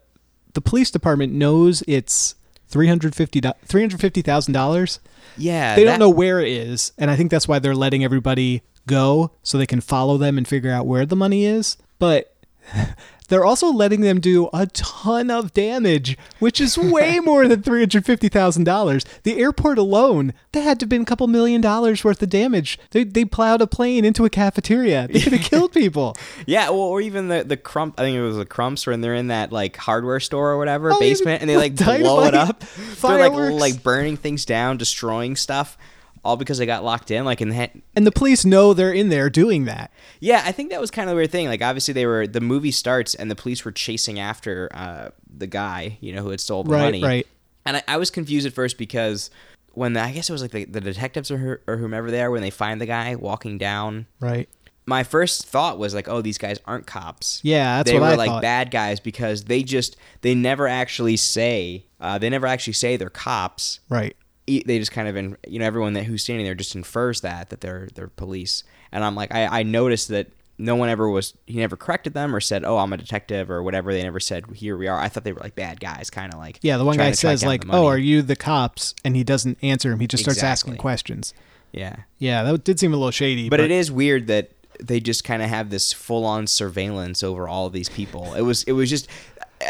the 0.54 0.62
police 0.62 0.92
department 0.92 1.34
knows 1.34 1.84
it's 1.88 2.36
three 2.68 2.88
hundred 2.88 3.16
fifty 3.16 3.42
three 3.66 3.82
hundred 3.82 4.00
fifty 4.00 4.22
thousand 4.22 4.54
dollars. 4.54 5.00
Yeah. 5.38 5.76
They 5.76 5.84
that- 5.84 5.92
don't 5.92 6.00
know 6.00 6.10
where 6.10 6.40
it 6.40 6.48
is, 6.50 6.92
and 6.98 7.10
I 7.12 7.16
think 7.16 7.32
that's 7.32 7.48
why 7.48 7.60
they're 7.60 7.76
letting 7.76 8.04
everybody 8.04 8.62
go 8.88 9.32
so 9.44 9.58
they 9.58 9.66
can 9.66 9.82
follow 9.82 10.18
them 10.18 10.38
and 10.38 10.48
figure 10.48 10.72
out 10.72 10.86
where 10.86 11.06
the 11.06 11.16
money 11.16 11.46
is. 11.46 11.78
But 12.00 12.33
they're 13.30 13.46
also 13.46 13.72
letting 13.72 14.02
them 14.02 14.20
do 14.20 14.50
a 14.54 14.68
ton 14.68 15.32
of 15.32 15.54
damage, 15.54 16.18
which 16.40 16.60
is 16.62 16.78
way 16.78 17.20
more 17.24 17.48
than 17.48 17.62
three 17.62 17.80
hundred 17.80 18.06
fifty 18.06 18.30
thousand 18.30 18.64
dollars. 18.66 19.06
The 19.24 19.38
airport 19.40 19.78
alone, 19.78 20.34
that 20.52 20.62
had 20.62 20.80
to 20.80 20.84
have 20.84 20.90
been 20.90 21.02
a 21.02 21.06
couple 21.06 21.28
million 21.28 21.62
dollars 21.62 22.04
worth 22.04 22.22
of 22.22 22.30
damage. 22.30 22.78
They 22.92 23.04
they 23.04 23.26
plowed 23.26 23.62
a 23.62 23.68
plane 23.68 24.06
into 24.06 24.26
a 24.26 24.30
cafeteria. 24.30 25.08
They 25.08 25.22
could 25.22 25.34
have 25.34 25.42
killed 25.50 25.74
people. 25.74 26.16
Yeah, 26.46 26.70
well, 26.70 26.82
or 26.82 27.02
even 27.02 27.28
the 27.30 27.44
the 27.44 27.58
Crump. 27.58 28.00
I 28.00 28.04
think 28.04 28.18
it 28.18 28.22
was 28.22 28.38
the 28.38 28.46
Crumps 28.46 28.86
when 28.86 29.02
they're 29.02 29.16
in 29.16 29.28
that 29.28 29.52
like 29.52 29.78
hardware 29.78 30.20
store 30.20 30.52
or 30.52 30.58
whatever 30.58 30.92
Oh, 30.92 31.00
basement, 31.00 31.42
and 31.42 31.50
they 31.50 31.58
like 31.58 31.76
blow 31.76 32.24
it 32.26 32.34
up. 32.34 32.64
They're 33.02 33.30
like 33.30 33.34
like 33.34 33.84
burning 33.84 34.18
things 34.18 34.46
down, 34.46 34.78
destroying 34.78 35.36
stuff, 35.36 35.78
all 36.24 36.38
because 36.38 36.58
they 36.58 36.66
got 36.66 36.84
locked 36.84 37.12
in. 37.12 37.26
Like 37.26 37.42
in 37.42 37.50
the 37.50 37.70
And 37.96 38.08
the 38.08 38.12
police 38.12 38.46
know 38.46 38.74
they're 38.74 38.94
in 38.94 39.10
there 39.10 39.30
doing 39.30 39.66
that. 39.66 39.92
yeah, 40.20 40.42
I 40.46 40.52
think 40.52 40.70
that 40.72 40.80
was 40.82 40.90
kind 40.92 41.10
of 41.10 41.14
the 41.14 41.18
weird 41.18 41.32
thing. 41.32 41.48
Like 41.48 41.62
obviously 41.62 41.94
they 41.94 42.06
were 42.06 42.28
the 42.28 42.42
movie 42.42 42.72
starts 42.72 43.14
and 43.16 43.30
the 43.30 43.36
police 43.36 43.66
were 43.66 43.72
chasing 43.72 44.20
after 44.20 44.70
uh, 44.74 45.10
the 45.36 45.48
guy, 45.48 45.98
you 46.02 46.14
know, 46.14 46.22
who 46.24 46.30
had 46.30 46.40
stole 46.42 46.64
the 46.64 46.72
Right, 46.72 46.82
money. 46.82 47.04
right. 47.04 47.28
And 47.66 47.78
I, 47.78 47.84
I 47.88 47.98
was 47.98 48.10
confused 48.10 48.46
at 48.48 48.54
first 48.54 48.78
because 48.78 49.30
when 49.72 49.94
the, 49.94 50.02
I 50.02 50.12
guess 50.12 50.30
it 50.30 50.34
was 50.34 50.42
like 50.42 50.52
the, 50.52 50.66
the 50.66 50.82
detectives 50.82 51.32
or, 51.32 51.38
who- 51.38 51.58
or 51.68 51.78
whomever 51.78 52.12
they 52.12 52.22
are 52.22 52.30
when 52.32 52.42
they 52.42 52.50
find 52.52 52.80
the 52.80 52.86
guy 52.86 53.16
walking 53.16 53.58
down 53.58 54.06
Right. 54.20 54.48
my 54.86 55.04
first 55.04 55.48
thought 55.48 55.80
was 55.80 55.94
like, 55.96 56.08
oh, 56.08 56.22
these 56.22 56.38
guys 56.38 56.60
aren't 56.66 56.86
cops. 56.86 57.40
Yeah, 57.44 57.78
that's 57.78 57.90
they 57.90 58.00
what 58.00 58.06
were 58.08 58.14
I 58.14 58.16
like 58.16 58.30
thought. 58.30 58.42
bad 58.42 58.70
guys 58.72 59.00
because 59.00 59.46
they 59.46 59.64
just 59.64 59.96
they 60.22 60.36
never 60.36 60.68
actually 60.68 61.18
say 61.18 61.86
uh, 62.00 62.18
they 62.18 62.30
never 62.30 62.46
actually 62.48 62.74
say 62.74 62.98
they're 62.98 63.10
cops. 63.10 63.80
Right. 63.90 64.16
They 64.46 64.80
just 64.80 64.92
kind 64.92 65.08
of 65.08 65.16
in, 65.16 65.38
you 65.48 65.60
know 65.60 65.66
everyone 65.66 65.94
that 65.94 66.04
who's 66.04 66.24
standing 66.24 66.46
there 66.46 66.56
just 66.56 66.76
infers 66.76 67.22
that 67.22 67.50
that 67.50 67.62
they're 67.62 67.88
they're 67.96 68.08
police. 68.08 68.64
And 68.92 69.04
I'm 69.04 69.16
like 69.16 69.34
I, 69.34 69.60
I 69.60 69.64
noticed 69.64 70.10
that 70.10 70.28
no 70.58 70.76
one 70.76 70.88
ever 70.90 71.10
was 71.10 71.34
he 71.48 71.58
never 71.58 71.76
corrected 71.76 72.14
them 72.14 72.36
or 72.36 72.40
said 72.40 72.64
oh 72.64 72.78
I'm 72.78 72.94
a 72.94 72.98
detective 72.98 73.50
or 73.50 73.64
whatever. 73.64 73.94
They 73.94 74.04
never 74.04 74.20
said 74.20 74.46
here 74.54 74.78
we 74.78 74.88
are. 74.88 75.00
I 75.00 75.10
thought 75.10 75.24
they 75.24 75.34
were 75.34 75.40
like 75.42 75.56
bad 75.56 75.80
guys, 75.80 76.10
kind 76.10 76.34
of 76.34 76.40
like 76.40 76.60
Yeah, 76.62 76.78
the 76.78 76.86
one 76.86 76.98
guy 76.98 77.12
says 77.12 77.44
like, 77.44 77.64
"Oh, 77.70 77.88
are 77.88 77.98
you 77.98 78.22
the 78.22 78.36
cops?" 78.36 78.94
and 79.04 79.16
he 79.16 79.24
doesn't 79.24 79.58
answer 79.62 79.92
him. 79.92 80.00
He 80.00 80.08
just 80.08 80.24
starts 80.24 80.44
asking 80.44 80.78
questions. 80.78 81.34
yeah. 81.72 81.96
Yeah, 82.20 82.44
that 82.44 82.64
did 82.64 82.80
seem 82.80 82.94
a 82.94 82.98
little 82.98 83.12
shady. 83.12 83.50
But 83.50 83.60
it 83.60 83.72
is 83.72 83.92
weird 83.92 84.28
that 84.28 84.52
they 84.80 85.00
just 85.00 85.24
kind 85.24 85.42
of 85.42 85.50
have 85.50 85.70
this 85.70 85.94
full-on 85.94 86.48
surveillance 86.48 87.24
over 87.24 87.48
all 87.48 87.68
of 87.68 87.74
these 87.74 87.90
people. 87.90 88.34
It 88.34 88.42
was 88.42 88.64
it 88.64 88.74
was 88.74 88.90
just 88.90 89.08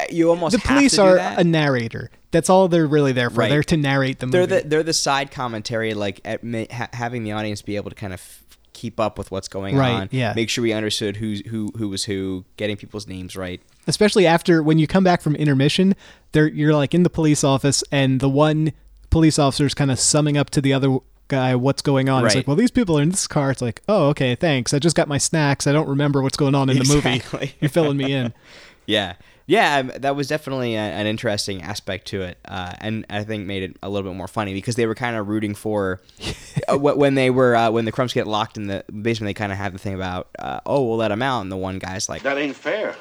you 0.10 0.30
almost 0.30 0.54
the 0.54 0.68
have 0.68 0.78
police 0.78 0.98
are 1.00 1.16
that. 1.16 1.40
a 1.40 1.44
narrator. 1.44 2.10
That's 2.32 2.50
all 2.50 2.68
they're 2.68 2.88
really 2.88 3.12
there 3.12 3.30
for. 3.30 3.42
Right. 3.42 3.50
They're 3.50 3.64
to 3.64 3.78
narrate 3.78 4.20
the 4.20 4.26
movie. 4.28 4.46
they're 4.46 4.62
the 4.62 4.68
they're 4.68 4.84
the 4.84 4.94
side 4.94 5.32
commentary 5.32 5.94
like 5.94 6.20
at 6.26 6.42
ha- 6.72 6.90
having 6.94 7.24
the 7.24 7.32
audience 7.34 7.62
be 7.62 7.76
able 7.76 7.90
to 7.90 7.96
kind 7.96 8.14
of 8.14 8.20
f- 8.20 8.40
keep 8.74 9.00
up 9.00 9.18
with 9.20 9.30
what's 9.30 9.48
going 9.48 9.78
Right, 9.78 9.92
on 9.92 10.10
yeah. 10.12 10.34
make 10.36 10.50
sure 10.50 10.64
we 10.64 10.74
understood 10.74 11.18
who's 11.18 11.42
who 11.48 11.70
who 11.78 11.90
was 11.90 12.06
who 12.06 12.44
getting 12.58 12.76
people's 12.76 13.08
names 13.08 13.36
right 13.36 13.62
especially 13.86 14.26
after 14.26 14.64
when 14.64 14.80
you 14.80 14.88
come 14.88 15.04
back 15.04 15.22
from 15.22 15.36
intermission 15.36 15.96
there 16.32 16.48
you're 16.48 16.74
like 16.74 16.96
in 16.96 17.04
the 17.04 17.10
police 17.10 17.44
office 17.44 17.84
and 17.92 18.20
the 18.20 18.28
one 18.30 18.74
police 19.12 19.38
officer 19.38 19.68
is 19.68 19.76
kind 19.76 19.92
of 19.92 20.00
summing 20.00 20.38
up 20.38 20.50
to 20.50 20.60
the 20.60 20.74
other 20.74 20.98
guy 21.28 21.56
what's 21.56 21.84
going 21.84 22.10
on 22.10 22.24
Right. 22.24 22.36
like 22.38 22.48
well 22.48 22.56
these 22.56 22.72
people 22.72 22.98
are 22.98 23.04
in 23.04 23.10
this 23.12 23.28
car 23.28 23.52
it's 23.52 23.62
like 23.62 23.82
oh 23.88 24.08
okay 24.08 24.34
thanks 24.34 24.74
i 24.74 24.80
just 24.80 24.96
got 24.96 25.08
my 25.08 25.20
snacks 25.20 25.68
i 25.68 25.72
don't 25.72 25.88
remember 25.88 26.24
what's 26.24 26.36
going 26.38 26.56
on 26.56 26.68
in 26.72 26.80
the 26.80 26.86
movie 27.32 27.54
you're 27.62 27.70
filling 27.70 27.96
me 27.98 28.12
in 28.12 28.34
yeah 28.88 29.14
yeah 29.46 29.82
that 29.82 30.16
was 30.16 30.28
definitely 30.28 30.76
a, 30.76 30.80
an 30.80 31.06
interesting 31.06 31.62
aspect 31.62 32.08
to 32.08 32.22
it 32.22 32.38
uh, 32.46 32.74
and 32.80 33.06
i 33.10 33.24
think 33.24 33.46
made 33.46 33.64
it 33.64 33.78
a 33.84 33.90
little 33.90 34.10
bit 34.10 34.16
more 34.18 34.28
funny 34.28 34.54
because 34.54 34.76
they 34.76 34.86
were 34.86 34.96
kind 34.96 35.16
of 35.16 35.28
rooting 35.28 35.54
for 35.54 36.02
uh, 36.68 36.78
when 36.78 37.16
they 37.16 37.30
were 37.30 37.56
uh, 37.56 37.70
when 37.70 37.86
the 37.86 37.92
Crumps 37.92 38.14
get 38.14 38.28
locked 38.28 38.58
in 38.58 38.68
the 38.68 38.84
basement 39.02 39.30
they 39.30 39.34
kind 39.34 39.52
of 39.52 39.58
have 39.58 39.74
the 39.74 39.80
thing 39.80 39.96
about 39.96 40.28
uh, 40.40 40.60
oh 40.66 40.88
we'll 40.88 40.98
let 40.98 41.10
them 41.10 41.22
out 41.22 41.42
and 41.42 41.52
the 41.52 41.58
one 41.58 41.80
guy's 41.80 42.10
like 42.10 42.24
That 42.24 42.38
ain't 42.38 42.56
fair. 42.56 42.96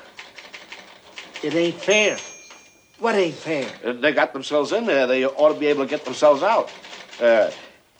It 1.42 1.54
ain't 1.54 1.74
fair. 1.74 2.18
What 3.00 3.16
ain't 3.16 3.34
fair? 3.34 3.92
They 3.94 4.12
got 4.12 4.32
themselves 4.32 4.70
in 4.70 4.86
there. 4.86 5.08
They 5.08 5.26
ought 5.26 5.52
to 5.52 5.58
be 5.58 5.66
able 5.66 5.84
to 5.84 5.90
get 5.90 6.04
themselves 6.04 6.42
out. 6.42 6.70
Uh, 7.20 7.50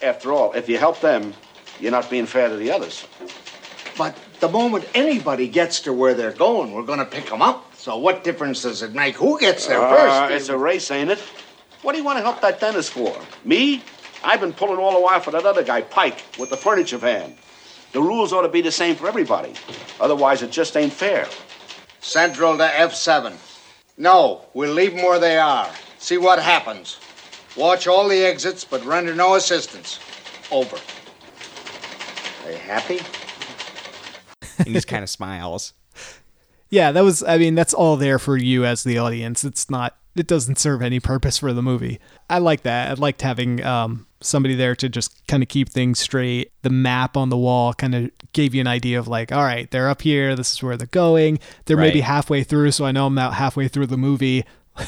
after 0.00 0.33
all, 0.33 0.52
if 0.52 0.68
you 0.68 0.78
help 0.78 1.00
them, 1.00 1.35
you're 1.81 1.90
not 1.90 2.09
being 2.09 2.26
fair 2.26 2.48
to 2.48 2.55
the 2.57 2.70
others. 2.70 3.05
But 3.98 4.16
the 4.38 4.48
moment 4.48 4.88
anybody 4.94 5.48
gets 5.48 5.81
to 5.81 5.92
where 5.92 6.14
they're 6.14 6.33
going, 6.33 6.72
we're 6.72 6.85
gonna 6.85 7.05
pick 7.05 7.28
them 7.28 7.42
up. 7.42 7.71
So 7.82 7.96
what 7.96 8.22
difference 8.22 8.62
does 8.62 8.80
it 8.82 8.94
make 8.94 9.16
who 9.16 9.40
gets 9.40 9.66
there 9.66 9.82
Uh, 9.82 10.28
first? 10.28 10.32
it's 10.34 10.48
a 10.50 10.56
race, 10.56 10.88
ain't 10.92 11.10
it? 11.10 11.18
What 11.82 11.90
do 11.90 11.98
you 11.98 12.04
want 12.04 12.16
to 12.16 12.22
help 12.22 12.40
that 12.40 12.60
dentist 12.60 12.92
for? 12.92 13.20
Me? 13.44 13.82
I've 14.22 14.40
been 14.40 14.52
pulling 14.52 14.76
all 14.78 14.92
the 14.92 15.00
while 15.00 15.18
for 15.18 15.32
that 15.32 15.44
other 15.44 15.64
guy, 15.64 15.82
Pike, 15.82 16.22
with 16.38 16.50
the 16.50 16.56
furniture 16.56 16.96
van. 16.96 17.34
The 17.90 18.00
rules 18.00 18.32
ought 18.32 18.42
to 18.42 18.48
be 18.48 18.60
the 18.60 18.70
same 18.70 18.94
for 18.94 19.08
everybody. 19.08 19.54
Otherwise, 20.00 20.42
it 20.42 20.52
just 20.52 20.76
ain't 20.76 20.92
fair. 20.92 21.26
Central 22.00 22.56
to 22.56 22.62
F7. 22.68 23.34
No, 23.98 24.42
we'll 24.54 24.72
leave 24.72 24.94
them 24.94 25.02
where 25.02 25.18
they 25.18 25.36
are. 25.36 25.68
See 25.98 26.18
what 26.18 26.38
happens. 26.40 27.00
Watch 27.56 27.88
all 27.88 28.06
the 28.06 28.24
exits, 28.24 28.64
but 28.64 28.84
render 28.84 29.12
no 29.12 29.34
assistance. 29.34 29.98
Over. 30.52 30.78
Are 32.44 32.52
you 32.52 32.58
happy? 32.58 33.00
and 34.58 34.68
he 34.68 34.72
just 34.72 34.86
kind 34.86 35.02
of 35.02 35.10
smiles 35.10 35.74
yeah 36.72 36.90
that 36.90 37.04
was 37.04 37.22
i 37.22 37.38
mean 37.38 37.54
that's 37.54 37.72
all 37.72 37.96
there 37.96 38.18
for 38.18 38.37
you 38.37 38.64
as 38.64 38.82
the 38.82 38.98
audience. 38.98 39.44
It's 39.44 39.70
not 39.70 39.96
it 40.16 40.26
doesn't 40.26 40.58
serve 40.58 40.82
any 40.82 41.00
purpose 41.00 41.38
for 41.38 41.52
the 41.54 41.62
movie. 41.62 41.98
I 42.28 42.38
like 42.38 42.62
that. 42.62 42.90
I 42.90 42.94
liked 42.94 43.22
having 43.22 43.62
um 43.64 44.06
somebody 44.20 44.54
there 44.56 44.74
to 44.76 44.88
just 44.88 45.26
kind 45.26 45.42
of 45.42 45.48
keep 45.48 45.68
things 45.68 46.00
straight. 46.00 46.50
The 46.62 46.70
map 46.70 47.16
on 47.16 47.28
the 47.28 47.37
wall 47.37 47.72
kind 47.74 47.94
of 47.94 48.11
gave 48.32 48.54
you 48.54 48.61
an 48.61 48.66
idea 48.66 48.98
of 48.98 49.06
like 49.06 49.30
all 49.30 49.44
right 49.44 49.70
they're 49.70 49.88
up 49.88 50.02
here 50.02 50.35
this 50.35 50.52
is 50.52 50.62
where 50.62 50.76
they're 50.76 50.87
going. 50.88 51.38
They're 51.66 51.76
maybe 51.76 52.00
halfway 52.00 52.42
through 52.42 52.72
so 52.72 52.85
i 52.85 52.90
know 52.92 53.06
i'm 53.06 53.16
about 53.16 53.35
halfway 53.35 53.68
through 53.68 53.87
the 53.87 53.98
movie. 53.98 54.44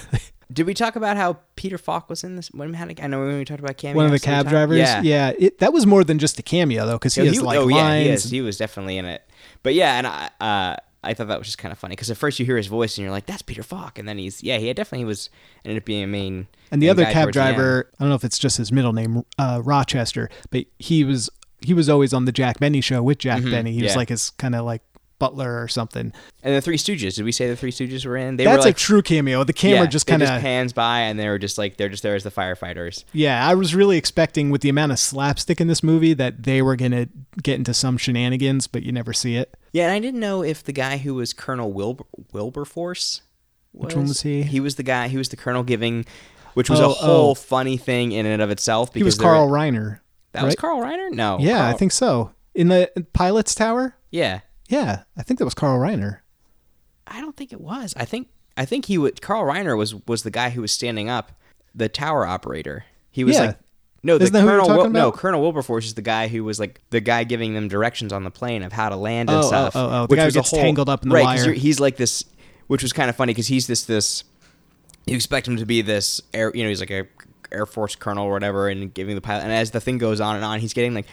Did 0.52 0.66
we 0.66 0.74
talk 0.74 0.94
about 0.94 1.16
how 1.16 1.38
Peter 1.56 1.78
Falk 1.78 2.08
was 2.08 2.22
in 2.22 2.36
this? 2.36 2.48
When 2.50 2.70
we 2.70 2.76
had, 2.76 3.00
I 3.00 3.06
know 3.06 3.20
when 3.20 3.38
we 3.38 3.44
talked 3.44 3.60
about 3.60 3.76
cameos. 3.76 3.96
one 3.96 4.06
of 4.06 4.12
the 4.12 4.20
cab 4.20 4.48
drivers? 4.48 4.78
Yeah, 4.78 5.32
it, 5.38 5.58
that 5.58 5.72
was 5.72 5.86
more 5.86 6.04
than 6.04 6.18
just 6.18 6.38
a 6.38 6.42
cameo 6.42 6.86
though 6.86 6.92
because 6.92 7.14
he 7.14 7.22
Yeah, 7.22 7.28
has 7.28 7.42
like 7.42 7.58
oh 7.58 7.64
lines 7.64 7.74
yeah, 7.74 7.98
he 7.98 8.08
is. 8.10 8.24
He 8.24 8.40
was 8.40 8.58
definitely 8.58 8.98
in 8.98 9.06
it. 9.06 9.22
But 9.62 9.74
yeah, 9.74 9.96
and 9.98 10.06
I, 10.06 10.30
uh, 10.40 10.76
I 11.06 11.14
thought 11.14 11.28
that 11.28 11.38
was 11.38 11.46
just 11.48 11.58
kind 11.58 11.72
of 11.72 11.78
funny 11.78 11.92
because 11.92 12.10
at 12.10 12.16
first 12.16 12.38
you 12.38 12.46
hear 12.46 12.56
his 12.56 12.66
voice 12.66 12.96
and 12.96 13.02
you're 13.02 13.12
like, 13.12 13.26
"That's 13.26 13.42
Peter 13.42 13.62
Falk," 13.62 13.98
and 13.98 14.08
then 14.08 14.18
he's 14.18 14.42
yeah, 14.42 14.58
he 14.58 14.72
definitely 14.72 15.04
was 15.04 15.30
ended 15.64 15.82
up 15.82 15.84
being 15.86 16.02
a 16.04 16.06
main. 16.06 16.46
And 16.70 16.80
the 16.82 16.86
main 16.86 16.90
other 16.90 17.04
cab 17.04 17.24
towards 17.24 17.36
the 17.36 17.42
end. 17.44 17.56
driver, 17.56 17.90
I 17.98 18.02
don't 18.04 18.08
know 18.10 18.14
if 18.16 18.24
it's 18.24 18.38
just 18.38 18.56
his 18.56 18.72
middle 18.72 18.92
name, 18.92 19.24
uh, 19.38 19.60
Rochester, 19.64 20.28
but 20.50 20.64
he 20.78 21.04
was 21.04 21.30
he 21.60 21.72
was 21.74 21.88
always 21.88 22.12
on 22.12 22.24
the 22.24 22.32
Jack 22.32 22.58
Benny 22.58 22.80
show 22.80 23.02
with 23.02 23.18
Jack 23.18 23.42
Benny. 23.42 23.72
He 23.72 23.82
was 23.82 23.92
Mm-hmm. 23.92 23.98
like 23.98 24.08
his 24.10 24.30
kind 24.30 24.54
of 24.54 24.64
like 24.64 24.82
butler 25.18 25.62
or 25.62 25.68
something. 25.68 26.12
and 26.42 26.54
the 26.54 26.60
Three 26.60 26.76
Stooges. 26.76 27.16
Did 27.16 27.24
we 27.24 27.32
say 27.32 27.48
the 27.48 27.56
Three 27.56 27.70
Stooges 27.70 28.04
were 28.04 28.16
in? 28.16 28.36
They 28.36 28.44
That's 28.44 28.58
were 28.58 28.64
like 28.64 28.74
a 28.74 28.78
true 28.78 29.02
cameo. 29.02 29.44
The 29.44 29.52
camera 29.52 29.80
yeah, 29.80 29.86
just 29.86 30.06
kind 30.06 30.22
of 30.22 30.28
pans 30.28 30.72
by 30.72 31.00
and 31.00 31.18
they 31.18 31.28
were 31.28 31.38
just 31.38 31.56
like 31.58 31.76
they're 31.76 31.88
just 31.88 32.02
there 32.02 32.14
as 32.14 32.24
the 32.24 32.30
firefighters. 32.30 33.04
yeah. 33.12 33.48
I 33.48 33.54
was 33.54 33.74
really 33.74 33.96
expecting 33.96 34.50
with 34.50 34.60
the 34.60 34.68
amount 34.68 34.92
of 34.92 34.98
slapstick 34.98 35.60
in 35.60 35.68
this 35.68 35.82
movie 35.82 36.14
that 36.14 36.42
they 36.42 36.60
were 36.62 36.76
gonna 36.76 37.08
get 37.42 37.56
into 37.56 37.74
some 37.74 37.96
shenanigans, 37.96 38.66
but 38.66 38.82
you 38.82 38.92
never 38.92 39.12
see 39.12 39.36
it. 39.36 39.56
Yeah, 39.72 39.84
and 39.84 39.92
I 39.92 39.98
didn't 39.98 40.20
know 40.20 40.42
if 40.42 40.62
the 40.62 40.72
guy 40.72 40.98
who 40.98 41.14
was 41.14 41.32
Colonel 41.32 41.72
Wilbur 41.72 42.04
Wilberforce. 42.32 43.22
Was, 43.72 43.86
Which 43.86 43.96
one 43.96 44.06
was 44.08 44.22
he? 44.22 44.42
He 44.42 44.60
was 44.60 44.76
the 44.76 44.82
guy. 44.84 45.08
He 45.08 45.16
was 45.16 45.30
the 45.30 45.36
colonel 45.36 45.64
giving, 45.64 46.04
which 46.54 46.70
was 46.70 46.80
Oh, 46.80 46.90
a 46.90 46.94
whole 46.94 47.30
oh. 47.30 47.34
funny 47.34 47.76
thing 47.76 48.12
in 48.12 48.24
and 48.26 48.40
of 48.40 48.50
itself. 48.50 48.92
Because 48.92 49.00
He 49.00 49.04
was 49.04 49.18
Carl 49.18 49.48
Reiner. 49.48 49.98
That 50.32 50.44
was 50.44 50.50
right? 50.52 50.58
Carl 50.58 50.80
Reiner. 50.80 51.10
No. 51.10 51.38
Yeah, 51.40 51.66
I 51.66 51.72
think 51.72 51.90
so. 51.92 52.30
In 52.54 52.68
the 52.68 52.88
pilot's 53.12 53.52
tower. 53.54 53.96
Yeah. 54.10 54.40
Yeah, 54.74 55.02
I 55.16 55.22
think 55.22 55.38
that 55.38 55.44
was 55.44 55.54
Carl 55.54 55.78
Reiner. 55.78 56.18
I 57.06 57.20
don't 57.20 57.36
think 57.36 57.52
it 57.52 57.60
was. 57.60 57.94
I 57.96 58.04
think 58.04 58.28
I 58.56 58.64
think 58.64 58.86
he 58.86 58.98
would. 58.98 59.20
Carl 59.22 59.42
Reiner 59.44 59.76
was 59.76 59.94
was 60.06 60.22
the 60.22 60.30
guy 60.30 60.50
who 60.50 60.60
was 60.62 60.72
standing 60.72 61.08
up, 61.08 61.32
the 61.74 61.88
tower 61.88 62.26
operator. 62.26 62.84
He 63.10 63.24
was 63.24 63.36
Yeah. 63.36 63.42
like, 63.46 63.58
no, 64.02 64.18
the 64.18 64.24
Isn't 64.24 64.32
that 64.34 64.40
who 64.42 64.46
you're 64.48 64.60
Colonel. 64.60 64.76
Wil- 64.82 64.90
no. 64.90 65.12
Colonel 65.12 65.40
Wilberforce 65.40 65.86
is 65.86 65.94
the 65.94 66.02
guy 66.02 66.28
who 66.28 66.44
was 66.44 66.58
like 66.60 66.80
the 66.90 67.00
guy 67.00 67.24
giving 67.24 67.54
them 67.54 67.68
directions 67.68 68.12
on 68.12 68.24
the 68.24 68.30
plane 68.30 68.62
of 68.62 68.72
how 68.72 68.88
to 68.88 68.96
land 68.96 69.30
and 69.30 69.38
Oh, 69.38 69.44
oh, 69.44 69.48
stuff. 69.48 69.76
oh, 69.76 69.86
oh, 69.86 70.00
the 70.02 70.06
which 70.08 70.18
guy 70.18 70.24
who 70.26 70.30
gets 70.32 70.50
tangled 70.50 70.88
up 70.88 71.02
in 71.02 71.08
the 71.08 71.14
right, 71.14 71.24
wire. 71.24 71.52
He's 71.52 71.78
like 71.80 71.96
this, 71.96 72.24
which 72.66 72.82
was 72.82 72.92
kind 72.92 73.08
of 73.08 73.16
funny 73.16 73.30
because 73.32 73.46
he's 73.46 73.66
this 73.66 73.84
this. 73.84 74.24
You 75.06 75.14
expect 75.16 75.46
him 75.46 75.56
to 75.58 75.66
be 75.66 75.82
this 75.82 76.20
air, 76.32 76.50
you 76.54 76.62
know, 76.62 76.68
he's 76.70 76.80
like 76.80 76.90
a 76.90 77.06
Air 77.52 77.66
Force 77.66 77.94
colonel 77.94 78.24
or 78.26 78.32
whatever, 78.32 78.68
and 78.68 78.92
giving 78.92 79.14
the 79.14 79.20
pilot. 79.20 79.42
And 79.44 79.52
as 79.52 79.70
the 79.70 79.80
thing 79.80 79.98
goes 79.98 80.20
on 80.20 80.34
and 80.36 80.44
on, 80.44 80.58
he's 80.60 80.72
getting 80.72 80.94
like 80.94 81.06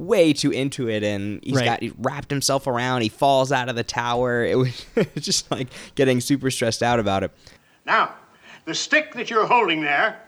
way 0.00 0.32
too 0.32 0.50
into 0.50 0.88
it, 0.88 1.02
and 1.02 1.40
he's 1.42 1.56
Right. 1.56 1.64
got 1.64 1.82
he 1.82 1.92
wrapped 1.98 2.30
himself 2.30 2.66
around. 2.66 3.02
He 3.02 3.08
falls 3.08 3.52
out 3.52 3.68
of 3.68 3.76
the 3.76 3.84
tower. 3.84 4.44
It 4.44 4.56
was 4.56 4.84
just 5.16 5.50
like 5.50 5.68
getting 5.94 6.20
super 6.20 6.50
stressed 6.50 6.82
out 6.82 6.98
about 6.98 7.22
it. 7.24 7.30
Now, 7.86 8.14
the 8.64 8.74
stick 8.74 9.14
that 9.14 9.30
you're 9.30 9.46
holding 9.46 9.80
there, 9.82 10.20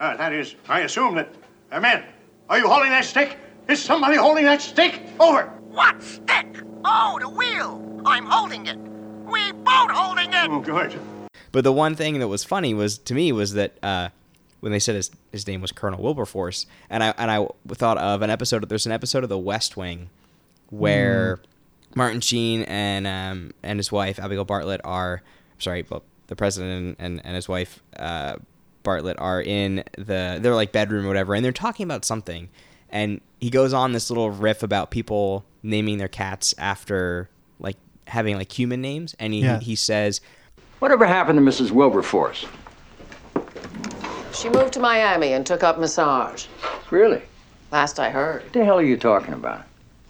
uh, 0.00 0.16
that 0.16 0.32
is, 0.32 0.54
I 0.68 0.80
assume 0.80 1.14
that, 1.16 1.34
uh, 1.72 1.80
men, 1.80 2.04
are 2.48 2.58
you 2.58 2.68
holding 2.68 2.90
that 2.90 3.04
stick? 3.04 3.36
Is 3.68 3.82
somebody 3.82 4.16
holding 4.16 4.44
that 4.44 4.60
stick? 4.60 5.00
Over. 5.18 5.46
What 5.70 6.02
stick? 6.02 6.46
Oh, 6.84 7.18
the 7.20 7.28
wheel. 7.28 8.02
I'm 8.04 8.26
holding 8.26 8.66
it. 8.66 8.76
We 9.24 9.52
both 9.52 9.90
holding 9.90 10.32
it. 10.32 10.50
Oh, 10.50 10.60
good. 10.60 10.98
But 11.52 11.64
the 11.64 11.72
one 11.72 11.94
thing 11.94 12.18
that 12.18 12.28
was 12.28 12.44
funny 12.44 12.74
was 12.74 12.98
to 12.98 13.14
me 13.14 13.32
was 13.32 13.54
that 13.54 13.78
uh, 13.82 14.10
when 14.64 14.72
they 14.72 14.78
said 14.78 14.94
his, 14.94 15.10
his 15.30 15.46
name 15.46 15.60
was 15.60 15.72
Colonel 15.72 16.02
Wilberforce, 16.02 16.64
and 16.88 17.04
I 17.04 17.12
and 17.18 17.30
I 17.30 17.46
thought 17.68 17.98
of 17.98 18.22
an 18.22 18.30
episode. 18.30 18.66
There's 18.66 18.86
an 18.86 18.92
episode 18.92 19.22
of 19.22 19.28
The 19.28 19.36
West 19.36 19.76
Wing 19.76 20.08
where 20.70 21.38
Martin 21.94 22.22
Sheen 22.22 22.62
and 22.62 23.06
um, 23.06 23.52
and 23.62 23.78
his 23.78 23.92
wife 23.92 24.18
Abigail 24.18 24.46
Bartlet 24.46 24.80
are 24.82 25.22
sorry, 25.58 25.84
well, 25.90 26.02
the 26.28 26.34
president 26.36 26.96
and, 26.98 27.20
and 27.22 27.36
his 27.36 27.46
wife 27.46 27.82
uh, 27.98 28.36
Bartlet 28.82 29.16
are 29.18 29.42
in 29.42 29.84
the 29.98 30.38
they're 30.40 30.54
like 30.54 30.72
bedroom 30.72 31.04
or 31.04 31.08
whatever, 31.08 31.34
and 31.34 31.44
they're 31.44 31.52
talking 31.52 31.84
about 31.84 32.06
something, 32.06 32.48
and 32.88 33.20
he 33.40 33.50
goes 33.50 33.74
on 33.74 33.92
this 33.92 34.08
little 34.08 34.30
riff 34.30 34.62
about 34.62 34.90
people 34.90 35.44
naming 35.62 35.98
their 35.98 36.08
cats 36.08 36.54
after 36.56 37.28
like 37.58 37.76
having 38.06 38.38
like 38.38 38.50
human 38.58 38.80
names, 38.80 39.14
and 39.20 39.34
he 39.34 39.40
Yeah. 39.42 39.60
he 39.60 39.74
says. 39.74 40.22
Whatever 40.78 41.04
happened 41.04 41.38
to 41.38 41.44
Mrs. 41.44 41.70
Wilberforce? 41.70 42.46
She 44.34 44.48
moved 44.48 44.72
to 44.74 44.80
Miami 44.80 45.32
and 45.32 45.46
took 45.46 45.62
up 45.62 45.78
massage. 45.78 46.46
Really? 46.90 47.22
Last 47.70 47.98
I 47.98 48.10
heard. 48.10 48.42
What 48.44 48.52
the 48.52 48.64
hell 48.64 48.78
are 48.78 48.82
you 48.84 48.96
talking 48.96 49.34
about? 49.34 49.62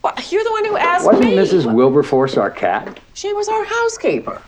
Well, 0.03 0.15
you're 0.31 0.45
the 0.45 0.51
one 0.51 0.65
who 0.65 0.77
asked 0.77 1.05
me. 1.21 1.35
Wasn't. 1.37 1.65
Mrs. 1.65 1.73
Wilberforce 1.75 2.37
our 2.37 2.51
cat? 2.51 3.01
She 3.15 3.33
was 3.33 3.49
our 3.49 3.65
housekeeper. 3.65 4.41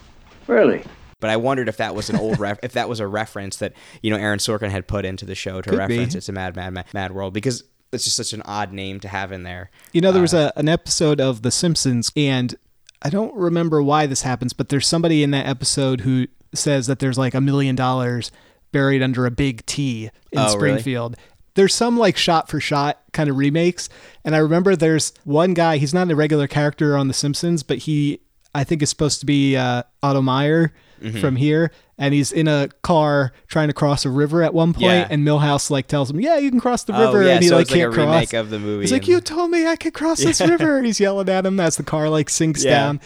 Really? 0.46 0.82
But 1.20 1.30
I 1.30 1.36
wondered 1.36 1.68
if 1.68 1.78
that 1.78 1.94
was 1.94 2.10
an 2.10 2.16
old 2.16 2.38
ref- 2.38 2.58
if 2.62 2.72
that 2.72 2.88
was 2.88 3.00
a 3.00 3.06
reference 3.06 3.56
that 3.56 3.72
you 4.02 4.10
know 4.10 4.16
Aaron 4.18 4.38
Sorkin 4.38 4.70
had 4.70 4.86
put 4.86 5.04
into 5.06 5.24
the 5.24 5.34
show 5.34 5.62
to 5.62 5.70
Could 5.70 5.78
reference 5.78 6.12
be. 6.14 6.18
it's 6.18 6.28
a 6.28 6.32
Mad 6.32 6.56
Mad 6.56 6.72
Mad, 6.74 6.86
Mad 6.92 7.12
World 7.12 7.32
because 7.32 7.64
it's 7.92 8.04
just 8.04 8.16
such 8.16 8.32
an 8.34 8.42
odd 8.44 8.72
name 8.72 9.00
to 9.00 9.08
have 9.08 9.32
in 9.32 9.42
there. 9.42 9.70
You 9.92 10.02
know, 10.02 10.12
there 10.12 10.20
was 10.22 10.34
Uh, 10.34 10.50
a, 10.54 10.58
an 10.58 10.68
episode 10.68 11.20
of 11.20 11.40
The 11.42 11.50
Simpsons, 11.50 12.12
and 12.16 12.54
I 13.00 13.08
don't 13.08 13.34
remember 13.34 13.82
why 13.82 14.06
this 14.06 14.22
happens, 14.22 14.52
but 14.52 14.68
there's 14.68 14.86
somebody 14.86 15.22
in 15.22 15.30
that 15.30 15.46
episode 15.46 16.02
who 16.02 16.26
says 16.52 16.86
that 16.86 16.98
there's 16.98 17.16
like 17.16 17.32
a 17.34 17.40
million 17.40 17.76
dollars 17.76 18.30
buried 18.76 19.02
under 19.02 19.24
a 19.26 19.30
big 19.30 19.64
T 19.66 20.04
in 20.32 20.38
Oh, 20.38 20.44
really? 20.44 20.50
Springfield. 20.50 21.16
There's 21.54 21.74
some 21.74 21.96
like 21.98 22.16
shot 22.18 22.50
for 22.50 22.60
shot 22.60 23.00
kind 23.12 23.30
of 23.30 23.36
remakes, 23.38 23.88
and 24.24 24.34
I 24.36 24.38
remember 24.38 24.76
there's 24.76 25.14
one 25.24 25.54
guy. 25.54 25.78
He's 25.78 25.94
not 25.94 26.10
a 26.10 26.14
regular 26.16 26.46
character 26.46 26.96
on 26.96 27.08
The 27.08 27.14
Simpsons, 27.14 27.62
but 27.62 27.78
he 27.78 28.20
I 28.54 28.64
think 28.64 28.82
is 28.82 28.90
supposed 28.90 29.20
to 29.20 29.26
be 29.26 29.56
uh, 29.56 29.82
Otto 30.02 30.20
Meyer 30.22 30.72
Mhm. 31.02 31.20
from 31.20 31.36
here, 31.36 31.72
and 31.98 32.14
he's 32.14 32.32
in 32.32 32.48
a 32.48 32.68
car 32.82 33.32
trying 33.48 33.68
to 33.68 33.74
cross 33.74 34.06
a 34.06 34.10
river 34.10 34.42
at 34.42 34.54
one 34.54 34.72
point, 34.72 34.84
Yeah. 34.86 35.06
and 35.10 35.26
Milhouse 35.26 35.68
like 35.70 35.88
tells 35.88 36.10
him, 36.10 36.20
"Yeah, 36.20 36.38
you 36.38 36.50
can 36.50 36.58
cross 36.60 36.84
the 36.84 36.94
Oh, 36.96 37.06
river," 37.12 37.22
yeah, 37.24 37.34
and 37.34 37.42
he 37.42 37.48
so 37.50 37.56
like 37.56 37.68
can't 37.68 37.90
a 37.92 37.94
cross. 37.94 38.32
of 38.32 38.48
the 38.50 38.58
movie 38.58 38.82
He's 38.84 38.92
like, 38.92 39.06
"You 39.08 39.20
told 39.20 39.50
me 39.50 39.66
I 39.66 39.76
could 39.76 39.92
cross 39.94 40.20
this 40.20 40.40
river," 40.54 40.76
and 40.78 40.86
he's 40.86 40.98
yelling 41.00 41.28
at 41.28 41.44
him 41.44 41.60
as 41.60 41.76
the 41.76 41.82
car 41.82 42.08
like 42.08 42.28
sinks 42.30 42.64
Yeah. 42.64 42.70
down. 42.70 43.00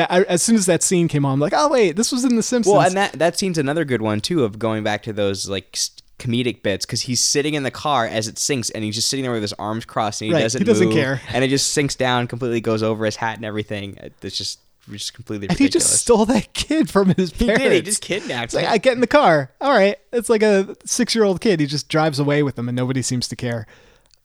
That 0.00 0.10
I, 0.12 0.22
as 0.22 0.42
soon 0.42 0.56
as 0.56 0.66
that 0.66 0.82
scene 0.82 1.08
came 1.08 1.24
on, 1.24 1.34
I'm 1.34 1.40
like, 1.40 1.52
"Oh 1.54 1.68
wait, 1.68 1.96
this 1.96 2.10
was 2.12 2.24
in 2.24 2.36
The 2.36 2.42
Simpsons." 2.42 2.72
Well, 2.72 2.82
and 2.86 2.96
that 2.96 3.12
that 3.14 3.38
scene's 3.38 3.58
another 3.58 3.84
good 3.84 4.02
one 4.02 4.20
too 4.20 4.44
of 4.44 4.58
going 4.58 4.82
back 4.84 5.02
to 5.04 5.12
those 5.12 5.48
like 5.48 5.76
comedic 6.18 6.62
bits 6.62 6.84
because 6.84 7.02
he's 7.02 7.20
sitting 7.20 7.54
in 7.54 7.62
the 7.62 7.70
car 7.70 8.06
as 8.06 8.28
it 8.28 8.38
sinks 8.38 8.68
and 8.70 8.84
he's 8.84 8.94
just 8.94 9.08
sitting 9.08 9.22
there 9.22 9.32
with 9.32 9.40
his 9.40 9.54
arms 9.54 9.86
crossed 9.86 10.20
and 10.20 10.28
he 10.28 10.34
Right, 10.34 10.42
doesn't 10.42 10.60
he 10.60 10.64
doesn't 10.66 10.88
move, 10.88 10.94
care. 10.94 11.20
and 11.32 11.42
it 11.42 11.48
just 11.48 11.72
sinks 11.72 11.94
down 11.94 12.26
completely 12.26 12.60
goes 12.60 12.82
over 12.82 13.06
his 13.06 13.16
hat 13.16 13.36
and 13.36 13.44
everything. 13.44 13.96
It's 14.22 14.36
just 14.36 14.60
just 14.90 15.14
completely 15.14 15.48
and 15.48 15.56
he 15.58 15.64
ridiculous. 15.64 15.88
just 15.90 16.02
stole 16.02 16.26
that 16.26 16.52
kid 16.54 16.90
from 16.90 17.14
his 17.14 17.30
He 17.32 17.46
parents. 17.46 17.62
did. 17.64 17.72
He 17.72 17.80
just 17.82 18.02
kidnapped 18.02 18.44
It's 18.46 18.54
like. 18.54 18.66
I 18.66 18.78
get 18.78 18.94
in 18.94 19.00
the 19.00 19.06
car. 19.06 19.50
All 19.60 19.72
right. 19.72 19.96
It's 20.12 20.28
like 20.28 20.42
a 20.42 20.74
six 20.84 21.14
year 21.14 21.24
old 21.24 21.40
kid. 21.40 21.60
He 21.60 21.66
just 21.66 21.88
drives 21.88 22.18
away 22.18 22.42
with 22.42 22.56
them 22.56 22.68
and 22.68 22.76
nobody 22.76 23.00
seems 23.02 23.28
to 23.28 23.36
care. 23.36 23.66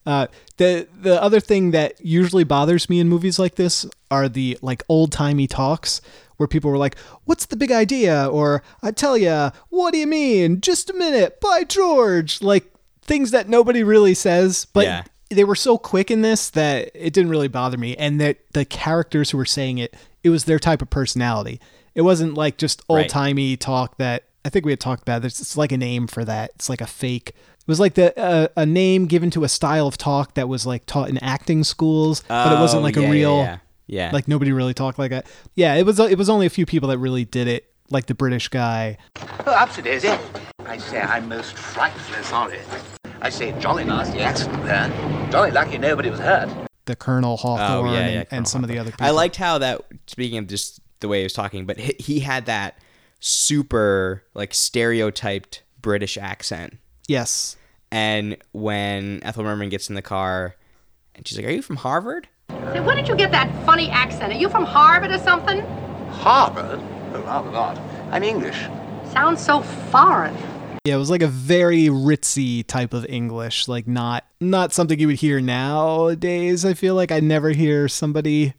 Uh, 0.05 0.27
the 0.57 0.87
the 1.01 1.21
other 1.21 1.39
thing 1.39 1.71
that 1.71 1.93
usually 2.03 2.43
bothers 2.43 2.89
me 2.89 2.99
in 2.99 3.09
movies 3.09 3.39
like 3.39 3.55
this 3.55 3.85
are 4.11 4.29
the 4.29 4.57
like 4.61 4.83
old 4.87 5.11
timey 5.11 5.47
talks 5.47 5.99
where 6.37 6.47
people 6.47 6.69
were 6.69 6.77
like, 6.77 6.97
"What's 7.25 7.45
the 7.47 7.55
big 7.55 7.71
idea?" 7.71 8.27
or 8.27 8.61
"I 8.83 8.91
tell 8.91 9.17
ya, 9.17 9.51
what 9.69 9.93
do 9.93 9.97
you 9.99 10.07
mean? 10.07 10.61
Just 10.61 10.89
a 10.89 10.93
minute, 10.93 11.39
by 11.41 11.63
George!" 11.63 12.41
Like 12.41 12.71
things 13.01 13.31
that 13.31 13.49
nobody 13.49 13.83
really 13.83 14.13
says, 14.13 14.67
but 14.73 14.85
Yeah. 14.85 15.03
they 15.29 15.43
were 15.43 15.55
so 15.55 15.77
quick 15.77 16.09
in 16.11 16.21
this 16.21 16.49
that 16.51 16.91
it 16.93 17.13
didn't 17.13 17.29
really 17.29 17.47
bother 17.47 17.77
me, 17.77 17.95
and 17.97 18.19
that 18.21 18.37
the 18.53 18.65
characters 18.65 19.31
who 19.31 19.37
were 19.37 19.45
saying 19.45 19.77
it, 19.79 19.95
it 20.23 20.29
was 20.29 20.45
their 20.45 20.59
type 20.59 20.81
of 20.81 20.89
personality. 20.89 21.59
It 21.95 22.01
wasn't 22.01 22.33
like 22.35 22.57
just 22.57 22.81
old 22.89 23.07
timey 23.09 23.57
talk 23.57 23.97
that 23.97 24.23
I 24.45 24.49
think 24.49 24.63
we 24.65 24.71
had 24.71 24.79
talked 24.79 25.01
about. 25.01 25.25
It's, 25.25 25.41
it's 25.41 25.57
like 25.57 25.71
a 25.71 25.77
name 25.77 26.07
for 26.07 26.23
that. 26.23 26.51
It's 26.55 26.69
like 26.69 26.79
a 26.81 26.85
fake. 26.87 27.29
It 27.29 27.67
was 27.67 27.79
like 27.79 27.95
the 27.95 28.17
uh, 28.17 28.47
a 28.55 28.65
name 28.65 29.07
given 29.07 29.31
to 29.31 29.43
a 29.43 29.49
style 29.49 29.87
of 29.87 29.97
talk 29.97 30.35
that 30.35 30.47
was 30.47 30.65
like 30.67 30.85
taught 30.85 31.09
in 31.09 31.17
acting 31.17 31.63
schools, 31.63 32.23
but 32.27 32.53
it 32.55 32.59
wasn't 32.61 32.81
Oh, 32.81 32.83
like 32.83 32.95
yeah, 32.95 33.07
a 33.07 33.11
real. 33.11 33.37
yeah. 33.37 33.57
Yeah. 33.87 34.11
Like 34.13 34.27
nobody 34.27 34.51
really 34.51 34.73
talked 34.73 34.97
like 34.99 35.11
that. 35.11 35.25
Yeah, 35.55 35.73
it 35.75 35.85
was. 35.85 35.99
It 35.99 36.17
was 36.17 36.29
only 36.29 36.45
a 36.45 36.49
few 36.49 36.65
people 36.65 36.89
that 36.89 36.97
really 36.99 37.25
did 37.25 37.47
it, 37.47 37.71
like 37.89 38.05
the 38.05 38.13
British 38.15 38.47
guy. 38.47 38.97
Oh, 39.17 39.53
upsy 39.53 39.83
daisy. 39.83 40.09
I 40.65 40.77
say, 40.77 41.01
I'm 41.01 41.27
most 41.29 41.55
frightfully 41.55 42.23
sorry. 42.23 42.59
I 43.21 43.29
say, 43.29 43.51
jolly 43.59 43.83
nasty 43.83 44.19
accident 44.19 44.63
there. 44.63 44.89
Jolly 45.31 45.51
lucky 45.51 45.77
nobody 45.77 46.09
was 46.09 46.19
hurt. 46.19 46.49
The 46.85 46.95
Colonel 46.95 47.37
Hawthorne 47.37 47.87
Oh, 47.89 47.93
yeah, 47.93 47.99
and, 47.99 48.13
yeah, 48.13 48.19
and 48.19 48.29
Colonel 48.29 48.45
some 48.45 48.63
of 48.63 48.69
the 48.69 48.77
other 48.79 48.91
people. 48.91 49.05
I 49.05 49.09
liked 49.11 49.35
how 49.37 49.57
that. 49.59 49.81
Speaking 50.07 50.37
of 50.39 50.47
just 50.47 50.79
the 50.99 51.07
way 51.07 51.19
he 51.19 51.23
was 51.23 51.33
talking, 51.33 51.65
but 51.65 51.79
he, 51.79 51.95
he 51.99 52.19
had 52.19 52.45
that 52.47 52.77
super 53.25 54.23
like 54.35 54.53
stereotyped 54.53 55.63
British 55.81 56.17
accent. 56.17 56.77
Yes. 57.07 57.57
And 57.91 58.37
when 58.51 59.21
Ethel 59.23 59.43
Merman 59.43 59.69
gets 59.69 59.89
in 59.89 59.95
the 59.95 60.01
car, 60.01 60.55
and 61.15 61.27
she's 61.27 61.37
like, 61.37 61.47
"Are 61.47 61.51
you 61.51 61.61
from 61.61 61.77
Harvard?" 61.77 62.27
Say, 62.49 62.79
where 62.79 62.95
did 62.95 63.07
you 63.07 63.15
get 63.15 63.31
that 63.31 63.49
funny 63.65 63.89
accent? 63.89 64.33
Are 64.33 64.37
you 64.37 64.49
from 64.49 64.65
Harvard 64.65 65.11
or 65.11 65.17
something? 65.19 65.61
Harvard? 66.09 66.79
Oh, 67.13 67.21
rather 67.21 67.51
not. 67.51 67.77
I'm 68.11 68.23
English. 68.23 68.59
Sounds 69.11 69.43
so 69.43 69.61
foreign. 69.61 70.35
Yeah, 70.83 70.95
it 70.95 70.97
was 70.97 71.09
like 71.09 71.23
a 71.23 71.27
very 71.27 71.85
ritzy 71.85 72.65
type 72.65 72.93
of 72.93 73.05
English, 73.07 73.67
like 73.67 73.87
not 73.87 74.25
not 74.39 74.73
something 74.73 74.99
you 74.99 75.07
would 75.07 75.15
hear 75.15 75.41
nowadays. 75.41 76.63
I 76.65 76.73
feel 76.75 76.93
like 76.93 77.11
I 77.11 77.19
never 77.19 77.51
hear 77.51 77.87
somebody 77.87 78.53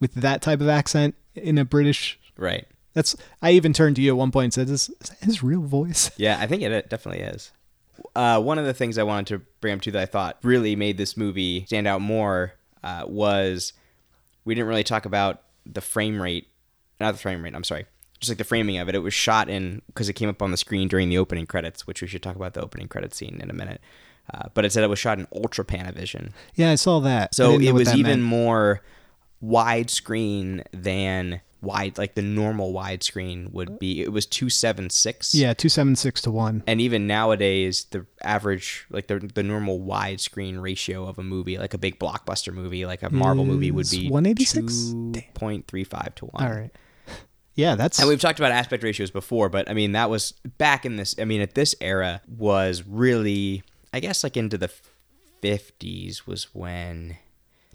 with 0.00 0.14
that 0.14 0.40
type 0.40 0.60
of 0.60 0.68
accent 0.68 1.14
in 1.34 1.58
a 1.58 1.64
British. 1.64 2.18
Right. 2.36 2.66
That's. 2.94 3.16
I 3.42 3.52
even 3.52 3.72
turned 3.72 3.96
to 3.96 4.02
you 4.02 4.10
at 4.12 4.16
one 4.16 4.30
point 4.30 4.44
and 4.44 4.54
said, 4.54 4.68
"Is, 4.70 4.88
is 5.00 5.08
that 5.10 5.18
his 5.20 5.42
real 5.42 5.62
voice?" 5.62 6.10
Yeah, 6.16 6.38
I 6.40 6.46
think 6.46 6.62
it, 6.62 6.72
it 6.72 6.88
definitely 6.90 7.22
is. 7.22 7.52
Uh, 8.14 8.40
one 8.40 8.58
of 8.58 8.64
the 8.64 8.74
things 8.74 8.96
I 8.98 9.02
wanted 9.02 9.26
to 9.28 9.44
bring 9.60 9.74
up 9.74 9.80
too 9.80 9.90
that 9.92 10.02
I 10.02 10.06
thought 10.06 10.38
really 10.42 10.76
made 10.76 10.98
this 10.98 11.16
movie 11.16 11.64
stand 11.66 11.86
out 11.86 12.00
more 12.00 12.52
uh, 12.82 13.04
was 13.06 13.72
we 14.44 14.54
didn't 14.54 14.68
really 14.68 14.84
talk 14.84 15.04
about 15.04 15.42
the 15.66 15.80
frame 15.80 16.20
rate, 16.22 16.48
not 17.00 17.12
the 17.12 17.18
frame 17.18 17.42
rate. 17.42 17.54
I'm 17.54 17.64
sorry, 17.64 17.86
just 18.20 18.30
like 18.30 18.38
the 18.38 18.44
framing 18.44 18.78
of 18.78 18.88
it. 18.88 18.94
It 18.94 19.00
was 19.00 19.14
shot 19.14 19.48
in 19.48 19.82
because 19.88 20.08
it 20.08 20.14
came 20.14 20.28
up 20.28 20.42
on 20.42 20.50
the 20.52 20.56
screen 20.56 20.88
during 20.88 21.08
the 21.08 21.18
opening 21.18 21.46
credits, 21.46 21.86
which 21.86 22.00
we 22.02 22.08
should 22.08 22.22
talk 22.22 22.36
about 22.36 22.54
the 22.54 22.62
opening 22.62 22.88
credit 22.88 23.14
scene 23.14 23.40
in 23.42 23.50
a 23.50 23.54
minute. 23.54 23.80
Uh, 24.32 24.48
but 24.54 24.64
it 24.64 24.72
said 24.72 24.84
it 24.84 24.88
was 24.88 24.98
shot 24.98 25.18
in 25.18 25.26
ultra 25.34 25.64
panavision, 25.64 26.32
Yeah, 26.54 26.70
I 26.70 26.74
saw 26.74 27.00
that. 27.00 27.34
So 27.34 27.58
it 27.58 27.72
was 27.72 27.94
even 27.94 28.20
meant. 28.20 28.22
more 28.22 28.82
widescreen 29.42 30.62
than 30.72 31.40
wide, 31.60 31.98
like 31.98 32.14
the 32.14 32.22
normal 32.22 32.72
widescreen 32.72 33.52
would 33.52 33.78
be. 33.78 34.00
It 34.02 34.12
was 34.12 34.26
two 34.26 34.48
seven 34.50 34.90
six. 34.90 35.34
Yeah, 35.34 35.54
two 35.54 35.68
seven 35.68 35.96
six 35.96 36.20
to 36.22 36.30
one. 36.30 36.62
And 36.66 36.80
even 36.80 37.06
nowadays, 37.06 37.86
the 37.90 38.06
average, 38.22 38.86
like 38.90 39.06
the 39.08 39.18
the 39.18 39.42
normal 39.42 39.80
widescreen 39.80 40.60
ratio 40.60 41.06
of 41.06 41.18
a 41.18 41.22
movie, 41.22 41.58
like 41.58 41.74
a 41.74 41.78
big 41.78 41.98
blockbuster 41.98 42.52
movie, 42.52 42.86
like 42.86 43.02
a 43.02 43.10
Marvel 43.10 43.44
movie, 43.44 43.70
would 43.70 43.90
be 43.90 44.08
186? 44.08 44.92
two 45.12 45.22
point 45.34 45.66
three 45.66 45.84
five 45.84 46.14
to 46.16 46.26
one. 46.26 46.44
All 46.44 46.52
right. 46.52 46.70
Yeah, 47.54 47.74
that's. 47.74 47.98
And 47.98 48.08
we've 48.08 48.20
talked 48.20 48.38
about 48.38 48.52
aspect 48.52 48.84
ratios 48.84 49.10
before, 49.10 49.48
but 49.48 49.68
I 49.68 49.74
mean 49.74 49.92
that 49.92 50.10
was 50.10 50.32
back 50.58 50.86
in 50.86 50.94
this. 50.96 51.16
I 51.18 51.24
mean, 51.24 51.40
at 51.40 51.54
this 51.56 51.74
era 51.80 52.20
was 52.28 52.84
really, 52.86 53.64
I 53.92 53.98
guess, 53.98 54.22
like 54.22 54.36
into 54.36 54.56
the 54.56 54.70
fifties 55.40 56.24
was 56.24 56.54
when 56.54 57.16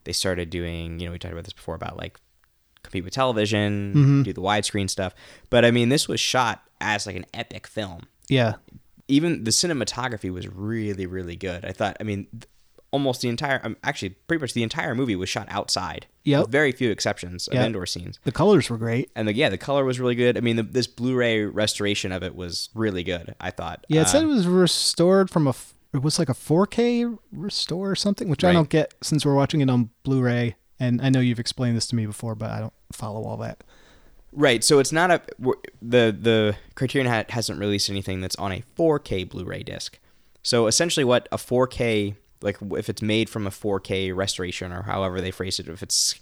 they 0.05 0.13
started 0.13 0.49
doing. 0.49 0.99
You 0.99 1.07
know, 1.07 1.11
we 1.11 1.19
talked 1.19 1.33
about 1.33 1.43
this 1.43 1.53
before 1.53 1.75
about 1.75 1.97
like 1.97 2.17
compete 2.93 3.03
with 3.03 3.13
television, 3.13 3.93
Mhm. 3.95 4.23
do 4.25 4.33
the 4.33 4.41
widescreen 4.41 4.89
stuff. 4.89 5.13
But 5.49 5.65
I 5.65 5.71
mean, 5.71 5.89
this 5.89 6.07
was 6.07 6.19
shot 6.19 6.63
as 6.79 7.07
like 7.07 7.15
an 7.15 7.25
epic 7.33 7.65
film 7.65 8.01
yeah. 8.29 8.55
even 9.07 9.45
the 9.45 9.51
cinematography 9.51 10.29
was 10.31 10.47
really 10.49 11.05
really 11.05 11.35
good 11.37 11.63
i 11.63 11.71
thought 11.71 11.95
i 12.01 12.03
mean 12.03 12.27
th- 12.31 12.43
almost 12.91 13.21
the 13.21 13.29
entire 13.29 13.61
um, 13.63 13.77
actually 13.85 14.09
pretty 14.09 14.41
much 14.41 14.51
the 14.53 14.63
entire 14.63 14.93
movie 14.93 15.15
was 15.15 15.29
shot 15.29 15.47
outside 15.49 16.05
Yeah. 16.25 16.41
with 16.41 16.49
very 16.51 16.73
few 16.73 16.91
exceptions 16.91 17.47
of 17.47 17.53
Yep. 17.53 17.65
indoor 17.67 17.85
scenes 17.85 18.19
The 18.25 18.33
colors 18.33 18.69
were 18.69 18.77
great. 18.77 19.09
and 19.15 19.29
the, 19.29 19.33
yeah 19.33 19.47
the 19.47 19.57
color 19.57 19.85
was 19.85 19.97
really 19.97 20.15
good 20.15 20.37
i 20.37 20.41
mean 20.41 20.57
the, 20.57 20.63
this 20.63 20.87
blu-ray 20.87 21.45
restoration 21.45 22.11
of 22.11 22.21
it 22.21 22.35
was 22.35 22.67
really 22.75 23.03
good 23.03 23.33
i 23.39 23.49
thought 23.49 23.85
Yeah, 23.87 24.01
it 24.01 24.09
said 24.09 24.23
it 24.23 24.25
Um, 24.25 24.35
was 24.35 24.45
restored 24.47 25.29
from 25.29 25.47
a. 25.47 25.51
f- 25.51 25.73
It 25.93 26.01
was 26.01 26.19
like 26.19 26.27
a 26.27 26.33
4K 26.33 27.17
restore 27.31 27.91
or 27.91 27.95
something, 27.95 28.27
which 28.27 28.43
I 28.43 28.51
don't 28.51 28.67
get 28.69 28.93
since 29.01 29.25
we're 29.25 29.35
watching 29.35 29.61
it 29.61 29.69
on 29.69 29.89
Blu-ray. 30.03 30.55
And 30.79 30.99
I 31.01 31.09
know 31.09 31.19
you've 31.21 31.39
explained 31.39 31.77
this 31.77 31.85
to 31.87 31.95
me 31.95 32.05
before, 32.07 32.33
but 32.35 32.49
I 32.49 32.59
don't 32.59 32.73
follow 32.93 33.23
all 33.23 33.37
that. 33.37 33.63
right 34.31 34.63
so 34.63 34.79
it's 34.79 34.91
not 34.91 35.11
a 35.11 35.21
the 35.81 36.15
the 36.19 36.55
criterion 36.75 37.11
ha- 37.11 37.25
hasn't 37.29 37.59
released 37.59 37.89
anything 37.89 38.21
that's 38.21 38.35
on 38.37 38.51
a 38.51 38.63
4k 38.77 39.29
blu-ray 39.29 39.63
disc 39.63 39.99
so 40.41 40.67
essentially 40.67 41.03
what 41.03 41.27
a 41.31 41.37
4k 41.37 42.15
like 42.41 42.57
if 42.71 42.89
it's 42.89 43.01
made 43.01 43.29
from 43.29 43.47
a 43.47 43.49
4k 43.49 44.15
restoration 44.15 44.71
or 44.71 44.83
however 44.83 45.21
they 45.21 45.31
phrase 45.31 45.59
it 45.59 45.67
if 45.67 45.81
it's 45.81 46.19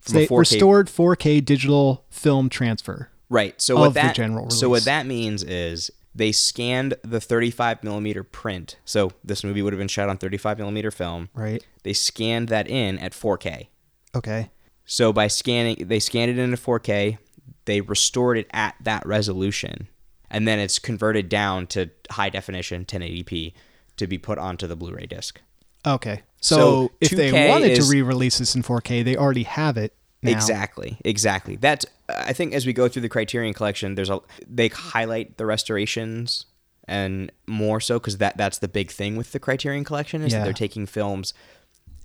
from 0.00 0.18
a 0.18 0.26
4k 0.26 0.38
restored 0.38 0.86
4K 0.88 1.44
digital 1.44 2.04
film 2.10 2.48
transfer. 2.48 3.08
Right. 3.30 3.60
So 3.60 3.76
what 3.76 3.94
that 3.94 4.08
the 4.08 4.14
general 4.14 4.50
so 4.50 4.68
what 4.68 4.84
that 4.84 5.06
means 5.06 5.42
is 5.42 5.90
they 6.14 6.30
scanned 6.30 6.94
the 7.02 7.20
35 7.20 7.82
millimeter 7.82 8.22
print. 8.22 8.76
So 8.84 9.12
this 9.24 9.42
movie 9.42 9.62
would 9.62 9.72
have 9.72 9.78
been 9.78 9.88
shot 9.88 10.08
on 10.08 10.18
35 10.18 10.58
millimeter 10.58 10.90
film. 10.90 11.30
Right. 11.34 11.64
They 11.82 11.92
scanned 11.94 12.48
that 12.48 12.68
in 12.68 12.98
at 12.98 13.12
4K. 13.12 13.68
Okay. 14.14 14.50
So 14.86 15.12
by 15.12 15.28
scanning, 15.28 15.86
they 15.88 15.98
scanned 16.00 16.30
it 16.30 16.38
into 16.38 16.56
4K. 16.56 17.18
They 17.64 17.80
restored 17.80 18.36
it 18.38 18.48
at 18.52 18.74
that 18.82 19.06
resolution, 19.06 19.88
and 20.30 20.46
then 20.46 20.58
it's 20.58 20.78
converted 20.78 21.28
down 21.28 21.66
to 21.68 21.90
high 22.10 22.28
definition 22.28 22.84
1080p 22.84 23.54
to 23.96 24.06
be 24.06 24.18
put 24.18 24.38
onto 24.38 24.66
the 24.66 24.76
Blu-ray 24.76 25.06
disc. 25.06 25.40
Okay. 25.86 26.22
So, 26.40 26.56
So 26.56 26.92
if 27.00 27.10
they 27.12 27.48
wanted 27.48 27.70
is- 27.72 27.86
to 27.86 27.90
re-release 27.92 28.38
this 28.38 28.54
in 28.54 28.62
4K, 28.62 29.02
they 29.02 29.16
already 29.16 29.44
have 29.44 29.76
it. 29.78 29.94
Now. 30.22 30.30
Exactly, 30.32 30.96
exactly. 31.04 31.56
That's 31.56 31.84
I 32.08 32.32
think 32.32 32.54
as 32.54 32.64
we 32.64 32.72
go 32.72 32.88
through 32.88 33.02
the 33.02 33.10
Criterion 33.10 33.52
collection, 33.52 33.94
there's 33.94 34.08
a 34.08 34.20
they 34.48 34.68
highlight 34.68 35.36
the 35.36 35.44
restorations 35.44 36.46
and 36.88 37.30
more 37.46 37.78
so 37.78 37.98
because 37.98 38.16
that 38.18 38.34
that's 38.38 38.56
the 38.58 38.68
big 38.68 38.90
thing 38.90 39.16
with 39.16 39.32
the 39.32 39.38
Criterion 39.38 39.84
collection 39.84 40.22
is 40.22 40.32
Yeah. 40.32 40.38
that 40.38 40.44
they're 40.44 40.52
taking 40.54 40.86
films 40.86 41.34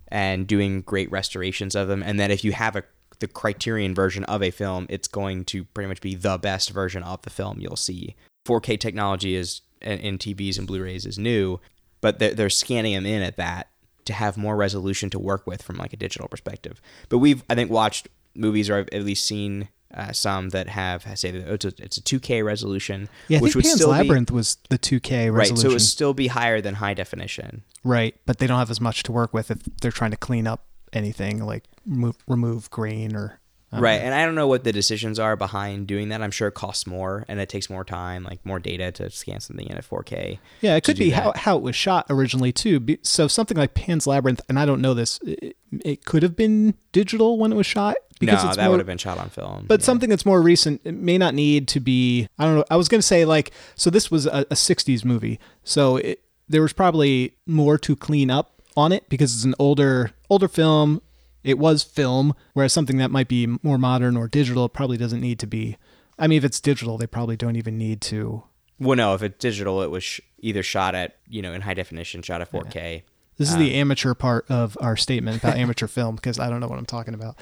and 0.10 0.48
doing 0.48 0.82
great 0.82 1.12
restorations 1.12 1.76
of 1.76 1.88
them, 1.88 2.04
and 2.04 2.20
that 2.20 2.32
if 2.32 2.44
you 2.44 2.52
have 2.52 2.76
a 2.76 2.84
the 3.20 3.28
Criterion 3.28 3.94
version 3.94 4.24
of 4.26 4.42
a 4.42 4.52
film, 4.52 4.86
it's 4.90 5.08
going 5.08 5.46
to 5.46 5.66
pretty 5.66 5.88
much 5.88 6.02
be 6.02 6.16
the 6.16 6.38
best 6.38 6.70
version 6.70 7.04
of 7.04 7.22
the 7.24 7.30
film 7.30 7.60
you'll 7.60 7.76
see. 7.76 8.16
4K 8.46 8.80
technology 8.80 9.36
is 9.36 9.62
in 9.82 10.18
TVs 10.18 10.58
and 10.58 10.68
Blu-rays 10.68 11.06
is 11.06 11.20
new, 11.20 11.60
but 12.02 12.20
they're, 12.20 12.34
they're 12.34 12.50
scanning 12.50 12.94
them 12.94 13.06
in 13.06 13.22
at 13.22 13.38
that 13.38 13.70
to 14.06 14.14
have 14.14 14.38
more 14.38 14.56
resolution 14.56 15.10
to 15.12 15.20
work 15.20 15.46
with 15.46 15.62
from 15.62 15.78
like 15.78 15.94
a 15.94 15.98
digital 15.98 16.28
perspective. 16.28 16.82
But 17.10 17.20
we've 17.20 17.44
I 17.50 17.56
think 17.56 17.70
watched 17.70 18.08
movies 18.36 18.70
or 18.70 18.78
I've 18.78 18.90
at 18.92 19.04
least 19.04 19.26
seen 19.26 19.70
uh, 19.94 20.12
some 20.12 20.50
that 20.50 20.70
have 20.70 21.06
say 21.18 21.32
that 21.32 21.52
it's 21.52 21.66
a, 21.66 21.74
it's 21.80 21.98
a 21.98 22.02
2K 22.02 22.44
resolution, 22.46 23.10
Yeah, 23.28 23.40
I 23.40 23.42
which 23.42 23.54
think 23.54 23.66
Pan's 23.66 23.76
still 23.76 23.90
Labyrinth 23.90 24.32
was 24.32 24.58
the 24.70 24.78
2K 24.78 25.10
be 25.26 25.30
right. 25.32 25.48
So 25.58 25.70
it 25.70 25.72
would 25.74 25.82
still 25.82 26.14
be 26.14 26.28
higher 26.28 26.62
than 26.62 26.76
high 26.76 26.94
definition. 26.94 27.64
Right, 27.84 28.16
but 28.26 28.38
they 28.38 28.48
don't 28.48 28.60
have 28.60 28.70
as 28.70 28.82
much 28.82 29.04
to 29.04 29.12
work 29.12 29.34
with 29.34 29.50
if 29.52 29.64
they're 29.82 29.92
trying 29.92 30.12
to 30.12 30.18
clean 30.18 30.46
up 30.48 30.66
anything 30.94 31.44
like 31.46 31.64
remove, 31.86 32.18
remove 32.28 32.70
grain 32.72 33.16
or 33.16 33.40
don't 33.72 33.82
right 33.84 34.02
and 34.02 34.16
i 34.16 34.26
don't 34.26 34.34
know 34.34 34.48
what 34.48 34.64
the 34.64 34.72
decisions 34.72 35.20
are 35.20 35.36
behind 35.36 35.86
doing 35.86 36.10
that 36.10 36.24
i'm 36.24 36.32
sure 36.32 36.48
it 36.48 36.56
costs 36.56 36.88
more 36.88 37.24
and 37.28 37.40
it 37.40 37.48
takes 37.48 37.70
more 37.70 37.84
time 37.84 38.24
like 38.24 38.44
more 38.44 38.58
data 38.60 38.92
to 38.92 39.08
scan 39.12 39.40
something 39.40 39.68
in 39.68 39.78
at 39.78 39.88
4k 39.88 40.40
Yeah, 40.62 40.76
it 40.76 40.84
could 40.84 40.98
be 40.98 41.12
that. 41.12 41.24
how, 41.24 41.34
how 41.36 41.58
it 41.58 41.62
was 41.62 41.76
shot 41.76 42.08
originally 42.10 42.52
too. 42.52 42.84
So 43.04 43.28
something 43.28 43.56
like 43.56 43.76
Pan's 43.76 44.08
Labyrinth, 44.08 44.42
and 44.50 44.58
I 44.58 44.66
don't 44.66 44.82
know 44.82 44.96
this, 44.96 45.20
it, 45.24 45.56
it 45.86 46.04
could 46.06 46.24
have 46.24 46.36
been 46.36 46.74
digital 46.92 47.38
when 47.38 47.54
it 47.54 47.56
was 47.56 47.68
shot. 47.68 47.98
No 48.22 48.36
that 48.36 48.58
more- 48.58 48.70
would 48.72 48.80
have 48.80 48.88
been 48.88 48.98
shot 48.98 49.18
on 49.18 49.30
film 49.30 49.66
But 49.68 49.82
something 49.84 50.10
that's 50.10 50.26
more 50.26 50.42
recent 50.42 50.82
it 50.84 50.94
may 50.94 51.18
not 51.18 51.34
need 51.34 51.68
to 51.70 51.80
be. 51.80 52.28
I 52.38 52.46
don't 52.46 52.56
know. 52.56 52.66
I 52.70 52.76
was 52.76 52.88
going 52.88 53.00
to 53.00 53.08
say 53.08 53.26
like 53.26 53.52
so. 53.76 53.90
This 53.90 54.10
was 54.12 54.26
a, 54.26 54.46
a 54.52 54.56
'60s 54.56 55.06
movie, 55.06 55.40
so 55.64 55.98
it, 55.98 56.22
there 56.48 56.62
was 56.62 56.74
probably 56.74 57.36
more 57.46 57.78
to 57.80 57.96
clean 57.96 58.30
up 58.30 58.62
on 58.76 58.92
it 58.92 59.08
because 59.10 59.34
it's 59.36 59.44
an 59.46 59.56
older 59.60 60.12
older 60.30 60.48
film. 60.48 61.02
It 61.44 61.58
was 61.58 61.84
film, 61.84 62.34
whereas 62.54 62.74
something 62.74 62.98
that 62.98 63.12
might 63.12 63.30
be 63.30 63.48
more 63.64 63.78
modern 63.78 64.18
or 64.18 64.28
digital 64.28 64.68
probably 64.68 64.98
doesn't 64.98 65.22
need 65.22 65.40
to 65.40 65.48
be. 65.48 65.78
I 66.18 66.28
mean, 66.28 66.38
if 66.38 66.44
it's 66.44 66.60
digital, 66.60 66.98
they 66.98 67.08
probably 67.08 67.38
don't 67.38 67.56
even 67.56 67.78
need 67.78 68.02
to. 68.12 68.44
well 68.80 68.96
no 68.98 69.14
if 69.14 69.24
it's 69.24 69.38
digital 69.40 69.82
it 69.82 69.90
was 69.90 70.04
sh- 70.04 70.20
either 70.40 70.64
shot 70.64 70.96
at 70.96 71.18
you 71.30 71.42
know 71.42 71.54
in 71.54 71.62
high 71.62 71.74
definition 71.74 72.22
shot 72.22 72.42
at 72.42 72.52
4k 72.52 73.04
This 73.38 73.48
is 73.50 73.56
Um, 73.56 73.60
the 73.62 73.76
amateur 73.76 74.14
part 74.14 74.46
of 74.50 74.78
our 74.82 74.96
statement 74.98 75.38
about 75.38 75.56
amateur 75.58 75.88
film 75.88 76.16
because 76.16 76.40
I 76.40 76.50
don't 76.50 76.60
know 76.60 76.68
what 76.68 76.78
I'm 76.80 76.86
talking 76.86 77.14
about. 77.14 77.38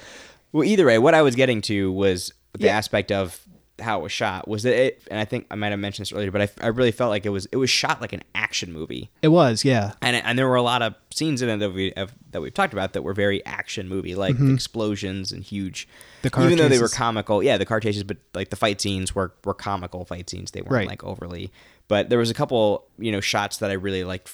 Well, 0.52 0.64
either 0.64 0.86
way, 0.86 0.98
what 0.98 1.14
I 1.14 1.22
was 1.22 1.34
getting 1.34 1.60
to 1.62 1.92
was 1.92 2.32
the 2.52 2.66
Yeah. 2.66 2.76
aspect 2.76 3.12
of 3.12 3.40
how 3.80 4.00
it 4.00 4.02
was 4.02 4.10
shot 4.10 4.48
was 4.48 4.64
that 4.64 4.74
it, 4.74 5.02
and 5.08 5.20
I 5.20 5.24
think 5.24 5.46
I 5.52 5.54
might 5.54 5.70
have 5.70 5.78
mentioned 5.78 6.06
this 6.06 6.12
earlier, 6.12 6.32
but 6.32 6.40
I, 6.42 6.48
I 6.60 6.66
really 6.68 6.90
felt 6.90 7.10
like 7.10 7.24
it 7.24 7.28
was 7.28 7.46
it 7.52 7.56
was 7.58 7.70
shot 7.70 8.00
like 8.00 8.12
an 8.12 8.24
action 8.34 8.72
movie, 8.72 9.08
It 9.22 9.28
was, 9.28 9.64
yeah. 9.64 9.92
and 10.02 10.16
and 10.16 10.36
there 10.36 10.48
were 10.48 10.56
a 10.56 10.62
lot 10.62 10.82
of 10.82 10.94
scenes 11.10 11.42
in 11.42 11.48
it 11.48 11.58
that 11.58 11.70
we 11.72 11.92
have, 11.96 12.12
that 12.32 12.40
we've 12.40 12.52
talked 12.52 12.72
about 12.72 12.92
that 12.94 13.02
were 13.02 13.14
very 13.14 13.44
action 13.46 13.88
movie, 13.88 14.16
like 14.16 14.34
Mhm. 14.36 14.52
explosions 14.52 15.30
and 15.30 15.44
huge. 15.44 15.86
The 16.22 16.30
car 16.30 16.46
even 16.46 16.58
though 16.58 16.68
they 16.68 16.80
were 16.80 16.88
comical, 16.88 17.40
yeah, 17.40 17.56
the 17.56 17.64
car 17.66 17.78
chases, 17.78 18.02
but 18.02 18.16
like 18.34 18.50
the 18.50 18.56
fight 18.56 18.80
scenes 18.80 19.14
were 19.14 19.32
were 19.44 19.54
comical 19.54 20.04
fight 20.04 20.28
scenes. 20.28 20.50
They 20.50 20.60
weren't 20.62 20.72
Right. 20.72 20.88
like 20.88 21.04
overly. 21.04 21.52
But 21.86 22.10
there 22.10 22.18
was 22.18 22.30
a 22.30 22.34
couple, 22.34 22.88
you 22.98 23.12
know, 23.12 23.20
shots 23.20 23.58
that 23.58 23.70
I 23.70 23.74
really 23.74 24.02
liked 24.02 24.28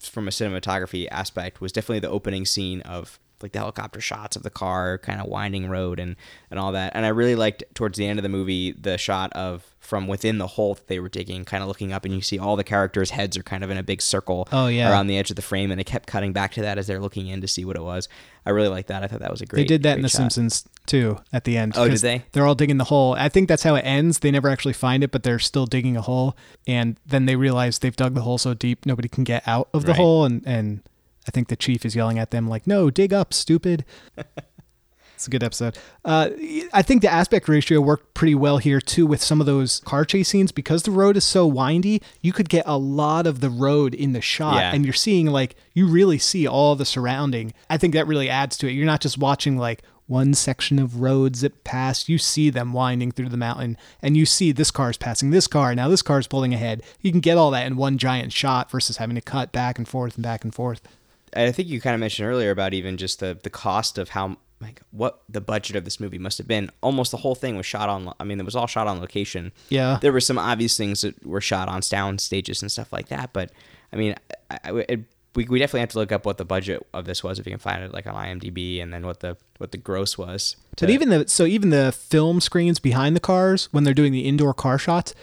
f- 0.00 0.10
from 0.10 0.26
a 0.26 0.32
cinematography 0.32 1.06
aspect. 1.12 1.60
Was 1.60 1.70
definitely 1.70 2.00
the 2.00 2.10
opening 2.10 2.44
scene 2.44 2.80
of 2.80 3.20
like 3.42 3.52
the 3.52 3.58
helicopter 3.58 4.00
shots 4.00 4.36
of 4.36 4.42
the 4.42 4.50
car, 4.50 4.98
kind 4.98 5.20
of 5.20 5.26
winding 5.26 5.68
road 5.68 5.98
and 6.00 6.16
and 6.50 6.58
all 6.58 6.72
that. 6.72 6.92
And 6.94 7.04
I 7.06 7.10
really 7.10 7.34
liked 7.36 7.62
towards 7.74 7.96
the 7.98 8.06
end 8.06 8.18
of 8.18 8.22
the 8.22 8.28
movie 8.28 8.72
the 8.72 8.98
shot 8.98 9.32
of 9.34 9.64
from 9.80 10.06
within 10.06 10.38
the 10.38 10.46
hole 10.46 10.74
that 10.74 10.86
they 10.88 11.00
were 11.00 11.08
digging, 11.08 11.44
kind 11.46 11.62
of 11.62 11.68
looking 11.68 11.92
up, 11.92 12.04
and 12.04 12.12
you 12.14 12.20
see 12.20 12.38
all 12.38 12.56
the 12.56 12.64
characters' 12.64 13.10
heads 13.10 13.36
are 13.38 13.42
kind 13.42 13.64
of 13.64 13.70
in 13.70 13.78
a 13.78 13.82
big 13.82 14.02
circle 14.02 14.46
Oh, 14.52 14.66
yeah. 14.66 14.90
around 14.90 15.06
the 15.06 15.16
edge 15.16 15.30
of 15.30 15.36
the 15.36 15.42
frame, 15.42 15.70
and 15.70 15.78
they 15.80 15.84
kept 15.84 16.06
cutting 16.06 16.32
back 16.34 16.52
to 16.54 16.60
that 16.62 16.76
as 16.76 16.86
they're 16.86 17.00
looking 17.00 17.28
in 17.28 17.40
to 17.40 17.48
see 17.48 17.64
what 17.64 17.74
it 17.76 17.82
was. 17.82 18.06
I 18.44 18.50
really 18.50 18.68
liked 18.68 18.88
that. 18.88 19.02
I 19.02 19.06
thought 19.06 19.20
that 19.20 19.30
was 19.30 19.40
a 19.40 19.46
great. 19.46 19.62
they 19.62 19.66
did 19.66 19.82
that 19.84 19.96
in 19.96 20.02
The 20.02 20.08
shot. 20.08 20.18
Simpsons 20.32 20.68
too 20.86 21.18
at 21.32 21.44
the 21.44 21.56
end. 21.56 21.72
Oh, 21.76 21.88
did 21.88 22.00
they? 22.00 22.24
They're 22.32 22.46
all 22.46 22.54
digging 22.54 22.76
the 22.78 22.84
hole. 22.84 23.14
I 23.14 23.28
think 23.30 23.48
that's 23.48 23.62
how 23.62 23.76
it 23.76 23.82
ends. 23.82 24.18
They 24.18 24.30
never 24.30 24.48
actually 24.50 24.72
find 24.74 25.02
it, 25.04 25.10
but 25.10 25.22
they're 25.22 25.38
still 25.38 25.64
digging 25.66 25.96
a 25.96 26.02
hole, 26.02 26.36
and 26.66 26.98
then 27.06 27.24
they 27.26 27.36
realize 27.36 27.78
they've 27.78 27.94
dug 27.96 28.14
the 28.14 28.22
hole 28.22 28.36
so 28.38 28.52
deep 28.54 28.84
nobody 28.84 29.08
can 29.08 29.24
get 29.24 29.46
out 29.46 29.68
of 29.72 29.82
the 29.84 29.92
Right. 29.92 29.96
hole, 29.96 30.24
and 30.26 30.42
and 30.44 30.82
I 31.28 31.30
think 31.30 31.48
the 31.48 31.56
chief 31.56 31.84
is 31.84 31.94
yelling 31.94 32.18
at 32.18 32.30
them 32.30 32.48
like, 32.48 32.66
"No, 32.66 32.90
dig 32.90 33.12
up, 33.12 33.32
stupid." 33.34 33.84
It's 35.14 35.26
a 35.26 35.30
good 35.30 35.42
episode. 35.42 35.76
Uh, 36.04 36.28
I 36.72 36.82
think 36.82 37.02
the 37.02 37.10
aspect 37.10 37.48
ratio 37.48 37.80
worked 37.80 38.14
pretty 38.14 38.36
well 38.36 38.58
here 38.58 38.80
too 38.80 39.04
with 39.04 39.20
some 39.20 39.40
of 39.40 39.46
those 39.48 39.80
car 39.80 40.04
chase 40.04 40.28
scenes 40.28 40.52
because 40.52 40.84
the 40.84 40.92
road 40.92 41.16
is 41.16 41.24
so 41.24 41.44
windy. 41.44 42.00
You 42.20 42.32
could 42.32 42.48
get 42.48 42.62
a 42.68 42.78
lot 42.78 43.26
of 43.26 43.40
the 43.40 43.50
road 43.50 43.94
in 43.96 44.12
the 44.12 44.20
shot, 44.20 44.58
Yeah. 44.58 44.72
and 44.72 44.84
you're 44.84 44.94
seeing 44.94 45.26
like 45.26 45.56
you 45.74 45.88
really 45.88 46.18
see 46.18 46.46
all 46.46 46.76
the 46.76 46.84
surrounding. 46.84 47.52
I 47.68 47.78
think 47.78 47.94
that 47.94 48.06
really 48.06 48.30
adds 48.30 48.56
to 48.58 48.68
it. 48.68 48.74
You're 48.74 48.86
not 48.86 49.00
just 49.00 49.18
watching 49.18 49.58
like 49.58 49.82
one 50.06 50.34
section 50.34 50.78
of 50.78 51.00
road 51.00 51.34
zip 51.34 51.64
past. 51.64 52.08
You 52.08 52.18
see 52.18 52.48
them 52.48 52.72
winding 52.72 53.10
through 53.10 53.30
the 53.30 53.36
mountain, 53.36 53.76
and 54.00 54.16
you 54.16 54.24
see 54.24 54.52
this 54.52 54.70
car's 54.70 54.96
passing 54.96 55.30
this 55.30 55.48
car. 55.48 55.74
Now 55.74 55.88
this 55.88 56.00
car's 56.00 56.28
pulling 56.28 56.54
ahead. 56.54 56.80
You 57.00 57.10
can 57.10 57.18
get 57.20 57.36
all 57.36 57.50
that 57.50 57.66
in 57.66 57.74
one 57.76 57.98
giant 57.98 58.32
shot 58.32 58.70
versus 58.70 58.98
having 58.98 59.16
to 59.16 59.20
cut 59.20 59.50
back 59.50 59.78
and 59.78 59.88
forth 59.88 60.14
and 60.14 60.22
back 60.22 60.44
and 60.44 60.54
forth. 60.54 60.80
I 61.34 61.52
think 61.52 61.68
you 61.68 61.80
kind 61.80 61.94
of 61.94 62.00
mentioned 62.00 62.28
earlier 62.28 62.50
about 62.50 62.74
even 62.74 62.96
just 62.96 63.20
the 63.20 63.38
the 63.42 63.50
cost 63.50 63.98
of 63.98 64.10
how 64.10 64.36
like 64.60 64.82
what 64.90 65.22
the 65.28 65.40
budget 65.40 65.76
of 65.76 65.84
this 65.84 66.00
movie 66.00 66.18
must 66.18 66.38
have 66.38 66.48
been. 66.48 66.70
Almost 66.82 67.10
the 67.10 67.16
whole 67.18 67.34
thing 67.34 67.56
was 67.56 67.66
shot 67.66 67.88
on. 67.88 68.12
I 68.18 68.24
mean, 68.24 68.40
it 68.40 68.44
was 68.44 68.56
all 68.56 68.66
shot 68.66 68.86
on 68.86 69.00
location. 69.00 69.52
Yeah. 69.68 69.98
there 70.00 70.12
were 70.12 70.20
some 70.20 70.38
obvious 70.38 70.76
things 70.76 71.02
that 71.02 71.24
were 71.24 71.40
shot 71.40 71.68
on 71.68 71.82
sound 71.82 72.20
stages 72.20 72.62
and 72.62 72.70
stuff 72.70 72.92
like 72.92 73.08
that. 73.08 73.32
But 73.32 73.52
I 73.92 73.96
mean, 73.96 74.14
I, 74.50 74.58
I, 74.64 74.72
it, 74.88 75.00
we 75.34 75.44
we 75.44 75.58
definitely 75.58 75.80
have 75.80 75.90
to 75.90 75.98
look 75.98 76.12
up 76.12 76.26
what 76.26 76.38
the 76.38 76.44
budget 76.44 76.84
of 76.92 77.04
this 77.04 77.22
was 77.22 77.38
if 77.38 77.46
you 77.46 77.52
can 77.52 77.60
find 77.60 77.82
it 77.82 77.92
like 77.92 78.06
on 78.06 78.14
IMDb, 78.14 78.82
and 78.82 78.92
then 78.92 79.06
what 79.06 79.20
the 79.20 79.36
what 79.58 79.72
the 79.72 79.78
gross 79.78 80.18
was. 80.18 80.56
But 80.78 80.90
even 80.90 81.10
the 81.10 81.28
so 81.28 81.44
even 81.44 81.70
the 81.70 81.92
film 81.92 82.40
screens 82.40 82.80
behind 82.80 83.14
the 83.14 83.20
cars 83.20 83.68
when 83.72 83.84
they're 83.84 83.94
doing 83.94 84.12
the 84.12 84.22
indoor 84.26 84.54
car 84.54 84.78
shots, 84.78 85.14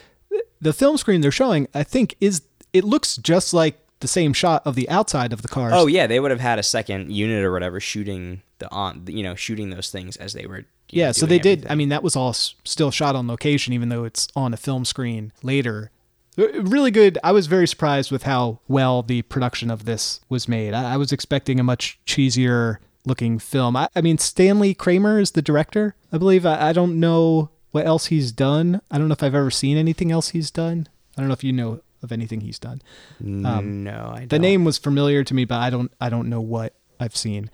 the 0.62 0.74
film 0.74 0.97
screen 0.97 1.22
they're 1.22 1.32
showing, 1.32 1.68
I 1.74 1.84
think, 1.84 2.16
is 2.22 2.43
it 2.72 2.84
looks 2.84 3.18
just 3.18 3.53
like 3.53 3.78
the 4.06 4.10
same 4.20 4.34
shot 4.34 4.62
of 4.66 4.76
the 4.76 4.88
outside 4.89 5.34
of 5.34 5.41
the 5.41 5.47
cars. 5.47 5.74
Oh 5.76 5.88
yeah, 5.88 6.06
they 6.08 6.20
would 6.20 6.32
have 6.32 6.39
had 6.39 6.60
a 6.60 6.64
second 6.64 7.12
unit 7.12 7.43
or 7.43 7.51
whatever 7.51 7.80
shooting 7.80 8.41
the 8.60 8.70
on 8.72 9.03
you 9.08 9.24
know 9.24 9.36
shooting 9.36 9.70
those 9.72 9.89
things 9.89 10.16
as 10.18 10.34
they 10.34 10.45
were. 10.45 10.66
yeah. 10.89 11.08
know, 11.08 11.12
So 11.14 11.26
they 11.26 11.39
did. 11.39 11.66
I 11.70 11.76
mean, 11.76 11.89
that 11.89 12.03
was 12.03 12.16
all 12.16 12.30
s- 12.30 12.56
still 12.64 12.91
shot 12.91 13.16
on 13.16 13.28
location, 13.28 13.74
even 13.74 13.89
though 13.89 14.03
it's 14.03 14.28
on 14.36 14.53
a 14.53 14.58
film 14.58 14.86
screen 14.86 15.32
later. 15.43 15.91
Uh, 16.38 16.47
Really 16.62 16.91
good. 16.91 17.18
I 17.24 17.32
was 17.32 17.47
very 17.47 17.68
surprised 17.68 18.12
with 18.12 18.24
how 18.24 18.60
well 18.68 19.01
the 19.01 19.22
production 19.24 19.70
of 19.72 19.86
this 19.86 20.22
was 20.30 20.47
made. 20.47 20.74
I, 20.74 20.93
I 20.93 20.97
was 20.97 21.12
expecting 21.12 21.60
a 21.60 21.64
much 21.64 21.97
cheesier 22.06 22.78
looking 23.06 23.39
film. 23.39 23.76
I, 23.76 23.88
I 23.95 24.01
mean, 24.01 24.18
Stanley 24.18 24.74
Kramer 24.74 25.20
is 25.20 25.32
the 25.32 25.41
director, 25.41 25.95
I 26.12 26.18
believe. 26.18 26.45
I, 26.45 26.70
I 26.70 26.74
don't 26.74 26.99
know 26.99 27.49
what 27.72 27.86
else 27.86 28.06
he's 28.08 28.32
done. 28.32 28.82
I 28.89 28.97
don't 28.97 29.08
know 29.10 29.14
if 29.14 29.24
I've 29.24 29.36
ever 29.36 29.51
seen 29.51 29.78
anything 29.78 30.12
else 30.12 30.30
he's 30.30 30.49
done. 30.51 30.88
I 31.18 31.22
don't 31.22 31.28
know 31.30 31.34
if 31.34 31.43
you 31.43 31.51
know 31.53 31.82
of 32.06 32.14
anything 32.14 32.39
he's 32.39 32.58
done. 32.60 32.82
Um, 33.20 33.84
no, 33.84 34.14
I 34.16 34.22
the 34.22 34.28
don't. 34.28 34.41
name 34.41 34.64
was 34.64 34.78
familiar 34.78 35.26
to 35.26 35.34
me, 35.34 35.43
but 35.43 35.60
I 35.60 35.70
don't 35.70 35.91
I 35.99 36.08
don't 36.10 36.30
know 36.30 36.39
what 36.39 36.74
I've 37.01 37.18
seen. 37.18 37.49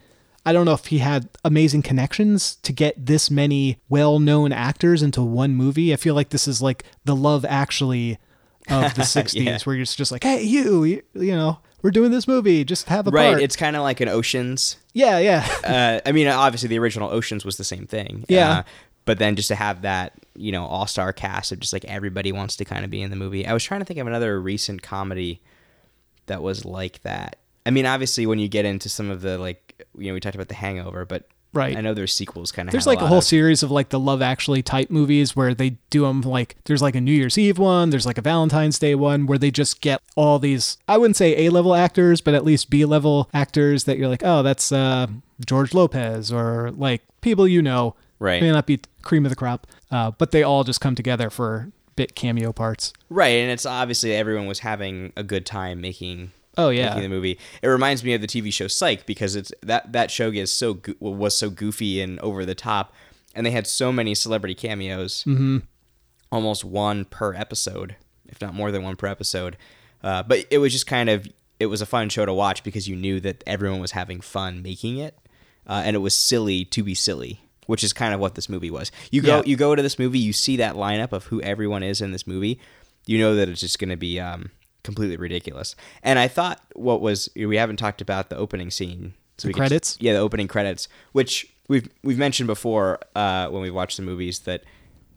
I 0.46 0.54
don't 0.54 0.66
know 0.66 0.74
if 0.74 0.88
he 0.88 1.00
had 1.00 1.30
amazing 1.46 1.84
connections 1.84 2.56
to 2.64 2.74
get 2.74 3.06
this 3.06 3.30
many 3.30 3.78
well-known 3.90 4.52
actors 4.52 5.04
into 5.04 5.22
one 5.22 5.54
movie. 5.56 5.94
I 5.94 5.98
feel 5.98 6.16
like 6.16 6.30
this 6.30 6.48
is 6.48 6.62
like 6.64 6.84
the 7.06 7.16
Love 7.16 7.46
Actually 7.46 8.18
of 8.68 8.96
the 8.96 9.04
60s 9.04 9.34
Yeah. 9.44 9.60
where 9.64 9.76
you're 9.76 9.86
just 9.86 10.12
like, 10.12 10.24
"Hey, 10.24 10.42
you, 10.42 10.84
you, 10.84 11.04
you 11.14 11.36
know, 11.36 11.60
we're 11.84 11.92
doing 11.92 12.10
this 12.12 12.28
movie, 12.28 12.64
just 12.64 12.88
have 12.90 13.08
a 13.08 13.12
right. 13.12 13.30
part." 13.34 13.42
It's 13.44 13.56
kind 13.56 13.76
of 13.76 13.84
like 13.84 14.02
an 14.02 14.08
Oceans. 14.10 14.78
yeah, 14.94 15.20
yeah. 15.20 15.48
uh, 15.64 16.10
I 16.10 16.12
mean, 16.12 16.28
obviously 16.28 16.70
the 16.70 16.80
original 16.80 17.12
Oceans 17.12 17.46
was 17.46 17.58
the 17.58 17.64
same 17.64 17.86
thing. 17.86 18.26
Yeah. 18.28 18.52
Uh, 18.52 18.64
but 19.06 19.20
then 19.20 19.36
just 19.36 19.48
to 19.48 19.56
have 19.56 19.82
that, 19.82 20.14
you 20.36 20.52
know, 20.52 20.66
all 20.66 20.88
star 20.88 21.14
cast 21.14 21.52
of 21.52 21.60
just 21.60 21.74
like 21.74 21.86
everybody 21.86 22.32
wants 22.32 22.56
to 22.58 22.66
kind 22.66 22.86
of 22.86 22.92
be 22.92 23.02
in 23.02 23.10
the 23.10 23.16
movie. 23.16 23.46
I 23.46 23.54
was 23.54 23.64
trying 23.64 23.82
to 23.82 23.86
think 23.86 24.00
of 24.00 24.08
another 24.08 24.40
recent 24.40 24.82
comedy 24.82 25.42
that 26.28 26.42
was 26.42 26.66
like 26.66 27.02
that. 27.04 27.38
I 27.66 27.72
mean, 27.72 27.86
obviously 27.86 28.26
when 28.26 28.40
you 28.40 28.48
get 28.48 28.66
into 28.66 28.90
some 28.90 29.10
of 29.10 29.22
the 29.22 29.38
like, 29.38 29.86
you 29.98 30.08
know, 30.08 30.14
we 30.14 30.20
talked 30.20 30.36
about 30.36 30.48
The 30.48 30.56
Hangover, 30.56 31.06
but 31.06 31.28
Right. 31.54 31.76
I 31.76 31.82
know 31.82 31.94
there's 31.94 32.14
sequels 32.14 32.52
kind 32.52 32.70
of. 32.70 32.72
There's 32.72 32.88
like 32.88 33.02
a 33.02 33.08
whole 33.08 33.20
series 33.20 33.62
of 33.62 33.72
like 33.72 33.90
the 33.90 34.00
Love 34.00 34.22
Actually 34.22 34.62
type 34.64 34.90
movies 34.90 35.36
where 35.36 35.54
they 35.54 35.72
do 35.90 36.04
them 36.04 36.22
like 36.22 36.56
there's 36.64 36.82
like 36.82 36.96
a 36.96 37.02
New 37.02 37.12
Year's 37.12 37.38
Eve 37.38 37.58
one, 37.58 37.90
there's 37.90 38.06
like 38.06 38.18
a 38.18 38.22
Valentine's 38.22 38.80
Day 38.80 38.96
one 38.96 39.26
where 39.26 39.38
they 39.38 39.52
just 39.52 39.82
get 39.82 40.02
all 40.16 40.40
these 40.40 40.78
I 40.88 40.98
wouldn't 40.98 41.18
say 41.18 41.46
A 41.46 41.50
level 41.50 41.76
actors, 41.76 42.22
but 42.22 42.34
at 42.34 42.46
least 42.46 42.70
B 42.70 42.86
level 42.86 43.30
actors 43.34 43.84
that 43.84 43.98
you're 43.98 44.08
like, 44.08 44.24
oh, 44.24 44.44
that's 44.44 44.72
uh, 44.72 45.08
George 45.46 45.74
Lopez 45.74 46.32
or 46.32 46.72
like 46.72 47.02
people 47.20 47.48
you 47.48 47.62
know. 47.62 47.96
Right. 48.22 48.40
May 48.42 48.52
not 48.52 48.68
be 48.68 48.80
cream 49.02 49.26
of 49.26 49.32
the 49.32 49.36
crop, 49.36 49.66
uh, 49.90 50.12
but 50.12 50.30
they 50.30 50.44
all 50.44 50.64
just 50.64 50.80
come 50.80 50.94
together 50.94 51.32
for 51.32 51.72
bit 51.96 52.16
cameo 52.16 52.54
parts. 52.54 52.94
Right, 53.10 53.30
and 53.40 53.50
it's 53.50 53.66
obviously 53.66 54.14
everyone 54.14 54.46
was 54.46 54.60
having 54.60 55.12
a 55.18 55.24
good 55.24 55.44
time 55.46 55.82
making. 55.82 56.32
Oh, 56.58 56.70
yeah. 56.70 56.90
making 56.90 57.02
the 57.04 57.10
movie. 57.10 57.40
It 57.64 57.68
reminds 57.68 58.04
me 58.04 58.14
of 58.14 58.22
the 58.22 58.28
TV 58.28 58.54
show 58.54 58.68
Psych 58.68 59.06
because 59.08 59.36
it's 59.36 59.52
that 59.64 59.92
that 59.94 60.12
show 60.12 60.30
gets 60.30 60.52
so 60.52 60.76
go- 60.76 60.94
was 61.00 61.36
so 61.36 61.50
goofy 61.50 62.00
and 62.00 62.20
over 62.20 62.46
the 62.46 62.54
top, 62.54 62.94
and 63.34 63.44
they 63.44 63.52
had 63.52 63.66
so 63.66 63.92
many 63.92 64.14
celebrity 64.14 64.54
cameos, 64.54 65.24
Mhm. 65.26 65.64
almost 66.32 66.64
one 66.64 67.06
per 67.06 67.34
episode, 67.34 67.96
if 68.28 68.40
not 68.40 68.54
more 68.54 68.72
than 68.72 68.84
one 68.84 68.98
per 68.98 69.08
episode. 69.08 69.58
Uh, 70.04 70.22
but 70.22 70.46
it 70.52 70.60
was 70.60 70.72
just 70.74 70.86
kind 70.86 71.10
of 71.10 71.28
it 71.60 71.66
was 71.68 71.82
a 71.82 71.86
fun 71.88 72.10
show 72.10 72.26
to 72.26 72.34
watch 72.34 72.64
because 72.64 72.88
you 72.88 72.96
knew 72.96 73.20
that 73.20 73.44
everyone 73.48 73.80
was 73.80 73.92
having 73.92 74.22
fun 74.22 74.62
making 74.62 74.98
it, 74.98 75.18
uh, 75.66 75.82
and 75.86 75.96
it 75.96 76.00
was 76.00 76.16
silly 76.16 76.66
to 76.66 76.84
be 76.84 76.94
silly. 76.94 77.42
Which 77.72 77.84
is 77.84 77.94
kind 77.94 78.14
of 78.14 78.20
what 78.20 78.36
this 78.36 78.50
movie 78.50 78.70
was. 78.72 78.92
You 79.12 79.22
go, 79.22 79.38
Yeah. 79.38 79.44
you 79.46 79.56
go 79.56 79.76
to 79.76 79.82
this 79.82 79.98
movie, 79.98 80.20
you 80.20 80.34
see 80.34 80.58
that 80.58 80.76
lineup 80.76 81.12
of 81.14 81.26
who 81.26 81.42
everyone 81.42 81.84
is 81.84 82.02
in 82.02 82.12
this 82.12 82.28
movie. 82.28 82.60
You 83.06 83.18
know 83.20 83.34
that 83.36 83.48
it's 83.50 83.62
just 83.62 83.80
going 83.80 83.90
to 83.90 83.96
be 83.98 84.20
um, 84.20 84.52
completely 84.84 85.16
ridiculous. 85.18 85.76
And 86.04 86.20
I 86.20 86.28
thought 86.28 86.62
what 86.76 87.00
was 87.02 87.30
we 87.36 87.56
haven't 87.56 87.78
talked 87.78 88.02
about 88.02 88.30
the 88.30 88.36
opening 88.38 88.70
scene. 88.72 89.14
The 89.38 89.48
we 89.48 89.54
could- 89.54 89.60
credits? 89.60 89.98
yeah, 90.02 90.14
the 90.14 90.20
opening 90.20 90.48
credits, 90.48 90.88
which 91.14 91.48
we've 91.70 91.88
we've 92.04 92.18
mentioned 92.20 92.48
before 92.48 93.00
uh, 93.16 93.48
when 93.48 93.62
we 93.62 93.72
watched 93.72 93.98
the 93.98 94.04
movies 94.04 94.40
that 94.40 94.64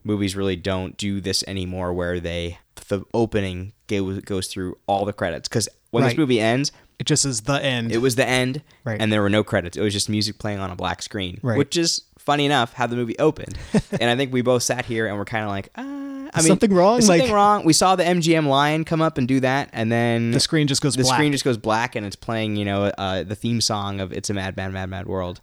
movies 0.05 0.37
really 0.37 0.57
don't 0.57 0.97
do 0.97 1.21
this 1.21 1.43
anymore, 1.49 1.93
where 1.93 2.21
they 2.21 2.59
the 2.89 3.03
opening 3.13 3.73
goes 3.89 4.21
goes 4.21 4.47
through 4.49 4.79
all 4.87 5.05
the 5.05 5.13
credits 5.13 5.49
because 5.49 5.69
when 5.91 6.03
Right. 6.03 6.11
this 6.11 6.19
movie 6.19 6.41
ends, 6.41 6.73
It 6.99 7.07
just 7.07 7.25
is 7.25 7.43
the 7.43 7.63
end. 7.65 7.93
it 7.93 7.99
was 7.99 8.17
the 8.17 8.27
end, 8.27 8.63
Right. 8.85 9.01
and 9.01 9.13
there 9.13 9.23
were 9.23 9.31
no 9.31 9.45
credits. 9.45 9.77
It 9.77 9.81
was 9.83 9.93
just 9.93 10.09
music 10.09 10.39
playing 10.39 10.59
on 10.59 10.71
a 10.71 10.77
black 10.77 11.03
screen, 11.03 11.39
Right. 11.43 11.57
which 11.59 11.77
is 11.77 12.03
funny 12.25 12.47
enough 12.47 12.73
how 12.73 12.87
the 12.87 12.97
movie 12.97 13.19
opened. 13.19 13.57
and 14.01 14.11
I 14.11 14.17
think 14.17 14.33
we 14.33 14.43
both 14.43 14.63
sat 14.63 14.85
here 14.85 15.07
and 15.07 15.17
we're 15.19 15.25
kind 15.25 15.45
of 15.45 15.51
like, 15.51 15.69
uh, 15.77 15.83
I 15.83 16.39
mean, 16.39 16.49
something 16.49 16.73
wrong? 16.75 17.01
Something 17.01 17.27
Like- 17.27 17.33
wrong? 17.33 17.65
We 17.65 17.73
saw 17.73 17.95
the 17.97 18.03
MGM 18.05 18.47
lion 18.47 18.85
come 18.85 19.01
up 19.01 19.19
and 19.19 19.29
do 19.29 19.41
that, 19.41 19.71
and 19.73 19.93
then 19.93 20.33
The 20.33 20.41
screen 20.41 20.67
just 20.67 20.83
goes 20.83 20.97
the 20.97 21.03
black. 21.05 21.15
screen 21.17 21.31
just 21.33 21.45
goes 21.45 21.57
black, 21.57 21.95
and 21.95 22.05
it's 22.05 22.17
playing, 22.17 22.57
you 22.57 22.65
know, 22.65 22.85
uh, 22.99 23.23
the 23.23 23.37
theme 23.37 23.61
song 23.61 24.01
of 24.01 24.13
"It's 24.13 24.31
a 24.31 24.35
Mad, 24.35 24.57
Mad, 24.57 24.73
Mad, 24.73 24.87
Mad 24.91 25.07
World." 25.07 25.41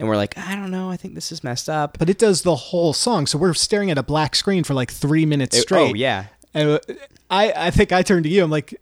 And 0.00 0.08
we're 0.08 0.16
like, 0.16 0.36
I 0.36 0.56
don't 0.56 0.72
know. 0.72 0.90
I 0.90 0.96
think 0.96 1.14
this 1.14 1.30
is 1.30 1.44
messed 1.44 1.68
up. 1.68 1.96
but 1.96 2.10
it 2.10 2.18
does 2.18 2.42
the 2.42 2.56
whole 2.56 2.92
song. 2.92 3.28
So 3.28 3.38
we're 3.38 3.54
staring 3.54 3.88
at 3.92 3.98
a 3.98 4.02
black 4.02 4.34
screen 4.34 4.64
for 4.64 4.74
like 4.74 4.90
three 4.90 5.24
minutes 5.26 5.56
It- 5.56 5.62
straight. 5.62 5.90
oh 5.90 5.94
yeah, 5.94 6.24
And 6.54 6.70
uh, 6.70 6.78
I, 7.30 7.52
I 7.68 7.70
think 7.70 7.92
I 7.92 8.02
turned 8.02 8.24
to 8.24 8.28
you. 8.30 8.42
I'm 8.42 8.50
like, 8.50 8.80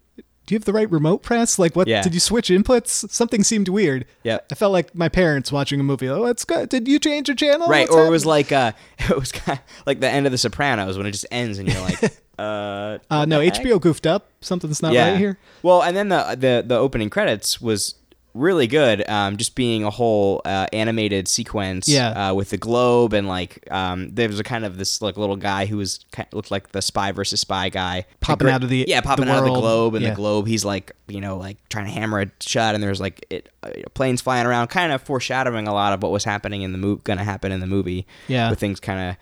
do 0.51 0.55
you 0.55 0.59
have 0.59 0.65
the 0.65 0.73
right 0.73 0.91
remote 0.91 1.23
press? 1.23 1.61
Like, 1.61 1.77
what 1.77 1.87
Yeah. 1.87 2.03
did 2.03 2.13
you 2.13 2.19
switch 2.19 2.49
inputs? 2.49 3.09
Something 3.09 3.45
seemed 3.45 3.69
weird. 3.69 4.05
Yeah. 4.25 4.39
I 4.51 4.57
felt 4.57 4.73
like 4.73 4.93
my 4.97 5.09
parents 5.09 5.53
watching 5.53 5.79
a 5.79 5.85
movie. 5.85 6.09
Oh, 6.09 6.25
it's 6.27 6.45
good. 6.45 6.69
Did 6.69 6.89
you 6.89 6.99
change 6.99 7.29
your 7.29 7.37
channel? 7.37 7.69
right. 7.69 7.83
What's 7.89 7.95
Or 7.95 8.05
it 8.05 8.11
was 8.11 8.27
like, 8.27 8.51
uh, 8.51 8.73
it 8.99 9.17
was 9.17 9.31
kind 9.31 9.61
of 9.61 9.65
like 9.87 10.01
the 10.01 10.09
end 10.09 10.27
of 10.27 10.33
The 10.33 10.39
Sopranos 10.39 10.99
when 10.99 11.07
it 11.07 11.13
just 11.13 11.27
ends, 11.31 11.59
and 11.61 11.69
you're 11.73 11.81
like, 11.83 12.03
uh, 12.39 12.99
uh, 13.09 13.25
no, 13.27 13.39
what 13.39 13.55
the 13.55 13.61
heck? 13.61 13.65
HBO 13.65 13.81
goofed 13.81 14.09
up. 14.09 14.27
Something's 14.41 14.83
not 14.83 14.93
right 14.93 15.17
here. 15.17 15.39
Well, 15.63 15.83
and 15.85 15.97
then 15.97 16.09
the 16.09 16.35
the 16.37 16.65
the 16.67 16.77
opening 16.77 17.11
credits 17.11 17.61
was 17.61 17.95
really 18.35 18.67
good. 18.67 19.09
Um, 19.09 19.37
just 19.37 19.55
being 19.55 19.83
a 19.85 19.91
whole 19.91 20.41
uh, 20.45 20.67
animated 20.73 21.27
sequence. 21.29 21.89
Yeah. 21.89 22.31
Uh, 22.31 22.35
with 22.35 22.51
the 22.51 22.57
globe 22.59 23.13
and 23.13 23.27
like 23.29 23.67
um, 23.73 24.11
there 24.15 24.29
was 24.29 24.39
a 24.39 24.45
kind 24.45 24.65
of 24.65 24.79
this 24.79 25.03
like 25.03 25.17
little 25.17 25.37
guy 25.37 25.67
who 25.67 25.77
was 25.79 26.05
kind 26.13 26.29
looked 26.33 26.51
like 26.51 26.71
the 26.73 26.81
spy 26.83 27.13
versus 27.13 27.41
spy 27.41 27.69
guy 27.69 28.07
Popping 28.21 28.47
Gr- 28.47 28.53
out 28.53 28.63
of 28.63 28.69
the- 28.69 28.85
yeah 28.87 29.01
popping 29.01 29.27
the 29.27 29.33
out 29.33 29.39
of 29.39 29.45
the 29.45 29.61
globe 29.61 29.95
and 29.95 30.03
Yeah. 30.05 30.11
the 30.11 30.17
globe 30.17 30.47
he's 30.47 30.65
like 30.65 30.93
you 31.09 31.21
know 31.21 31.37
like 31.37 31.57
trying 31.69 31.87
to 31.87 31.91
hammer 31.91 32.21
it 32.21 32.31
shut 32.41 32.75
and 32.75 32.83
there's 32.85 33.01
like 33.01 33.25
it 33.31 33.49
uh, 33.63 33.71
planes 33.95 34.21
flying 34.21 34.47
around 34.47 34.69
kind 34.69 34.93
of 34.93 35.03
foreshadowing 35.03 35.67
a 35.67 35.73
lot 35.73 35.93
of 35.93 36.03
what 36.03 36.13
was 36.13 36.25
happening 36.25 36.63
in 36.63 36.73
the 36.73 36.79
movie 36.79 37.01
gonna 37.05 37.25
happen 37.25 37.51
in 37.53 37.61
the 37.61 37.67
movie 37.67 38.07
Yeah. 38.29 38.51
with 38.51 38.61
things 38.61 38.79
kind 38.81 39.11
of 39.11 39.17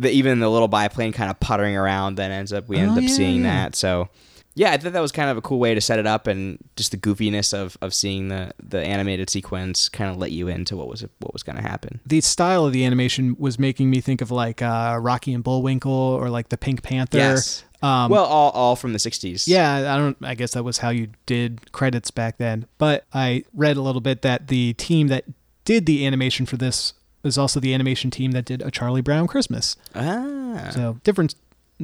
the, 0.00 0.10
even 0.10 0.40
the 0.40 0.48
little 0.48 0.68
biplane 0.68 1.12
kind 1.12 1.30
of 1.30 1.38
puttering 1.40 1.76
around 1.76 2.16
then 2.16 2.30
ends 2.30 2.52
up 2.52 2.68
we 2.68 2.78
end 2.78 2.92
Oh, 2.92 2.96
up 2.96 3.02
yeah, 3.02 3.08
seeing 3.08 3.42
yeah. 3.44 3.64
that 3.66 3.76
so 3.76 4.08
yeah 4.54 4.70
i 4.72 4.76
thought 4.76 4.92
that 4.92 5.00
was 5.00 5.12
kind 5.12 5.30
of 5.30 5.36
a 5.36 5.40
cool 5.42 5.58
way 5.58 5.74
to 5.74 5.80
set 5.80 5.98
it 5.98 6.06
up 6.06 6.26
and 6.26 6.58
just 6.76 6.90
the 6.90 6.96
goofiness 6.96 7.52
of, 7.52 7.76
of 7.82 7.92
seeing 7.92 8.28
the, 8.28 8.52
the 8.62 8.80
animated 8.80 9.28
sequence 9.30 9.88
kind 9.88 10.10
of 10.10 10.16
let 10.16 10.30
you 10.32 10.48
into 10.48 10.76
what 10.76 10.88
was 10.88 11.02
what 11.18 11.32
was 11.32 11.42
going 11.42 11.56
to 11.56 11.62
happen 11.62 12.00
The 12.06 12.20
style 12.20 12.64
of 12.66 12.72
the 12.72 12.84
animation 12.84 13.36
was 13.38 13.58
making 13.58 13.90
me 13.90 14.00
think 14.00 14.20
of 14.20 14.30
like 14.30 14.62
uh, 14.62 14.98
Rocky 15.00 15.32
and 15.34 15.42
Bullwinkle 15.44 15.92
or 15.92 16.28
like 16.30 16.48
the 16.50 16.56
Pink 16.56 16.82
Panther. 16.82 17.18
yes 17.18 17.64
Um, 17.82 18.10
well 18.10 18.24
all, 18.24 18.50
all 18.52 18.76
from 18.76 18.92
the 18.92 18.98
60s 18.98 19.46
Yeah, 19.46 19.92
I 19.94 19.96
don't. 19.98 20.16
I 20.22 20.34
guess 20.34 20.52
that 20.54 20.64
was 20.64 20.78
how 20.78 20.88
you 20.90 21.08
did 21.26 21.70
credits 21.72 22.10
back 22.10 22.38
then. 22.38 22.64
But 22.78 23.04
I 23.12 23.44
read 23.52 23.76
a 23.76 23.82
little 23.82 24.00
bit 24.00 24.22
that 24.22 24.48
the 24.48 24.72
team 24.74 25.08
that 25.08 25.24
did 25.66 25.84
the 25.84 26.06
animation 26.06 26.46
for 26.46 26.56
this 26.56 26.94
is 27.24 27.36
also 27.36 27.60
the 27.60 27.74
animation 27.74 28.10
team 28.10 28.32
that 28.32 28.44
did 28.46 28.62
a 28.62 28.70
Charlie 28.70 29.02
Brown 29.02 29.26
Christmas. 29.26 29.76
ah 29.94 30.70
So 30.72 30.98
different, 31.04 31.34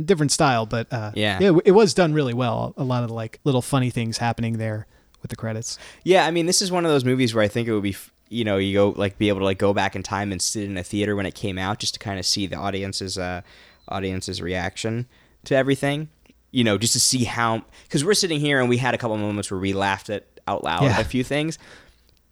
different 0.04 0.32
style, 0.32 0.66
but 0.66 0.92
uh, 0.92 1.12
Yeah. 1.14 1.38
it, 1.40 1.52
it 1.64 1.72
was 1.72 1.94
done 1.94 2.12
really 2.12 2.34
well. 2.34 2.74
A 2.76 2.84
lot 2.84 3.04
of 3.04 3.10
like 3.10 3.40
little 3.44 3.62
funny 3.62 3.90
things 3.90 4.18
happening 4.18 4.58
there 4.58 4.86
with 5.22 5.30
the 5.30 5.36
credits. 5.36 5.78
Yeah, 6.04 6.26
I 6.26 6.30
mean, 6.30 6.46
this 6.46 6.62
is 6.62 6.70
one 6.72 6.84
of 6.84 6.90
those 6.90 7.04
movies 7.04 7.34
where 7.34 7.44
I 7.44 7.48
think 7.48 7.68
it 7.68 7.72
would 7.74 7.82
be, 7.82 7.96
you 8.28 8.44
know, 8.44 8.56
you 8.56 8.72
go 8.74 8.90
like 8.96 9.18
be 9.18 9.28
able 9.28 9.40
to 9.40 9.44
like 9.44 9.58
go 9.58 9.74
back 9.74 9.94
in 9.96 10.02
time 10.02 10.32
and 10.32 10.40
sit 10.40 10.64
in 10.64 10.76
a 10.76 10.84
theater 10.84 11.16
when 11.16 11.26
it 11.26 11.34
came 11.34 11.58
out 11.58 11.78
just 11.78 11.94
to 11.94 12.00
kind 12.00 12.18
of 12.18 12.24
see 12.26 12.46
the 12.46 12.56
audience's 12.56 13.18
uh, 13.18 13.42
audience's 13.88 14.40
reaction 14.40 15.06
to 15.44 15.56
everything. 15.56 16.08
You 16.52 16.64
know, 16.64 16.78
just 16.78 16.94
to 16.94 17.00
see 17.00 17.24
how 17.24 17.62
because 17.84 18.04
we're 18.04 18.14
sitting 18.14 18.40
here 18.40 18.58
and 18.60 18.68
we 18.68 18.76
had 18.78 18.94
a 18.94 18.98
couple 18.98 19.16
moments 19.16 19.50
where 19.50 19.60
we 19.60 19.72
laughed 19.72 20.10
at 20.10 20.26
out 20.48 20.64
loud 20.64 20.82
Yeah. 20.82 20.98
a 21.00 21.04
few 21.04 21.22
things. 21.22 21.58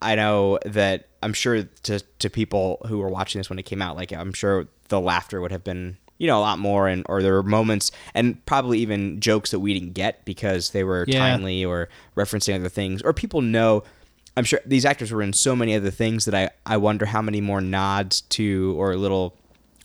I 0.00 0.14
know 0.14 0.58
that 0.64 1.08
I'm 1.22 1.32
sure 1.32 1.64
to 1.64 2.00
to 2.20 2.30
people 2.30 2.78
who 2.88 2.98
were 2.98 3.08
watching 3.08 3.38
this 3.40 3.50
when 3.50 3.58
it 3.58 3.64
came 3.64 3.82
out, 3.82 3.96
like 3.96 4.12
I'm 4.12 4.32
sure 4.32 4.66
the 4.88 5.00
laughter 5.00 5.40
would 5.40 5.52
have 5.52 5.62
been 5.64 5.98
you 6.18 6.26
know 6.26 6.38
a 6.38 6.42
lot 6.42 6.58
more, 6.58 6.88
and 6.88 7.04
or 7.08 7.22
there 7.22 7.32
were 7.32 7.42
moments 7.42 7.90
and 8.14 8.44
probably 8.46 8.78
even 8.80 9.20
jokes 9.20 9.50
that 9.52 9.60
we 9.60 9.72
didn't 9.72 9.94
get 9.94 10.24
because 10.24 10.70
they 10.70 10.84
were 10.84 11.04
Yeah. 11.08 11.18
timely 11.18 11.64
or 11.64 11.88
referencing 12.16 12.54
other 12.56 12.68
things, 12.68 13.00
or 13.02 13.12
people 13.12 13.40
know. 13.40 13.82
I'm 14.36 14.44
sure 14.44 14.60
these 14.64 14.84
actors 14.84 15.10
were 15.10 15.22
in 15.22 15.32
so 15.32 15.56
many 15.56 15.74
other 15.74 15.90
things 15.90 16.24
that 16.26 16.34
I 16.34 16.50
I 16.64 16.76
wonder 16.76 17.06
how 17.06 17.22
many 17.22 17.40
more 17.40 17.60
nods 17.60 18.20
to 18.22 18.74
or 18.78 18.94
little 18.96 19.34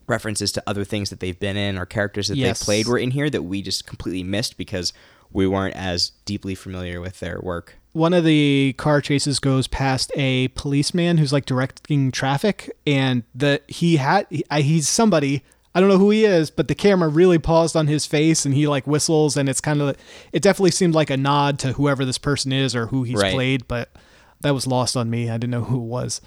references 0.08 0.52
to 0.52 0.64
other 0.68 0.84
things 0.84 1.10
that 1.10 1.20
they've 1.22 1.40
been 1.40 1.58
in 1.58 1.78
or 1.78 1.86
characters 1.86 2.28
that 2.28 2.38
Yes. 2.38 2.60
they 2.60 2.66
played 2.66 2.88
were 2.88 2.98
in 2.98 3.12
here 3.12 3.30
that 3.30 3.44
we 3.44 3.62
just 3.62 3.88
completely 3.88 4.22
missed 4.24 4.58
because 4.58 4.92
we 5.32 5.48
weren't 5.48 5.76
as 5.76 6.12
deeply 6.26 6.54
familiar 6.56 7.00
with 7.02 7.20
their 7.20 7.40
work. 7.42 7.78
One 7.94 8.14
of 8.14 8.24
the 8.26 8.76
car 8.78 9.02
chases 9.02 9.40
goes 9.40 9.68
past 9.68 10.12
a 10.16 10.50
policeman 10.50 11.18
who's 11.18 11.32
like 11.34 11.46
directing 11.46 12.12
traffic, 12.12 12.70
and 12.86 13.24
the 13.34 13.62
he 13.68 13.98
had 13.98 14.28
he, 14.30 14.44
I- 14.52 14.62
he's 14.62 14.88
somebody 14.90 15.42
I 15.76 15.80
don't 15.80 15.90
know 15.90 15.98
who 15.98 16.12
he 16.12 16.24
is, 16.26 16.50
but 16.52 16.68
the 16.68 16.76
camera 16.76 17.10
really 17.10 17.40
paused 17.40 17.76
on 17.76 17.88
his 17.88 18.06
face, 18.06 18.46
and 18.46 18.54
he 18.54 18.68
like 18.68 18.86
whistles, 18.86 19.36
and 19.36 19.50
it's 19.50 19.62
kind 19.62 19.82
of 19.82 19.98
it 20.32 20.42
definitely 20.42 20.72
seemed 20.72 20.94
like 20.94 21.10
a 21.10 21.18
nod 21.18 21.58
to 21.60 21.74
whoever 21.74 22.06
this 22.06 22.18
person 22.20 22.52
is 22.52 22.76
or 22.76 22.88
who 22.88 23.04
he's 23.04 23.18
Right. 23.20 23.34
played, 23.34 23.68
but 23.68 23.90
that 24.42 24.54
was 24.54 24.68
lost 24.68 24.96
on 24.96 25.10
me. 25.10 25.30
I 25.30 25.34
didn't 25.38 25.52
know 25.52 25.64
who 25.64 25.78
it 25.78 25.88
was. 25.88 26.22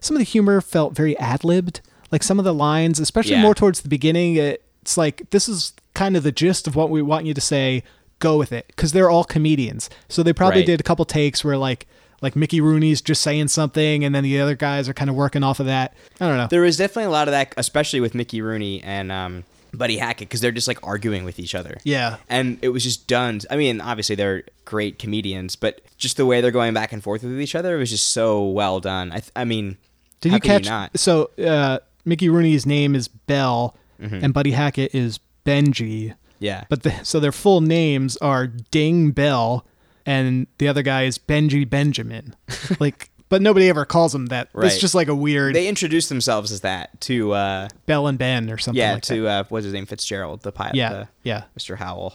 Some 0.00 0.16
of 0.16 0.20
the 0.20 0.24
humor 0.24 0.60
felt 0.60 0.94
very 0.94 1.18
ad 1.18 1.44
libbed, 1.44 1.80
like 2.10 2.22
some 2.22 2.38
of 2.38 2.44
the 2.44 2.54
lines, 2.54 2.98
especially 3.00 3.32
Yeah. 3.32 3.42
more 3.42 3.54
towards 3.54 3.80
the 3.82 3.88
beginning. 3.88 4.36
It's 4.36 4.96
like 4.96 5.28
this 5.30 5.48
is 5.48 5.72
kind 5.94 6.16
of 6.16 6.22
the 6.22 6.32
gist 6.32 6.66
of 6.66 6.74
what 6.76 6.88
we 6.88 7.02
want 7.02 7.26
you 7.26 7.34
to 7.34 7.40
say. 7.40 7.82
Go 8.20 8.36
with 8.36 8.52
it, 8.52 8.66
because 8.68 8.92
they're 8.92 9.10
all 9.10 9.22
comedians. 9.22 9.88
So 10.08 10.22
they 10.24 10.32
probably 10.32 10.60
Right. 10.62 10.66
did 10.66 10.80
a 10.80 10.82
couple 10.82 11.04
takes 11.04 11.44
where 11.44 11.56
like 11.56 11.86
like 12.20 12.34
Mickey 12.36 12.60
Rooney's 12.60 13.00
just 13.00 13.22
saying 13.22 13.48
something, 13.48 14.04
and 14.04 14.14
then 14.14 14.24
the 14.24 14.40
other 14.40 14.54
guys 14.56 14.88
are 14.88 14.94
kind 14.94 15.08
of 15.10 15.16
working 15.16 15.42
off 15.42 15.60
of 15.60 15.66
that. 15.66 15.94
I 16.20 16.26
don't 16.28 16.36
know. 16.36 16.46
There 16.48 16.62
was 16.62 16.76
definitely 16.76 17.04
a 17.04 17.10
lot 17.10 17.28
of 17.28 17.32
that, 17.32 17.54
especially 17.56 18.00
with 18.00 18.14
Mickey 18.14 18.40
Rooney 18.42 18.82
and 18.82 19.12
um, 19.12 19.44
Buddy 19.72 19.98
Hackett, 19.98 20.28
because 20.28 20.40
they're 20.40 20.50
just 20.52 20.66
like 20.68 20.78
arguing 20.86 21.24
with 21.24 21.38
each 21.38 21.54
other. 21.54 21.78
Yeah. 21.84 22.16
and 22.28 22.58
it 22.62 22.70
was 22.70 22.82
just 22.84 23.06
done. 23.06 23.40
I 23.50 23.56
mean, 23.56 23.80
obviously 23.80 24.16
they're 24.16 24.42
great 24.64 24.98
comedians, 24.98 25.54
but 25.56 25.80
just 25.96 26.16
the 26.16 26.26
way 26.26 26.40
they're 26.40 26.50
going 26.50 26.74
back 26.74 26.92
and 26.92 27.02
forth 27.02 27.22
with 27.22 27.40
each 27.40 27.54
other 27.54 27.76
it 27.76 27.78
was 27.78 27.90
just 27.90 28.10
so 28.10 28.44
well 28.46 28.80
done. 28.80 29.10
I, 29.12 29.18
th- 29.20 29.32
I 29.36 29.44
mean, 29.44 29.76
Did 30.20 30.32
you 30.32 30.40
catch? 30.40 30.66
not? 30.66 30.98
So 30.98 31.30
uh, 31.38 31.78
Mickey 32.04 32.28
Rooney's 32.28 32.66
name 32.66 32.94
is 32.94 33.08
Bell, 33.08 33.76
Mhm. 34.00 34.22
and 34.22 34.32
Buddy 34.34 34.52
Hackett 34.52 34.94
is 34.94 35.18
Benji. 35.44 36.14
Yeah. 36.40 36.64
But 36.68 36.82
the, 36.84 36.92
so 37.04 37.18
their 37.20 37.32
full 37.32 37.60
names 37.60 38.16
are 38.18 38.46
Ding 38.46 39.10
Bell, 39.10 39.66
and 40.08 40.46
the 40.58 40.68
other 40.68 40.82
guy 40.82 41.02
is 41.04 41.18
Benji 41.18 41.68
Benjamin. 41.68 42.34
like, 42.80 43.10
but 43.28 43.42
nobody 43.42 43.68
ever 43.68 43.84
calls 43.84 44.14
him 44.14 44.26
that. 44.26 44.48
It's 44.54 44.78
just 44.78 44.94
like 44.94 45.08
a 45.08 45.14
weird 45.14 45.54
They 45.54 45.68
introduced 45.68 46.08
themselves 46.08 46.50
as 46.50 46.62
that 46.62 46.98
to 47.02 47.32
uh, 47.32 47.68
Bell 47.86 48.06
and 48.06 48.18
Ben 48.18 48.50
or 48.50 48.56
something. 48.58 48.80
yeah 48.80 48.94
like 48.94 49.02
to 49.04 49.26
uh, 49.28 49.44
what's 49.50 49.64
his 49.64 49.74
name 49.74 49.86
Fitzgerald 49.86 50.42
the 50.42 50.52
pilot 50.52 50.74
Yeah, 50.76 50.92
the- 50.92 51.08
yeah. 51.24 51.42
Mr. 51.58 51.76
Howell. 51.76 52.14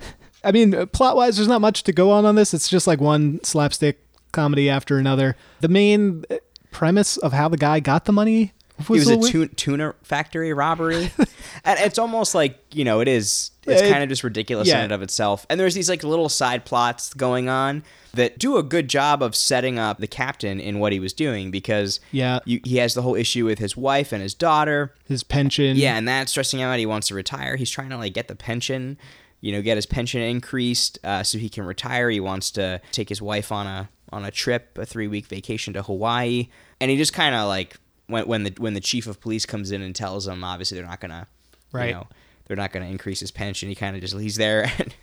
I 0.44 0.52
mean, 0.52 0.86
plot 0.88 1.16
wise, 1.16 1.36
there's 1.36 1.48
not 1.48 1.60
much 1.60 1.82
to 1.84 1.92
go 1.92 2.10
on 2.12 2.24
on 2.24 2.34
this. 2.34 2.54
It's 2.54 2.68
just 2.68 2.86
like 2.86 3.00
one 3.00 3.42
slapstick 3.44 3.98
comedy 4.32 4.70
after 4.70 4.96
another. 4.98 5.36
The 5.60 5.68
main 5.68 6.24
uh, 6.30 6.36
premise 6.70 7.16
of 7.18 7.32
how 7.32 7.48
the 7.48 7.56
guy 7.58 7.80
got 7.80 8.04
the 8.06 8.12
money 8.12 8.52
It 8.78 8.88
was, 8.88 9.00
was 9.00 9.08
a 9.08 9.14
a 9.14 9.16
little 9.16 9.40
weird. 9.40 9.58
tuna, 9.58 9.88
tuna 9.88 9.94
factory 10.02 10.52
robbery, 10.54 11.10
and 11.64 11.78
it's 11.80 11.98
almost 11.98 12.34
like 12.34 12.58
you 12.72 12.84
know 12.84 13.00
it 13.00 13.08
is. 13.08 13.49
It's 13.66 13.82
It- 13.82 13.90
kind 13.90 14.02
of 14.02 14.08
just 14.08 14.24
ridiculous 14.24 14.68
yeah. 14.68 14.78
in 14.78 14.84
and 14.84 14.92
of 14.92 15.02
itself. 15.02 15.44
And 15.50 15.60
there's 15.60 15.74
these 15.74 15.88
like 15.90 16.02
little 16.02 16.28
side 16.30 16.64
plots 16.64 17.12
going 17.14 17.48
on 17.48 17.82
that 18.14 18.38
do 18.38 18.56
a 18.56 18.62
good 18.62 18.88
job 18.88 19.22
of 19.22 19.36
setting 19.36 19.78
up 19.78 19.98
the 19.98 20.06
captain 20.06 20.58
in 20.60 20.78
what 20.78 20.92
he 20.92 20.98
was 21.00 21.12
doing 21.12 21.50
because 21.50 22.00
Yeah. 22.10 22.40
you, 22.46 22.60
he 22.64 22.78
has 22.78 22.94
the 22.94 23.02
whole 23.02 23.14
issue 23.14 23.44
with 23.44 23.58
his 23.58 23.76
wife 23.76 24.12
and 24.12 24.22
his 24.22 24.34
daughter. 24.34 24.94
his 25.06 25.22
pension. 25.22 25.76
Yeah, 25.76 25.96
and 25.96 26.08
that's 26.08 26.30
stressing 26.32 26.60
him 26.60 26.68
out. 26.68 26.78
He 26.78 26.86
wants 26.86 27.08
to 27.08 27.14
retire. 27.14 27.56
He's 27.56 27.70
trying 27.70 27.90
to 27.90 27.96
like 27.98 28.14
get 28.14 28.28
the 28.28 28.34
pension, 28.36 28.96
you 29.42 29.52
know, 29.52 29.60
get 29.62 29.76
his 29.76 29.86
pension 29.86 30.22
increased 30.22 30.98
uh, 31.04 31.22
so 31.22 31.36
he 31.38 31.48
can 31.48 31.64
retire. 31.64 32.08
He 32.10 32.20
wants 32.20 32.50
to 32.52 32.80
take 32.92 33.08
his 33.08 33.20
wife 33.22 33.52
on 33.52 33.66
a 33.66 33.88
on 34.12 34.24
a 34.24 34.30
trip, 34.30 34.76
a 34.78 34.84
three 34.86 35.06
week 35.06 35.26
vacation 35.26 35.72
to 35.74 35.82
Hawaii, 35.82 36.48
and 36.80 36.90
he 36.90 36.96
just 36.96 37.12
kind 37.12 37.34
of 37.34 37.46
like 37.46 37.76
when 38.08 38.26
when 38.26 38.42
the 38.44 38.54
when 38.58 38.74
the 38.74 38.80
chief 38.80 39.06
of 39.06 39.20
police 39.20 39.46
comes 39.46 39.70
in 39.70 39.82
and 39.82 39.94
tells 39.94 40.26
him, 40.26 40.42
obviously 40.42 40.76
they're 40.78 40.88
not 40.88 41.00
gonna, 41.00 41.26
Right. 41.72 41.88
you 41.90 41.94
know, 41.94 42.06
they're 42.50 42.56
not 42.56 42.72
gonna 42.72 42.86
increase 42.86 43.20
his 43.20 43.30
pension. 43.30 43.68
He 43.68 43.76
kind 43.76 43.94
of 43.94 44.02
just 44.02 44.18
he's 44.18 44.34
there. 44.36 44.70
And, 44.80 44.94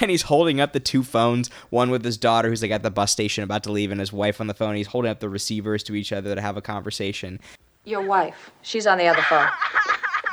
and 0.00 0.10
he's 0.10 0.22
holding 0.22 0.58
up 0.58 0.72
the 0.72 0.80
two 0.80 1.02
phones, 1.02 1.50
one 1.68 1.90
with 1.90 2.02
his 2.02 2.16
daughter 2.16 2.48
who's 2.48 2.62
like 2.62 2.70
at 2.70 2.82
the 2.82 2.90
bus 2.90 3.12
station 3.12 3.44
about 3.44 3.62
to 3.64 3.70
leave, 3.70 3.90
and 3.90 4.00
his 4.00 4.10
wife 4.10 4.40
on 4.40 4.46
the 4.46 4.54
phone. 4.54 4.74
He's 4.74 4.86
holding 4.86 5.10
up 5.10 5.20
the 5.20 5.28
receivers 5.28 5.82
to 5.84 5.94
each 5.94 6.12
other 6.14 6.34
to 6.34 6.40
have 6.40 6.56
a 6.56 6.62
conversation. 6.62 7.38
Your 7.84 8.00
wife. 8.00 8.50
She's 8.62 8.86
on 8.86 8.96
the 8.96 9.06
other 9.06 9.20
phone. 9.20 9.48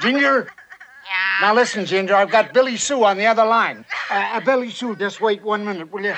Ginger, 0.01 0.47
Now 1.41 1.53
listen, 1.53 1.85
Ginger, 1.85 2.15
I've 2.15 2.31
got 2.31 2.53
Billy 2.53 2.77
Sue 2.77 3.03
on 3.03 3.17
the 3.17 3.25
other 3.25 3.43
line. 3.45 3.83
Uh, 4.09 4.13
uh, 4.33 4.39
Billy 4.39 4.69
Sue, 4.69 4.95
just 4.95 5.19
wait 5.19 5.43
one 5.43 5.65
minute, 5.65 5.91
will 5.91 6.03
you? 6.03 6.15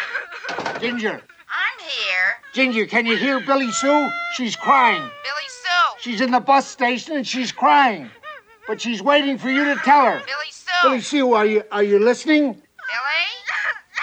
Ginger. 0.80 1.14
I'm 1.14 1.80
here. 1.80 2.36
Ginger, 2.53 2.86
can 2.86 3.08
you 3.08 3.18
hear 3.18 3.39
Billy 3.39 3.72
Sue? 3.72 4.08
She's 4.36 4.56
crying. 4.56 5.01
Billy 5.01 5.47
Sue. 5.47 5.97
She's 5.99 6.22
in 6.22 6.30
the 6.30 6.39
bus 6.39 6.68
station 6.68 7.16
and 7.16 7.26
she's 7.28 7.51
crying. 7.51 8.10
But 8.68 8.82
she's 8.82 9.01
waiting 9.01 9.38
for 9.38 9.49
you 9.49 9.64
to 9.66 9.76
tell 9.84 10.06
her. 10.06 10.12
Billy 10.12 10.22
Sue. 10.26 10.44
Billy 10.86 11.01
Sue, 11.01 11.33
are 11.33 11.45
you 11.45 11.63
are 11.71 11.83
you 11.83 11.99
listening? 11.99 12.53
Billy? 12.53 13.25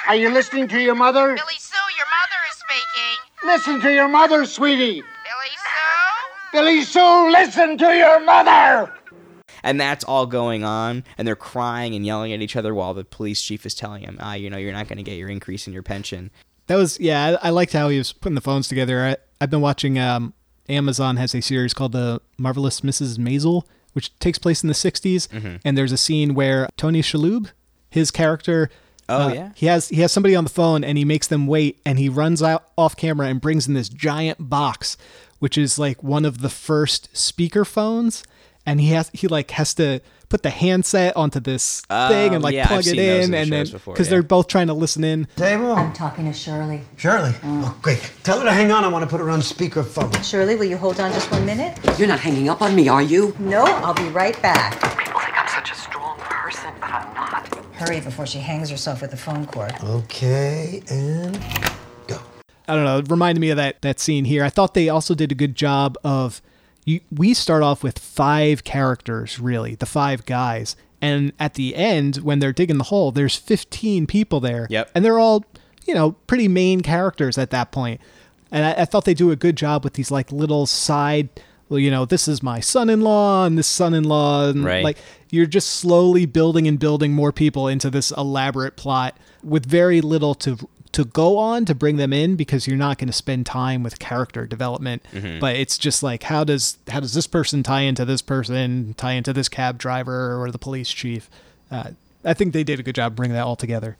Are 0.09 0.17
you 0.17 0.31
listening 0.31 0.67
to 0.69 0.81
your 0.81 0.95
mother? 0.97 1.29
Billy 1.29 1.59
Sue, 1.59 1.77
your 1.97 2.07
mother 2.07 2.41
is 2.51 2.57
speaking. 2.59 3.47
Listen 3.47 3.81
to 3.83 3.95
your 3.95 4.09
mother, 4.09 4.45
sweetie. 4.47 5.01
Billy 5.01 5.53
Sue? 5.63 6.53
Billy 6.53 6.83
Sue, 6.83 7.31
listen 7.31 7.79
to 7.79 7.97
your 7.97 8.25
mother. 8.25 8.93
and 9.63 9.81
that's 9.81 10.03
all 10.05 10.27
going 10.27 10.65
on 10.65 11.05
and 11.17 11.27
they're 11.29 11.37
crying 11.37 11.95
and 11.95 12.05
yelling 12.05 12.33
at 12.33 12.41
each 12.43 12.57
other 12.57 12.75
while 12.75 12.95
the 12.95 13.05
police 13.05 13.41
chief 13.41 13.65
is 13.65 13.75
telling 13.77 14.03
him 14.03 14.17
ah 14.21 14.35
you 14.35 14.51
know 14.51 14.57
you're 14.59 14.73
not 14.73 14.89
going 14.89 14.97
to 14.97 15.05
get 15.05 15.17
your 15.17 15.29
increase 15.29 15.69
in 15.69 15.73
your 15.73 15.85
pension 15.85 16.31
That 16.67 16.77
was 16.77 16.99
yeah. 16.99 17.39
I, 17.43 17.49
I 17.49 17.51
liked 17.51 17.73
how 17.73 17.89
he 17.91 17.99
was 17.99 18.13
putting 18.13 18.35
the 18.35 18.41
phones 18.41 18.67
together. 18.67 19.01
I, 19.05 19.17
I've 19.41 19.51
been 19.51 19.61
watching. 19.61 19.99
Um, 20.01 20.35
Amazon 20.69 21.17
has 21.17 21.35
a 21.35 21.41
series 21.43 21.75
called 21.75 21.93
The 21.93 22.21
Marvelous 22.39 22.81
Mrs. 22.83 23.19
Maisel, 23.19 23.65
which 23.93 24.17
takes 24.19 24.39
place 24.39 24.63
in 24.63 24.69
the 24.69 24.75
'60s, 24.75 25.29
Mhm. 25.29 25.61
and 25.65 25.77
there's 25.77 25.93
a 25.93 25.97
scene 25.97 26.35
where 26.35 26.69
Tony 26.77 27.03
Shalhoub, 27.03 27.49
his 27.91 28.11
character, 28.11 28.71
Oh, 29.09 29.29
uh, 29.29 29.33
yeah? 29.33 29.51
he 29.55 29.67
has 29.67 29.89
he 29.89 30.01
has 30.01 30.13
somebody 30.13 30.35
on 30.37 30.45
the 30.45 30.51
phone 30.51 30.85
and 30.85 30.97
he 30.97 31.05
makes 31.05 31.27
them 31.27 31.47
wait, 31.47 31.81
and 31.85 31.99
he 31.99 32.09
runs 32.09 32.43
out 32.43 32.65
off 32.79 32.97
camera 32.97 33.27
and 33.29 33.41
brings 33.41 33.67
in 33.69 33.75
this 33.75 33.89
giant 33.89 34.49
box, 34.49 34.97
which 35.41 35.59
is 35.59 35.79
like 35.79 36.03
one 36.03 36.25
of 36.25 36.39
the 36.41 36.49
first 36.49 37.09
speaker 37.17 37.65
phones, 37.65 38.23
and 38.65 38.81
he 38.81 38.89
has 38.89 39.11
he 39.13 39.27
like 39.29 39.51
has 39.53 39.75
to 39.75 40.01
put 40.33 40.43
the 40.43 40.49
handset 40.49 41.15
onto 41.15 41.39
this 41.41 41.83
thing 41.83 42.35
and 42.35 42.43
like 42.43 42.53
um, 42.53 42.57
yeah, 42.57 42.63
I've 42.63 42.69
plug 42.69 42.81
it 42.81 42.85
seen 42.85 42.97
those 42.97 43.07
in 43.19 43.25
in, 43.25 43.31
the 43.33 43.37
and 43.37 43.53
then 43.53 43.67
because 43.67 44.07
yeah. 44.07 44.11
they're 44.11 44.23
both 44.23 44.49
trying 44.49 44.69
to 44.69 44.73
listen 44.73 45.05
in. 45.05 45.27
Table? 45.37 45.73
I'm 45.73 45.93
talking 45.93 46.25
to 46.25 46.33
Shirley. 46.33 46.81
Shirley? 46.97 47.33
Mm. 47.33 47.65
Oh, 47.67 47.79
great. 47.83 48.11
Tell 48.23 48.39
her 48.39 48.47
to 48.47 48.51
hang 48.51 48.73
on. 48.73 48.83
I 48.83 48.89
want 48.89 49.03
to 49.03 49.11
put 49.11 49.21
her 49.21 49.29
on 49.29 49.41
speakerphone. 49.41 50.11
Shirley, 50.25 50.57
will 50.57 50.65
you 50.65 50.79
hold 50.79 50.99
on 51.01 51.13
just 51.13 51.31
one 51.31 51.45
minute? 51.45 51.79
You're 51.99 52.09
not 52.09 52.19
hanging 52.19 52.49
up 52.49 52.63
on 52.63 52.75
me, 52.75 52.89
are 52.89 53.03
you? 53.03 53.37
No, 53.39 53.63
I'll 53.63 53.93
be 53.93 54.09
right 54.09 54.41
back. 54.41 54.81
People 54.99 55.21
think 55.21 55.39
I'm 55.39 55.49
such 55.49 55.71
a 55.71 55.75
strong 55.75 56.17
person, 56.19 56.73
but 56.81 56.89
I'm 56.89 57.15
not. 57.15 57.55
Hurry 57.75 58.01
before 58.01 58.25
she 58.25 58.39
hangs 58.39 58.71
herself 58.71 59.03
with 59.03 59.11
the 59.11 59.19
phone 59.19 59.45
cord. 59.45 59.75
Okay, 59.85 60.83
and 60.89 61.39
go. 62.07 62.19
I 62.67 62.75
don't 62.75 62.85
know. 62.85 63.01
It 63.01 63.11
reminded 63.11 63.43
me 63.43 63.51
of 63.51 63.59
that 63.59 63.83
that 63.83 64.01
scene 64.01 64.25
here. 64.25 64.45
I 64.45 64.49
thought 64.49 64.73
they 64.73 64.89
also 64.89 65.15
did 65.15 65.31
a 65.31 65.35
good 65.35 65.55
job 65.55 65.99
of 66.03 66.41
you. 66.85 67.01
We 67.15 67.35
start 67.35 67.63
off 67.63 67.83
with 67.83 67.99
five 67.99 68.65
characters, 68.65 69.39
really, 69.39 69.75
the 69.75 69.87
five 69.87 70.25
guys, 70.27 70.77
and 71.01 71.33
at 71.39 71.55
the 71.55 71.75
end, 71.77 72.17
when 72.17 72.39
they're 72.39 72.53
digging 72.53 72.79
the 72.79 72.85
hole, 72.85 73.11
there's 73.13 73.37
15 73.37 74.07
people 74.07 74.41
there. 74.41 74.67
Yep. 74.71 74.91
and 74.95 75.05
they're 75.05 75.19
all 75.19 75.45
you 75.87 75.95
know 75.95 76.13
pretty 76.27 76.49
main 76.49 76.81
characters 76.81 77.37
at 77.39 77.51
that 77.51 77.73
point. 77.73 78.01
And 78.51 78.65
I, 78.67 78.83
I 78.83 78.85
thought 78.85 79.05
they 79.05 79.15
do 79.15 79.31
a 79.31 79.37
good 79.37 79.57
job 79.57 79.83
with 79.85 79.95
these 79.95 80.11
like 80.11 80.31
little 80.31 80.67
side. 80.67 81.29
Well, 81.69 81.79
you 81.79 81.91
know, 81.91 82.05
this 82.05 82.29
is 82.29 82.43
my 82.43 82.61
son-in-law 82.61 83.47
and 83.47 83.57
this 83.57 83.67
son-in-law, 83.67 84.51
and 84.51 84.63
Right. 84.63 84.85
like 84.85 84.99
you're 85.31 85.47
just 85.47 85.71
slowly 85.71 86.27
building 86.27 86.69
and 86.69 86.79
building 86.79 87.15
more 87.15 87.33
people 87.33 87.67
into 87.67 87.89
this 87.89 88.11
elaborate 88.11 88.77
plot 88.77 89.17
with 89.43 89.65
very 89.65 90.03
little 90.03 90.35
to 90.35 90.59
to 90.93 91.05
go 91.05 91.39
on 91.39 91.65
to 91.65 91.75
bring 91.75 91.97
them 91.97 92.13
in 92.13 92.37
because 92.37 92.67
you're 92.67 92.77
not 92.77 92.99
going 92.99 93.09
to 93.09 93.13
spend 93.15 93.47
time 93.47 93.83
with 93.83 93.99
character 93.99 94.47
development 94.47 95.03
Mhm. 95.13 95.41
but 95.41 95.57
it's 95.57 95.79
just 95.79 96.03
like 96.03 96.23
how 96.25 96.45
does 96.45 96.79
how 96.89 97.01
does 97.01 97.15
this 97.15 97.27
person 97.27 97.63
tie 97.63 97.81
into 97.83 98.05
this 98.05 98.23
person 98.23 98.95
tie 98.97 99.13
into 99.13 99.33
this 99.33 99.49
cab 99.49 99.79
driver 99.79 100.41
or 100.41 100.51
the 100.51 100.59
police 100.59 100.91
chief 100.91 101.29
uh, 101.71 101.91
i 102.25 102.35
think 102.35 102.53
they 102.53 102.63
did 102.65 102.79
a 102.79 102.83
good 102.83 102.95
job 102.95 103.17
bringing 103.17 103.35
that 103.35 103.45
all 103.45 103.57
together 103.57 103.97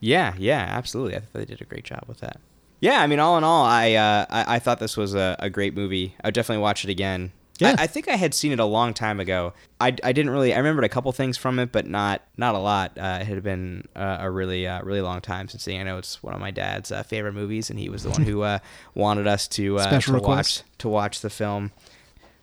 Yeah, 0.00 0.34
yeah, 0.38 0.66
absolutely. 0.68 1.16
I 1.16 1.20
think 1.20 1.32
they 1.32 1.44
did 1.44 1.62
a 1.62 1.64
great 1.64 1.84
job 1.84 2.04
with 2.06 2.20
that. 2.20 2.38
Yeah, 2.80 3.00
I 3.00 3.06
mean, 3.06 3.20
all 3.20 3.38
in 3.38 3.44
all, 3.44 3.64
I 3.64 3.94
uh, 3.94 4.26
I, 4.28 4.56
I 4.56 4.58
thought 4.58 4.78
this 4.78 4.96
was 4.98 5.14
a, 5.14 5.34
a 5.38 5.48
great 5.48 5.74
movie. 5.74 6.14
I 6.22 6.26
would 6.28 6.34
definitely 6.34 6.60
watch 6.62 6.84
it 6.84 6.90
again. 6.90 7.32
Yeah. 7.58 7.76
I, 7.78 7.84
I 7.84 7.86
think 7.86 8.08
I 8.08 8.16
had 8.16 8.34
seen 8.34 8.50
it 8.52 8.58
a 8.58 8.64
long 8.64 8.94
time 8.94 9.20
ago. 9.20 9.52
I, 9.80 9.88
I 10.02 10.12
didn't 10.12 10.30
really. 10.30 10.52
I 10.54 10.58
remembered 10.58 10.84
a 10.84 10.88
couple 10.88 11.12
things 11.12 11.36
from 11.36 11.58
it, 11.58 11.70
but 11.72 11.86
not 11.86 12.22
not 12.36 12.54
a 12.54 12.58
lot. 12.58 12.98
Uh, 12.98 13.18
it 13.20 13.26
had 13.26 13.42
been 13.42 13.86
uh, 13.94 14.18
a 14.20 14.30
really 14.30 14.66
uh, 14.66 14.82
really 14.82 15.00
long 15.00 15.20
time 15.20 15.48
since 15.48 15.62
seeing. 15.62 15.80
I 15.80 15.84
know 15.84 15.98
it's 15.98 16.22
one 16.22 16.34
of 16.34 16.40
my 16.40 16.50
dad's 16.50 16.90
uh, 16.90 17.02
favorite 17.04 17.32
movies, 17.34 17.70
and 17.70 17.78
he 17.78 17.88
was 17.88 18.02
the 18.02 18.10
one 18.10 18.22
who 18.22 18.42
uh, 18.42 18.58
wanted 18.94 19.26
us 19.26 19.46
to 19.48 19.78
uh, 19.78 20.00
to 20.00 20.12
request. 20.12 20.64
watch 20.64 20.78
to 20.78 20.88
watch 20.88 21.20
the 21.20 21.30
film. 21.30 21.70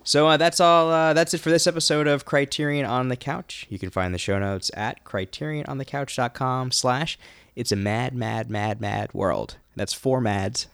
So 0.04 0.28
uh, 0.28 0.38
that's 0.38 0.60
all. 0.60 0.90
Uh, 0.90 1.14
that's 1.14 1.34
it 1.34 1.40
for 1.40 1.50
this 1.50 1.68
episode 1.68 2.08
of 2.08 2.26
Criterion 2.26 2.86
on 2.86 3.10
the 3.10 3.16
Couch. 3.18 3.68
You 3.70 3.78
can 3.78 3.90
find 3.92 4.14
the 4.14 4.18
show 4.18 4.40
notes 4.40 4.72
at 4.76 5.04
criteriononthecouch.com 5.04 6.72
slash 6.72 7.20
it's 7.56 7.72
a 7.72 7.76
mad, 7.76 8.16
mad, 8.16 8.50
mad, 8.50 8.80
mad 8.82 9.14
world. 9.14 9.58
That's 9.76 9.94
four 9.94 10.22
mads. 10.22 10.68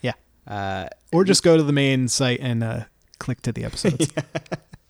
yeah 0.00 0.12
Uh, 0.46 0.88
or 1.12 1.24
just 1.24 1.42
go 1.42 1.56
to 1.56 1.62
the 1.62 1.72
main 1.72 2.08
site 2.08 2.40
and 2.40 2.62
uh, 2.64 2.84
click 3.20 3.40
to 3.42 3.52
the 3.52 3.64
episodes 3.64 4.12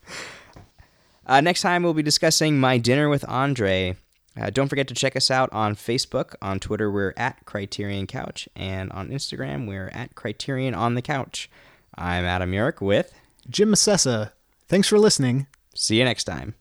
uh, 1.27 1.41
next 1.41 1.61
time, 1.61 1.83
we'll 1.83 1.93
be 1.93 2.01
discussing 2.01 2.59
My 2.59 2.79
Dinner 2.79 3.07
with 3.07 3.23
Andre. 3.27 3.95
Uh, 4.39 4.49
don't 4.49 4.69
forget 4.69 4.87
to 4.87 4.93
check 4.95 5.15
us 5.15 5.29
out 5.29 5.51
on 5.51 5.75
Facebook. 5.75 6.33
On 6.41 6.59
Twitter, 6.59 6.89
we're 6.89 7.13
at 7.17 7.45
Criterion 7.45 8.07
Couch. 8.07 8.47
And 8.55 8.91
on 8.93 9.09
Instagram, 9.09 9.67
we're 9.67 9.89
at 9.89 10.15
Criterion 10.15 10.73
on 10.73 10.95
the 10.95 11.01
Couch. 11.01 11.49
I'm 11.95 12.23
Adam 12.23 12.51
Yurick 12.51 12.81
with 12.81 13.13
jim 13.49 13.71
Massessa, 13.73 14.31
thanks 14.67 14.87
for 14.87 14.97
listening 14.97 15.47
See 15.73 15.97
you 15.97 16.03
next 16.03 16.25
time. 16.25 16.55